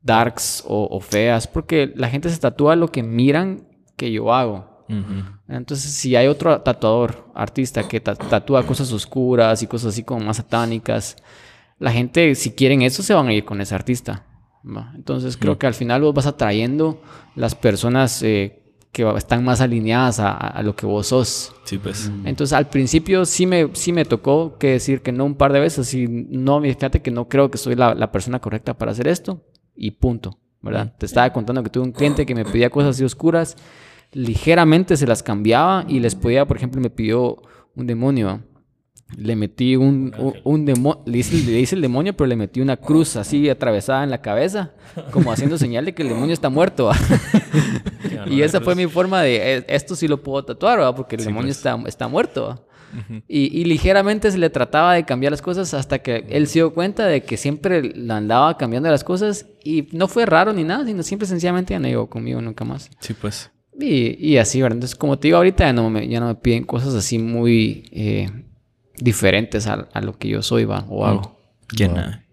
darks 0.02 0.64
o, 0.66 0.88
o 0.90 1.00
feas, 1.00 1.46
porque 1.46 1.92
la 1.94 2.08
gente 2.08 2.30
se 2.30 2.38
tatúa 2.38 2.74
lo 2.74 2.88
que 2.88 3.02
miran 3.02 3.68
que 3.96 4.10
yo 4.10 4.32
hago. 4.32 4.69
Ujú. 4.90 5.24
Entonces, 5.48 5.92
si 5.92 6.16
hay 6.16 6.26
otro 6.26 6.60
tatuador, 6.60 7.26
artista, 7.34 7.86
que 7.86 8.00
ta- 8.00 8.14
tatúa 8.16 8.66
cosas 8.66 8.92
oscuras 8.92 9.62
y 9.62 9.66
cosas 9.66 9.92
así 9.94 10.02
como 10.02 10.24
más 10.24 10.36
satánicas, 10.38 11.16
la 11.78 11.92
gente, 11.92 12.34
si 12.34 12.50
quieren 12.52 12.82
eso, 12.82 13.02
se 13.02 13.14
van 13.14 13.28
a 13.28 13.32
ir 13.32 13.44
con 13.44 13.60
ese 13.60 13.74
artista. 13.74 14.26
¿va? 14.64 14.92
Entonces, 14.94 15.36
creo 15.36 15.58
que 15.58 15.66
al 15.66 15.74
final 15.74 16.02
vos 16.02 16.14
vas 16.14 16.26
atrayendo 16.26 17.00
las 17.36 17.54
personas 17.54 18.22
eh, 18.22 18.62
que 18.92 19.08
están 19.16 19.44
más 19.44 19.60
alineadas 19.60 20.18
a, 20.20 20.32
a 20.32 20.62
lo 20.62 20.74
que 20.76 20.84
vos 20.84 21.06
sos. 21.06 21.54
Sí, 21.64 21.78
pues. 21.78 22.10
Entonces, 22.24 22.52
al 22.52 22.68
principio 22.68 23.24
sí 23.24 23.46
me, 23.46 23.70
sí 23.74 23.92
me 23.92 24.04
tocó 24.04 24.58
que 24.58 24.72
decir 24.72 25.00
que 25.00 25.12
no 25.12 25.24
un 25.24 25.36
par 25.36 25.52
de 25.52 25.60
veces. 25.60 25.94
Y 25.94 26.06
no, 26.08 26.60
fíjate 26.60 27.00
que 27.00 27.10
no 27.10 27.28
creo 27.28 27.50
que 27.50 27.56
soy 27.58 27.76
la, 27.76 27.94
la 27.94 28.10
persona 28.12 28.40
correcta 28.40 28.74
para 28.74 28.90
hacer 28.92 29.06
esto. 29.08 29.42
Y 29.74 29.92
punto, 29.92 30.38
¿verdad? 30.60 30.92
Te 30.98 31.06
estaba 31.06 31.32
contando 31.32 31.62
que 31.62 31.70
tuve 31.70 31.84
un 31.84 31.92
cliente 31.92 32.26
que 32.26 32.34
me 32.34 32.44
pedía 32.44 32.68
cosas 32.68 32.90
así 32.96 33.04
oscuras. 33.04 33.56
Ligeramente 34.12 34.96
se 34.96 35.06
las 35.06 35.22
cambiaba 35.22 35.84
y 35.88 36.00
les 36.00 36.14
podía, 36.14 36.46
por 36.46 36.56
ejemplo, 36.56 36.80
me 36.80 36.90
pidió 36.90 37.36
un 37.76 37.86
demonio. 37.86 38.42
Le 39.16 39.34
metí 39.34 39.74
un, 39.74 40.14
un, 40.44 40.64
demonio, 40.64 41.02
le 41.04 41.18
hice, 41.18 41.36
le 41.50 41.58
hice 41.58 41.74
el 41.74 41.82
demonio, 41.82 42.16
pero 42.16 42.28
le 42.28 42.36
metí 42.36 42.60
una 42.60 42.76
cruz 42.76 43.16
así 43.16 43.48
atravesada 43.48 44.04
en 44.04 44.10
la 44.10 44.22
cabeza, 44.22 44.72
como 45.10 45.32
haciendo 45.32 45.58
señal 45.58 45.84
de 45.84 45.94
que 45.94 46.02
el 46.02 46.08
demonio 46.10 46.32
está 46.32 46.48
muerto. 46.48 46.90
y 48.26 48.42
esa 48.42 48.60
fue 48.60 48.74
mi 48.76 48.86
forma 48.86 49.22
de, 49.22 49.56
"Eh, 49.56 49.64
esto 49.68 49.96
sí 49.96 50.06
lo 50.06 50.22
puedo 50.22 50.44
tatuar, 50.44 50.78
¿verdad? 50.78 50.94
porque 50.94 51.16
el 51.16 51.24
demonio 51.24 51.48
pues. 51.48 51.56
está, 51.56 51.76
está 51.86 52.06
muerto. 52.08 52.66
y, 53.28 53.60
y 53.60 53.64
ligeramente 53.64 54.30
se 54.30 54.38
le 54.38 54.50
trataba 54.50 54.94
de 54.94 55.04
cambiar 55.04 55.32
las 55.32 55.42
cosas 55.42 55.74
hasta 55.74 56.00
que 56.00 56.26
él 56.28 56.46
se 56.48 56.60
dio 56.60 56.72
cuenta 56.74 57.06
de 57.06 57.22
que 57.22 57.36
siempre 57.36 57.82
la 57.94 58.16
andaba 58.16 58.56
cambiando 58.58 58.88
las 58.90 59.04
cosas 59.04 59.46
y 59.64 59.88
no 59.92 60.08
fue 60.08 60.26
raro 60.26 60.52
ni 60.52 60.64
nada, 60.64 60.84
sino 60.84 61.02
simple 61.02 61.26
y 61.26 61.28
sencillamente 61.28 61.72
ya 61.74 61.78
no 61.80 61.88
llegó 61.88 62.08
conmigo 62.08 62.40
nunca 62.40 62.64
más. 62.64 62.90
Sí, 63.00 63.14
pues. 63.14 63.50
Y, 63.80 64.16
y 64.18 64.36
así, 64.38 64.60
¿verdad? 64.60 64.76
Entonces, 64.76 64.96
como 64.96 65.18
te 65.18 65.28
digo, 65.28 65.38
ahorita 65.38 65.64
ya 65.64 65.72
no 65.72 65.88
me, 65.90 66.06
ya 66.08 66.20
no 66.20 66.26
me 66.28 66.34
piden 66.34 66.64
cosas 66.64 66.94
así 66.94 67.18
muy 67.18 67.88
eh, 67.92 68.28
diferentes 68.98 69.66
a, 69.66 69.88
a 69.92 70.00
lo 70.00 70.18
que 70.18 70.28
yo 70.28 70.42
soy, 70.42 70.64
va, 70.64 70.84
o 70.88 71.06
hago. 71.06 71.40
Que 71.76 71.86
Wow. 71.86 71.96
nada. 71.96 72.24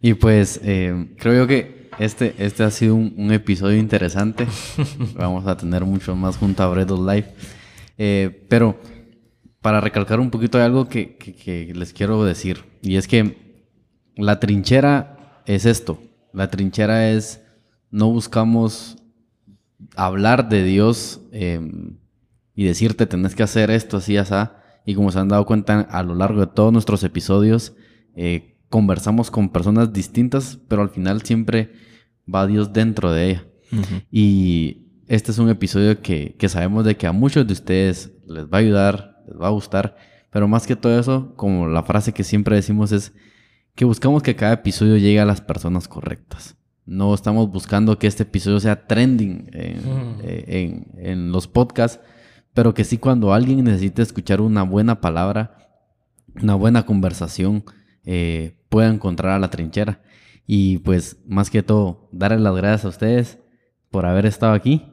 Y 0.00 0.14
pues 0.14 0.60
eh, 0.62 1.08
creo 1.18 1.34
yo 1.34 1.46
que 1.46 1.90
este, 1.98 2.34
este 2.38 2.62
ha 2.62 2.70
sido 2.70 2.94
un, 2.94 3.14
un 3.16 3.32
episodio 3.32 3.76
interesante. 3.78 4.46
Vamos 5.14 5.46
a 5.46 5.56
tener 5.56 5.84
mucho 5.84 6.14
más 6.14 6.36
junto 6.36 6.62
a 6.62 6.68
Bredos 6.68 7.00
Live. 7.00 7.26
Eh, 7.98 8.44
pero 8.48 8.78
para 9.60 9.80
recalcar 9.80 10.20
un 10.20 10.30
poquito 10.30 10.58
de 10.58 10.64
algo 10.64 10.88
que, 10.88 11.16
que- 11.16 11.34
que 11.34 11.72
les 11.74 11.92
quiero 11.92 12.24
decir. 12.24 12.58
Y 12.82 12.96
es 12.96 13.08
que 13.08 13.58
la 14.16 14.38
trinchera 14.38 15.42
es 15.46 15.66
esto. 15.66 16.00
La 16.32 16.48
trinchera 16.50 17.10
es 17.10 17.42
no 17.90 18.10
buscamos 18.10 18.98
hablar 19.94 20.48
de 20.48 20.64
Dios 20.64 21.20
eh, 21.32 21.60
y 22.54 22.64
decirte 22.64 23.06
tenés 23.06 23.34
que 23.34 23.42
hacer 23.42 23.70
esto 23.70 23.98
así, 23.98 24.16
así. 24.16 24.34
Y 24.84 24.94
como 24.94 25.10
se 25.10 25.18
han 25.18 25.28
dado 25.28 25.44
cuenta 25.46 25.80
a 25.80 26.02
lo 26.02 26.14
largo 26.14 26.40
de 26.40 26.46
todos 26.46 26.72
nuestros 26.72 27.02
episodios, 27.02 27.74
eh, 28.14 28.56
conversamos 28.68 29.30
con 29.30 29.50
personas 29.50 29.92
distintas, 29.92 30.58
pero 30.68 30.82
al 30.82 30.90
final 30.90 31.22
siempre 31.22 31.72
va 32.32 32.46
Dios 32.46 32.72
dentro 32.72 33.12
de 33.12 33.30
ella. 33.30 33.44
Y 34.10 34.86
este 35.08 35.32
es 35.32 35.38
un 35.38 35.48
episodio 35.48 36.00
que, 36.00 36.36
que 36.38 36.48
sabemos 36.48 36.84
de 36.84 36.96
que 36.96 37.06
a 37.06 37.12
muchos 37.12 37.46
de 37.46 37.52
ustedes 37.52 38.12
les 38.26 38.44
va 38.44 38.58
a 38.58 38.60
ayudar, 38.60 39.22
les 39.26 39.40
va 39.40 39.48
a 39.48 39.50
gustar, 39.50 39.96
pero 40.30 40.48
más 40.48 40.66
que 40.66 40.76
todo 40.76 40.98
eso, 40.98 41.34
como 41.36 41.66
la 41.66 41.82
frase 41.82 42.12
que 42.12 42.24
siempre 42.24 42.56
decimos 42.56 42.92
es 42.92 43.12
que 43.74 43.84
buscamos 43.84 44.22
que 44.22 44.36
cada 44.36 44.54
episodio 44.54 44.96
llegue 44.96 45.20
a 45.20 45.26
las 45.26 45.40
personas 45.40 45.88
correctas. 45.88 46.56
No 46.86 47.12
estamos 47.14 47.50
buscando 47.50 47.98
que 47.98 48.06
este 48.06 48.22
episodio 48.22 48.60
sea 48.60 48.86
trending 48.86 49.50
en, 49.52 49.76
Mm. 49.78 50.20
eh, 50.22 50.44
en- 50.46 50.86
en 51.04 51.32
los 51.32 51.46
podcasts, 51.48 52.00
pero 52.54 52.72
que 52.74 52.84
sí 52.84 52.96
cuando 52.96 53.34
alguien 53.34 53.62
necesite 53.64 54.02
escuchar 54.02 54.40
una 54.40 54.62
buena 54.62 55.00
palabra, 55.00 55.58
una 56.40 56.54
buena 56.54 56.86
conversación, 56.86 57.64
eh, 58.04 58.56
pueda 58.68 58.88
encontrar 58.88 59.32
a 59.32 59.38
la 59.38 59.50
trinchera. 59.50 60.00
Y 60.46 60.78
pues 60.78 61.18
más 61.26 61.50
que 61.50 61.62
todo, 61.64 62.08
darles 62.12 62.40
las 62.40 62.54
gracias 62.54 62.84
a 62.84 62.88
ustedes 62.88 63.38
por 63.90 64.06
haber 64.06 64.26
estado 64.26 64.52
aquí. 64.52 64.84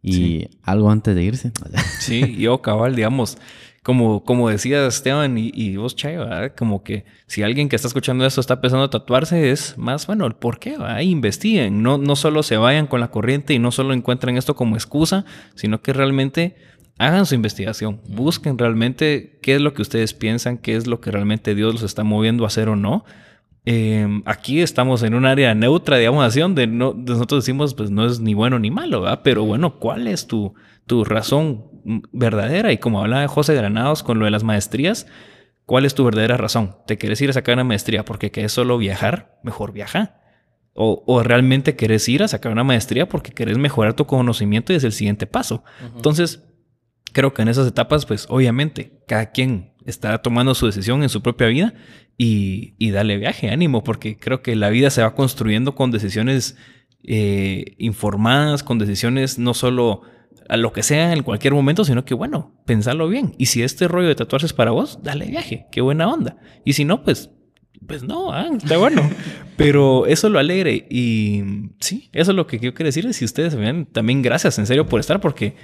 Y 0.00 0.12
Sí. 0.14 0.48
algo 0.62 0.90
antes 0.90 1.14
de 1.14 1.22
irse. 1.22 1.52
Sí, 2.00 2.36
yo 2.38 2.60
cabal, 2.62 2.96
digamos, 2.96 3.36
como, 3.82 4.24
como 4.24 4.48
decía 4.48 4.86
Esteban 4.86 5.36
y, 5.36 5.76
vos, 5.76 5.96
Chay, 5.96 6.16
¿verdad? 6.16 6.52
como 6.56 6.84
que 6.84 7.04
si 7.26 7.42
alguien 7.42 7.68
que 7.68 7.74
está 7.74 7.88
escuchando 7.88 8.24
esto 8.24 8.40
está 8.40 8.60
pensando 8.60 8.84
a 8.84 8.90
tatuarse, 8.90 9.50
es 9.50 9.76
más, 9.76 10.06
bueno, 10.06 10.24
el 10.26 10.34
por 10.34 10.60
qué, 10.60 10.72
¿verdad? 10.72 11.00
investiguen, 11.00 11.82
no, 11.82 11.98
no 11.98 12.14
solo 12.14 12.44
se 12.44 12.56
vayan 12.56 12.86
con 12.86 13.00
la 13.00 13.10
corriente 13.10 13.54
y 13.54 13.58
no 13.58 13.72
solo 13.72 13.92
encuentren 13.92 14.36
esto 14.36 14.54
como 14.54 14.76
excusa, 14.76 15.24
sino 15.56 15.82
que 15.82 15.92
realmente 15.92 16.54
hagan 16.98 17.26
su 17.26 17.34
investigación, 17.34 18.00
busquen 18.08 18.56
realmente 18.56 19.38
qué 19.42 19.56
es 19.56 19.60
lo 19.60 19.74
que 19.74 19.82
ustedes 19.82 20.14
piensan, 20.14 20.58
qué 20.58 20.76
es 20.76 20.86
lo 20.86 21.00
que 21.00 21.10
realmente 21.10 21.56
Dios 21.56 21.74
los 21.74 21.82
está 21.82 22.04
moviendo 22.04 22.44
a 22.44 22.48
hacer 22.48 22.68
o 22.68 22.76
no. 22.76 23.04
Eh, 23.64 24.22
aquí 24.24 24.60
estamos 24.60 25.02
en 25.02 25.14
un 25.14 25.24
área 25.24 25.54
neutra, 25.54 25.96
digamos 25.96 26.24
así, 26.24 26.38
donde 26.40 26.68
no, 26.68 26.94
nosotros 26.94 27.44
decimos, 27.44 27.74
pues 27.74 27.90
no 27.90 28.06
es 28.06 28.20
ni 28.20 28.34
bueno 28.34 28.60
ni 28.60 28.70
malo, 28.70 29.02
¿verdad? 29.02 29.20
Pero 29.24 29.44
bueno, 29.44 29.78
¿cuál 29.78 30.06
es 30.06 30.28
tu, 30.28 30.54
tu 30.86 31.04
razón 31.04 31.71
verdadera? 32.12 32.72
Y 32.72 32.78
como 32.78 33.00
hablaba 33.00 33.26
José 33.28 33.54
Granados 33.54 34.02
con 34.02 34.18
lo 34.18 34.24
de 34.24 34.30
las 34.30 34.44
maestrías, 34.44 35.06
¿cuál 35.66 35.84
es 35.84 35.94
tu 35.94 36.04
verdadera 36.04 36.36
razón? 36.36 36.76
¿Te 36.86 36.98
quieres 36.98 37.20
ir 37.20 37.30
a 37.30 37.32
sacar 37.32 37.54
una 37.54 37.64
maestría 37.64 38.04
porque 38.04 38.30
querés 38.30 38.52
solo 38.52 38.78
viajar? 38.78 39.38
Mejor 39.42 39.72
viaja. 39.72 40.18
O, 40.74 41.04
o, 41.06 41.22
realmente 41.22 41.76
querés 41.76 42.08
ir 42.08 42.22
a 42.22 42.28
sacar 42.28 42.50
una 42.50 42.64
maestría 42.64 43.06
porque 43.06 43.32
querés 43.32 43.58
mejorar 43.58 43.92
tu 43.92 44.06
conocimiento 44.06 44.72
y 44.72 44.76
es 44.76 44.84
el 44.84 44.92
siguiente 44.92 45.26
paso. 45.26 45.64
Entonces, 45.94 46.44
creo 47.12 47.34
que 47.34 47.42
en 47.42 47.48
esas 47.48 47.68
etapas, 47.68 48.06
pues 48.06 48.26
obviamente, 48.30 49.02
cada 49.06 49.32
quien 49.32 49.74
está 49.84 50.16
tomando 50.22 50.54
su 50.54 50.64
decisión 50.64 51.02
en 51.02 51.10
su 51.10 51.20
propia 51.20 51.48
vida 51.48 51.74
y, 52.16 52.74
y 52.78 52.90
dale 52.90 53.18
viaje, 53.18 53.50
ánimo, 53.50 53.84
porque 53.84 54.16
creo 54.16 54.40
que 54.40 54.56
la 54.56 54.70
vida 54.70 54.88
se 54.88 55.02
va 55.02 55.14
construyendo 55.14 55.74
con 55.74 55.90
decisiones 55.90 56.56
eh, 57.04 57.74
informadas, 57.78 58.62
con 58.62 58.78
decisiones 58.78 59.36
no 59.38 59.54
solo 59.54 60.02
a 60.52 60.56
lo 60.58 60.72
que 60.74 60.82
sea 60.82 61.14
en 61.14 61.22
cualquier 61.22 61.54
momento, 61.54 61.82
sino 61.82 62.04
que 62.04 62.12
bueno, 62.12 62.52
pensarlo 62.66 63.08
bien. 63.08 63.34
Y 63.38 63.46
si 63.46 63.62
este 63.62 63.88
rollo 63.88 64.08
de 64.08 64.14
tatuarse 64.14 64.46
es 64.46 64.52
para 64.52 64.70
vos, 64.70 64.98
dale 65.02 65.24
viaje, 65.24 65.66
qué 65.72 65.80
buena 65.80 66.06
onda. 66.08 66.36
Y 66.62 66.74
si 66.74 66.84
no, 66.84 67.02
pues, 67.02 67.30
pues 67.86 68.02
no, 68.02 68.32
ah, 68.32 68.50
está 68.54 68.76
bueno. 68.76 69.08
Pero 69.56 70.04
eso 70.04 70.28
lo 70.28 70.38
alegre. 70.38 70.86
Y 70.90 71.42
sí, 71.80 72.10
eso 72.12 72.32
es 72.32 72.36
lo 72.36 72.46
que 72.46 72.58
quiero 72.58 72.76
decirles. 72.84 73.16
Si 73.16 73.24
ustedes 73.24 73.56
ven, 73.56 73.86
también 73.86 74.20
gracias 74.20 74.58
en 74.58 74.66
serio 74.66 74.86
por 74.86 75.00
estar, 75.00 75.22
porque 75.22 75.56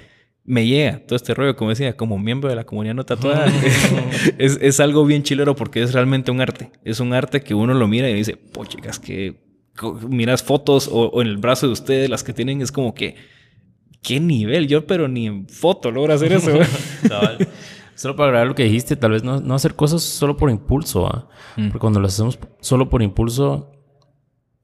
me 0.43 0.65
llega 0.65 1.05
todo 1.05 1.17
este 1.17 1.35
rollo, 1.35 1.55
como 1.55 1.69
decía, 1.69 1.95
como 1.95 2.17
miembro 2.17 2.49
de 2.49 2.55
la 2.55 2.63
comunidad 2.63 2.95
no 2.95 3.05
tatuada. 3.05 3.45
es, 4.39 4.57
es, 4.59 4.79
algo 4.79 5.05
bien 5.05 5.21
chilero 5.21 5.55
porque 5.55 5.83
es 5.83 5.93
realmente 5.93 6.31
un 6.31 6.41
arte. 6.41 6.71
Es 6.83 6.99
un 6.99 7.13
arte 7.13 7.41
que 7.41 7.53
uno 7.53 7.75
lo 7.75 7.87
mira 7.87 8.09
y 8.09 8.15
dice, 8.15 8.37
pues 8.37 8.69
chicas, 8.69 8.97
que 8.97 9.39
miras 10.09 10.41
fotos 10.41 10.89
o, 10.91 11.21
en 11.21 11.27
el 11.27 11.37
brazo 11.37 11.67
de 11.67 11.73
ustedes, 11.73 12.09
las 12.09 12.23
que 12.23 12.33
tienen, 12.33 12.63
es 12.63 12.71
como 12.71 12.95
que, 12.95 13.15
¿qué 14.01 14.19
nivel? 14.19 14.67
Yo, 14.67 14.85
pero 14.85 15.07
ni 15.07 15.27
en 15.27 15.47
foto 15.47 15.91
logro 15.91 16.13
hacer 16.13 16.33
eso. 16.33 16.51
Solo 17.95 18.15
para 18.15 18.29
agregar 18.29 18.47
lo 18.47 18.55
que 18.55 18.63
dijiste, 18.63 18.95
tal 18.95 19.11
vez 19.11 19.23
no, 19.23 19.41
no 19.41 19.55
hacer 19.55 19.75
cosas 19.75 20.01
solo 20.03 20.37
por 20.37 20.49
impulso, 20.49 21.05
¿ah? 21.05 21.27
porque 21.55 21.79
cuando 21.79 21.99
lo 21.99 22.07
hacemos 22.07 22.39
solo 22.61 22.89
por 22.89 23.01
impulso, 23.01 23.73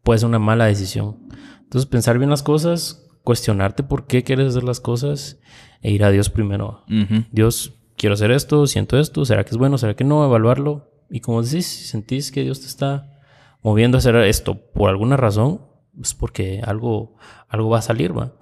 puede 0.03 0.19
ser 0.19 0.29
una 0.29 0.39
mala 0.39 0.67
decisión. 0.67 1.17
Entonces, 1.61 1.85
pensar 1.85 2.17
bien 2.17 2.29
las 2.29 2.43
cosas, 2.43 3.05
cuestionarte 3.25 3.83
por 3.83 4.07
qué 4.07 4.23
quieres 4.23 4.47
hacer 4.47 4.63
las 4.63 4.79
cosas 4.79 5.41
e 5.81 5.91
ir 5.91 6.05
a 6.05 6.11
Dios 6.11 6.29
primero. 6.29 6.85
Dios, 7.29 7.73
quiero 7.97 8.13
hacer 8.13 8.31
esto, 8.31 8.67
siento 8.67 8.97
esto, 8.97 9.25
¿será 9.25 9.43
que 9.43 9.49
es 9.49 9.57
bueno? 9.57 9.77
¿Será 9.77 9.95
que 9.95 10.05
no? 10.05 10.23
Evaluarlo. 10.23 10.89
Y 11.09 11.19
como 11.19 11.43
decís, 11.43 11.65
si 11.65 11.83
sentís 11.83 12.31
que 12.31 12.41
Dios 12.41 12.61
te 12.61 12.67
está 12.67 13.19
moviendo 13.61 13.97
a 13.97 13.99
hacer 13.99 14.15
esto 14.15 14.71
por 14.71 14.89
alguna 14.89 15.17
razón, 15.17 15.59
es 16.01 16.13
porque 16.13 16.61
algo, 16.63 17.15
algo 17.47 17.69
va 17.69 17.79
a 17.79 17.81
salir, 17.81 18.17
¿va? 18.17 18.33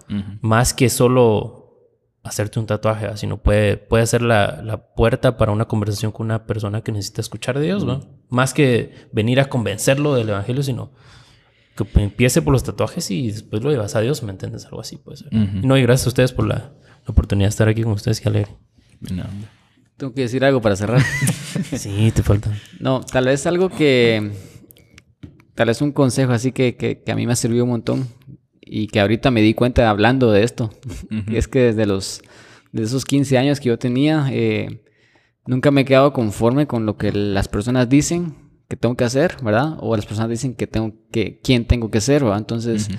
Más 0.41 0.73
que 0.73 0.89
solo 0.89 1.63
hacerte 2.23 2.59
un 2.59 2.65
tatuaje, 2.65 3.15
sino 3.17 3.37
puede, 3.37 3.77
puede 3.77 4.07
ser 4.07 4.21
la, 4.21 4.61
la, 4.63 4.93
puerta 4.93 5.37
para 5.37 5.51
una 5.51 5.65
conversación 5.65 6.11
con 6.11 6.25
una 6.25 6.45
persona 6.45 6.81
que 6.81 6.91
necesita 6.91 7.21
escuchar 7.21 7.59
de 7.59 7.65
Dios, 7.65 7.87
¿va? 7.87 8.01
Más 8.29 8.53
que 8.53 9.07
venir 9.11 9.39
a 9.39 9.49
convencerlo 9.49 10.15
del 10.15 10.29
Evangelio, 10.29 10.63
sino 10.63 10.91
que 11.75 11.85
empiece 12.01 12.41
por 12.41 12.53
los 12.53 12.63
tatuajes 12.63 13.09
y 13.11 13.31
después 13.31 13.63
lo 13.63 13.71
llevas 13.71 13.95
a 13.95 14.01
Dios, 14.01 14.23
¿me 14.23 14.31
entiendes? 14.31 14.65
Algo 14.65 14.81
así 14.81 14.97
puede 14.97 15.17
ser. 15.17 15.33
No, 15.33 15.77
y 15.77 15.81
gracias 15.81 16.07
a 16.07 16.09
ustedes 16.09 16.31
por 16.31 16.47
la, 16.47 16.55
la, 16.55 16.71
oportunidad 17.07 17.47
de 17.47 17.49
estar 17.49 17.67
aquí 17.67 17.83
con 17.83 17.93
ustedes, 17.93 18.21
que 18.21 18.29
alegre. 18.29 18.55
No. 19.01 19.23
Tengo 19.97 20.13
que 20.13 20.21
decir 20.21 20.45
algo 20.45 20.61
para 20.61 20.75
cerrar. 20.75 21.01
sí, 21.75 22.11
te 22.15 22.23
falta. 22.23 22.51
No, 22.79 23.01
tal 23.01 23.25
vez 23.25 23.45
algo 23.47 23.69
que 23.69 24.31
tal 25.55 25.67
vez 25.67 25.81
un 25.81 25.91
consejo 25.91 26.31
así 26.31 26.51
que, 26.51 26.75
que, 26.75 27.11
a 27.11 27.15
mí 27.15 27.25
me 27.25 27.33
ha 27.33 27.37
servido 27.37 27.63
un 27.63 27.71
montón 27.71 28.07
y 28.61 28.87
que 28.87 28.99
ahorita 28.99 29.31
me 29.31 29.41
di 29.41 29.53
cuenta 29.53 29.89
hablando 29.89 30.31
de 30.31 30.43
esto. 30.43 30.71
es 31.31 31.47
que 31.47 31.59
desde 31.59 31.85
los 31.85 32.21
de 32.71 32.83
esos 32.83 33.05
15 33.05 33.37
años 33.37 33.59
que 33.59 33.69
yo 33.69 33.77
tenía, 33.77 34.27
eh, 34.31 34.83
nunca 35.45 35.71
me 35.71 35.81
he 35.81 35.85
quedado 35.85 36.11
conforme 36.11 36.65
con 36.65 36.85
lo 36.85 36.97
que 36.97 37.11
las 37.11 37.47
personas 37.47 37.87
dicen 37.87 38.35
que 38.67 38.75
tengo 38.75 38.95
que 38.95 39.03
hacer, 39.03 39.37
¿verdad? 39.43 39.77
O 39.79 39.95
las 39.95 40.05
personas 40.05 40.29
dicen 40.29 40.55
que 40.55 40.65
tengo 40.65 40.93
que, 41.11 41.39
quién 41.43 41.65
tengo 41.65 41.91
que 41.91 42.01
ser, 42.01 42.23
¿verdad? 42.23 42.39
Entonces, 42.39 42.89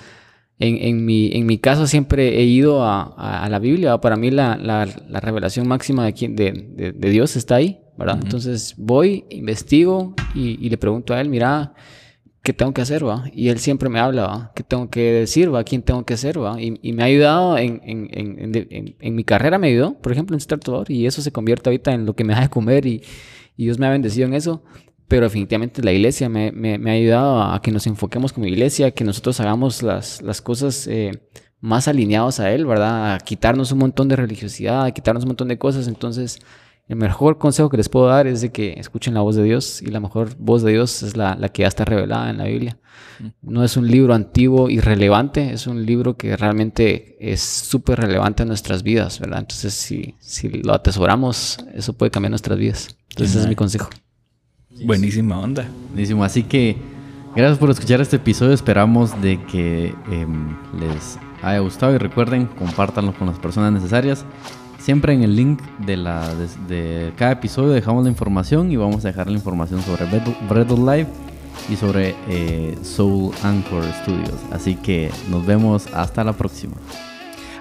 en, 0.61 0.77
en, 0.77 1.05
mi, 1.05 1.33
en 1.33 1.47
mi 1.47 1.59
caso 1.59 1.89
siempre 1.89 2.39
he 2.39 2.45
ido 2.45 2.85
a, 2.85 3.43
a, 3.43 3.49
la 3.49 3.59
Biblia. 3.59 3.99
Para 4.01 4.17
mí 4.17 4.31
la, 4.31 4.57
la, 4.57 4.87
la 5.09 5.21
revelación 5.21 5.67
máxima 5.67 6.05
de, 6.05 6.13
de, 6.13 6.93
de, 6.93 7.11
Dios 7.11 7.35
está 7.35 7.57
ahí, 7.57 7.81
¿verdad? 7.99 8.21
Entonces 8.23 8.75
voy, 8.77 9.25
investigo 9.31 10.15
y, 10.35 10.65
y 10.65 10.71
le 10.71 10.79
pregunto 10.79 11.15
a 11.15 11.21
él, 11.21 11.29
mira, 11.29 11.75
qué 12.45 12.53
tengo 12.53 12.75
que 12.75 12.83
hacer, 12.83 13.05
¿va? 13.05 13.25
Y 13.33 13.49
él 13.49 13.59
siempre 13.59 13.89
me 13.89 13.99
habla, 13.99 14.27
¿va? 14.27 14.53
¿Qué 14.55 14.63
tengo 14.63 14.91
que 14.91 15.01
decir, 15.01 15.53
¿va? 15.53 15.65
¿Quién 15.65 15.83
tengo 15.83 16.05
que 16.05 16.19
ser, 16.19 16.41
¿va? 16.41 16.61
Y, 16.61 16.79
y 16.83 16.93
me 16.93 17.03
ha 17.03 17.07
ayudado 17.07 17.57
en, 17.57 17.81
en, 17.85 18.09
en, 18.13 18.97
en, 19.01 19.15
mi 19.15 19.25
carrera, 19.25 19.59
me 19.59 19.69
ayudó, 19.69 19.95
por 19.95 20.13
ejemplo, 20.13 20.37
en 20.37 20.45
tatuador, 20.45 20.91
y 20.91 21.07
eso 21.07 21.23
se 21.23 21.33
convierte 21.33 21.71
ahorita 21.71 21.95
en 21.95 22.05
lo 22.05 22.15
que 22.15 22.23
me 22.23 22.35
da 22.35 22.43
de 22.43 22.51
comer 22.51 22.85
y, 22.85 23.03
y 23.57 23.65
Dios 23.65 23.79
me 23.79 23.87
ha 23.87 23.91
bendecido 23.91 24.27
en 24.27 24.35
eso. 24.35 24.63
Pero 25.09 25.25
definitivamente 25.25 25.83
la 25.83 25.93
iglesia 25.93 26.29
me, 26.29 26.53
me, 26.53 26.77
me, 26.79 26.91
ha 26.91 26.95
ayudado 26.95 27.43
a 27.43 27.63
que 27.63 27.71
nos 27.71 27.87
enfoquemos 27.87 28.35
como 28.35 28.47
iglesia, 28.47 28.91
que 28.91 29.05
nosotros 29.05 29.41
hagamos 29.41 29.83
las, 29.83 30.21
las 30.21 30.43
cosas 30.43 30.87
eh, 30.87 31.13
más 31.61 31.89
alineados 31.89 32.41
a 32.41 32.53
Él, 32.53 32.67
¿verdad? 32.67 33.15
A 33.15 33.19
quitarnos 33.21 33.73
un 33.73 33.79
montón 33.79 34.09
de 34.09 34.17
religiosidad, 34.17 34.85
a 34.85 34.91
quitarnos 34.91 35.25
un 35.25 35.29
montón 35.29 35.49
de 35.49 35.57
cosas. 35.57 35.89
Entonces, 35.89 36.41
el 36.87 36.97
mejor 36.97 37.39
consejo 37.39 37.71
que 37.71 37.79
les 37.79 37.89
puedo 37.89 38.07
dar 38.07 38.27
es 38.27 38.43
de 38.43 38.53
que 38.53 38.75
escuchen 38.79 39.15
la 39.15 39.23
voz 39.23 39.37
de 39.37 39.43
Dios 39.43 39.81
y 39.81 39.87
la 39.87 40.01
mejor 40.01 40.37
voz 40.39 40.63
de 40.63 40.73
Dios 40.73 41.03
es 41.03 41.17
la, 41.17 41.35
la 41.35 41.49
que 41.49 41.63
ya 41.63 41.69
está 41.69 41.85
revelada 41.85 42.29
en 42.29 42.39
la 42.39 42.45
Biblia. 42.45 42.79
No 43.43 43.65
es 43.65 43.77
un 43.77 43.89
libro 43.89 44.13
antiguo 44.13 44.69
y 44.69 44.81
relevante, 44.81 45.53
es 45.53 45.67
un 45.67 45.87
libro 45.87 46.17
que 46.17 46.37
realmente 46.37 47.17
es 47.21 47.41
súper 47.41 48.01
relevante 48.01 48.43
en 48.43 48.49
nuestras 48.49 48.83
vidas, 48.83 49.19
¿verdad? 49.19 49.41
Entonces, 49.41 49.73
si, 49.73 50.17
si 50.21 50.49
lo 50.49 50.75
atesoramos, 50.75 51.59
eso 51.75 51.93
puede 51.95 52.11
cambiar 52.11 52.31
nuestras 52.31 52.59
vidas. 52.59 52.97
Entonces, 53.11 53.37
ese 53.37 53.45
es 53.45 53.49
mi 53.49 53.55
consejo. 53.55 53.89
Buenísima 54.85 55.39
onda. 55.39 55.67
Buenísimo. 55.91 56.25
Así 56.25 56.43
que 56.43 56.77
gracias 57.35 57.59
por 57.59 57.71
escuchar 57.71 58.01
este 58.01 58.17
episodio. 58.17 58.53
Esperamos 58.53 59.21
de 59.23 59.43
que 59.47 59.95
em, 60.11 60.57
les 60.79 61.19
haya 61.43 61.61
gustado 61.61 61.95
y 61.95 61.99
recuerden, 61.99 62.47
compártanlo 62.47 63.15
con 63.15 63.29
las 63.29 63.39
personas 63.39 63.73
necesarias. 63.73 64.25
Siempre 64.85 65.15
en 65.15 65.23
el 65.23 65.35
link 65.35 65.63
de, 65.87 65.97
la, 65.97 66.35
de, 66.69 67.15
cada 67.17 67.33
episodio 67.33 67.71
dejamos 67.71 68.05
la 68.05 68.11
información 68.11 68.71
y 68.71 68.77
vamos 68.77 69.03
a 69.07 69.09
dejar 69.09 69.29
la 69.29 69.33
información 69.33 69.81
sobre 69.81 70.05
Bread 70.05 70.69
Live 70.73 71.07
y 71.71 71.77
sobre 71.77 72.15
eh, 72.29 72.77
Soul 72.83 73.35
Anchor 73.43 73.83
Studios. 74.03 74.39
Así 74.53 74.75
que 74.75 75.11
nos 75.31 75.47
vemos 75.47 75.87
hasta 75.95 76.23
la 76.23 76.35
próxima. 76.35 76.75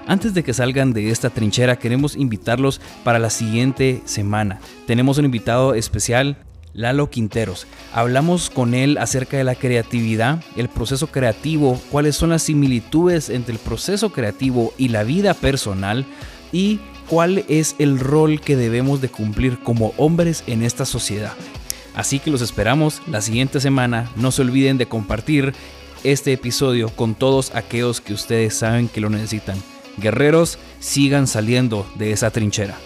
Antes 0.06 0.34
de 0.34 0.42
que 0.42 0.52
salgan 0.52 0.92
de 0.92 1.10
esta 1.10 1.30
trinchera, 1.30 1.76
queremos 1.76 2.14
invitarlos 2.14 2.82
para 3.04 3.18
la 3.18 3.30
siguiente 3.30 4.02
semana. 4.04 4.60
Tenemos 4.86 5.16
un 5.16 5.24
invitado 5.24 5.72
especial, 5.72 6.36
Lalo 6.74 7.08
Quinteros. 7.08 7.66
Hablamos 7.94 8.50
con 8.50 8.74
él 8.74 8.98
acerca 8.98 9.38
de 9.38 9.44
la 9.44 9.54
creatividad, 9.54 10.44
el 10.56 10.68
proceso 10.68 11.06
creativo, 11.06 11.80
cuáles 11.90 12.16
son 12.16 12.28
las 12.28 12.42
similitudes 12.42 13.30
entre 13.30 13.54
el 13.54 13.60
proceso 13.60 14.12
creativo 14.12 14.74
y 14.76 14.88
la 14.88 15.04
vida 15.04 15.32
personal 15.32 16.04
y 16.52 16.80
cuál 17.08 17.44
es 17.48 17.76
el 17.78 17.98
rol 17.98 18.40
que 18.40 18.56
debemos 18.56 19.00
de 19.00 19.08
cumplir 19.08 19.58
como 19.58 19.92
hombres 19.96 20.44
en 20.46 20.62
esta 20.62 20.84
sociedad. 20.84 21.32
Así 21.94 22.18
que 22.18 22.30
los 22.30 22.42
esperamos 22.42 23.02
la 23.06 23.20
siguiente 23.20 23.60
semana. 23.60 24.10
No 24.16 24.32
se 24.32 24.42
olviden 24.42 24.78
de 24.78 24.86
compartir 24.86 25.54
este 26.02 26.32
episodio 26.32 26.90
con 26.90 27.14
todos 27.14 27.54
aquellos 27.54 28.00
que 28.00 28.12
ustedes 28.14 28.54
saben 28.54 28.88
que 28.88 29.00
lo 29.00 29.10
necesitan. 29.10 29.56
Guerreros, 29.96 30.58
sigan 30.80 31.26
saliendo 31.26 31.86
de 31.94 32.12
esa 32.12 32.30
trinchera. 32.30 32.76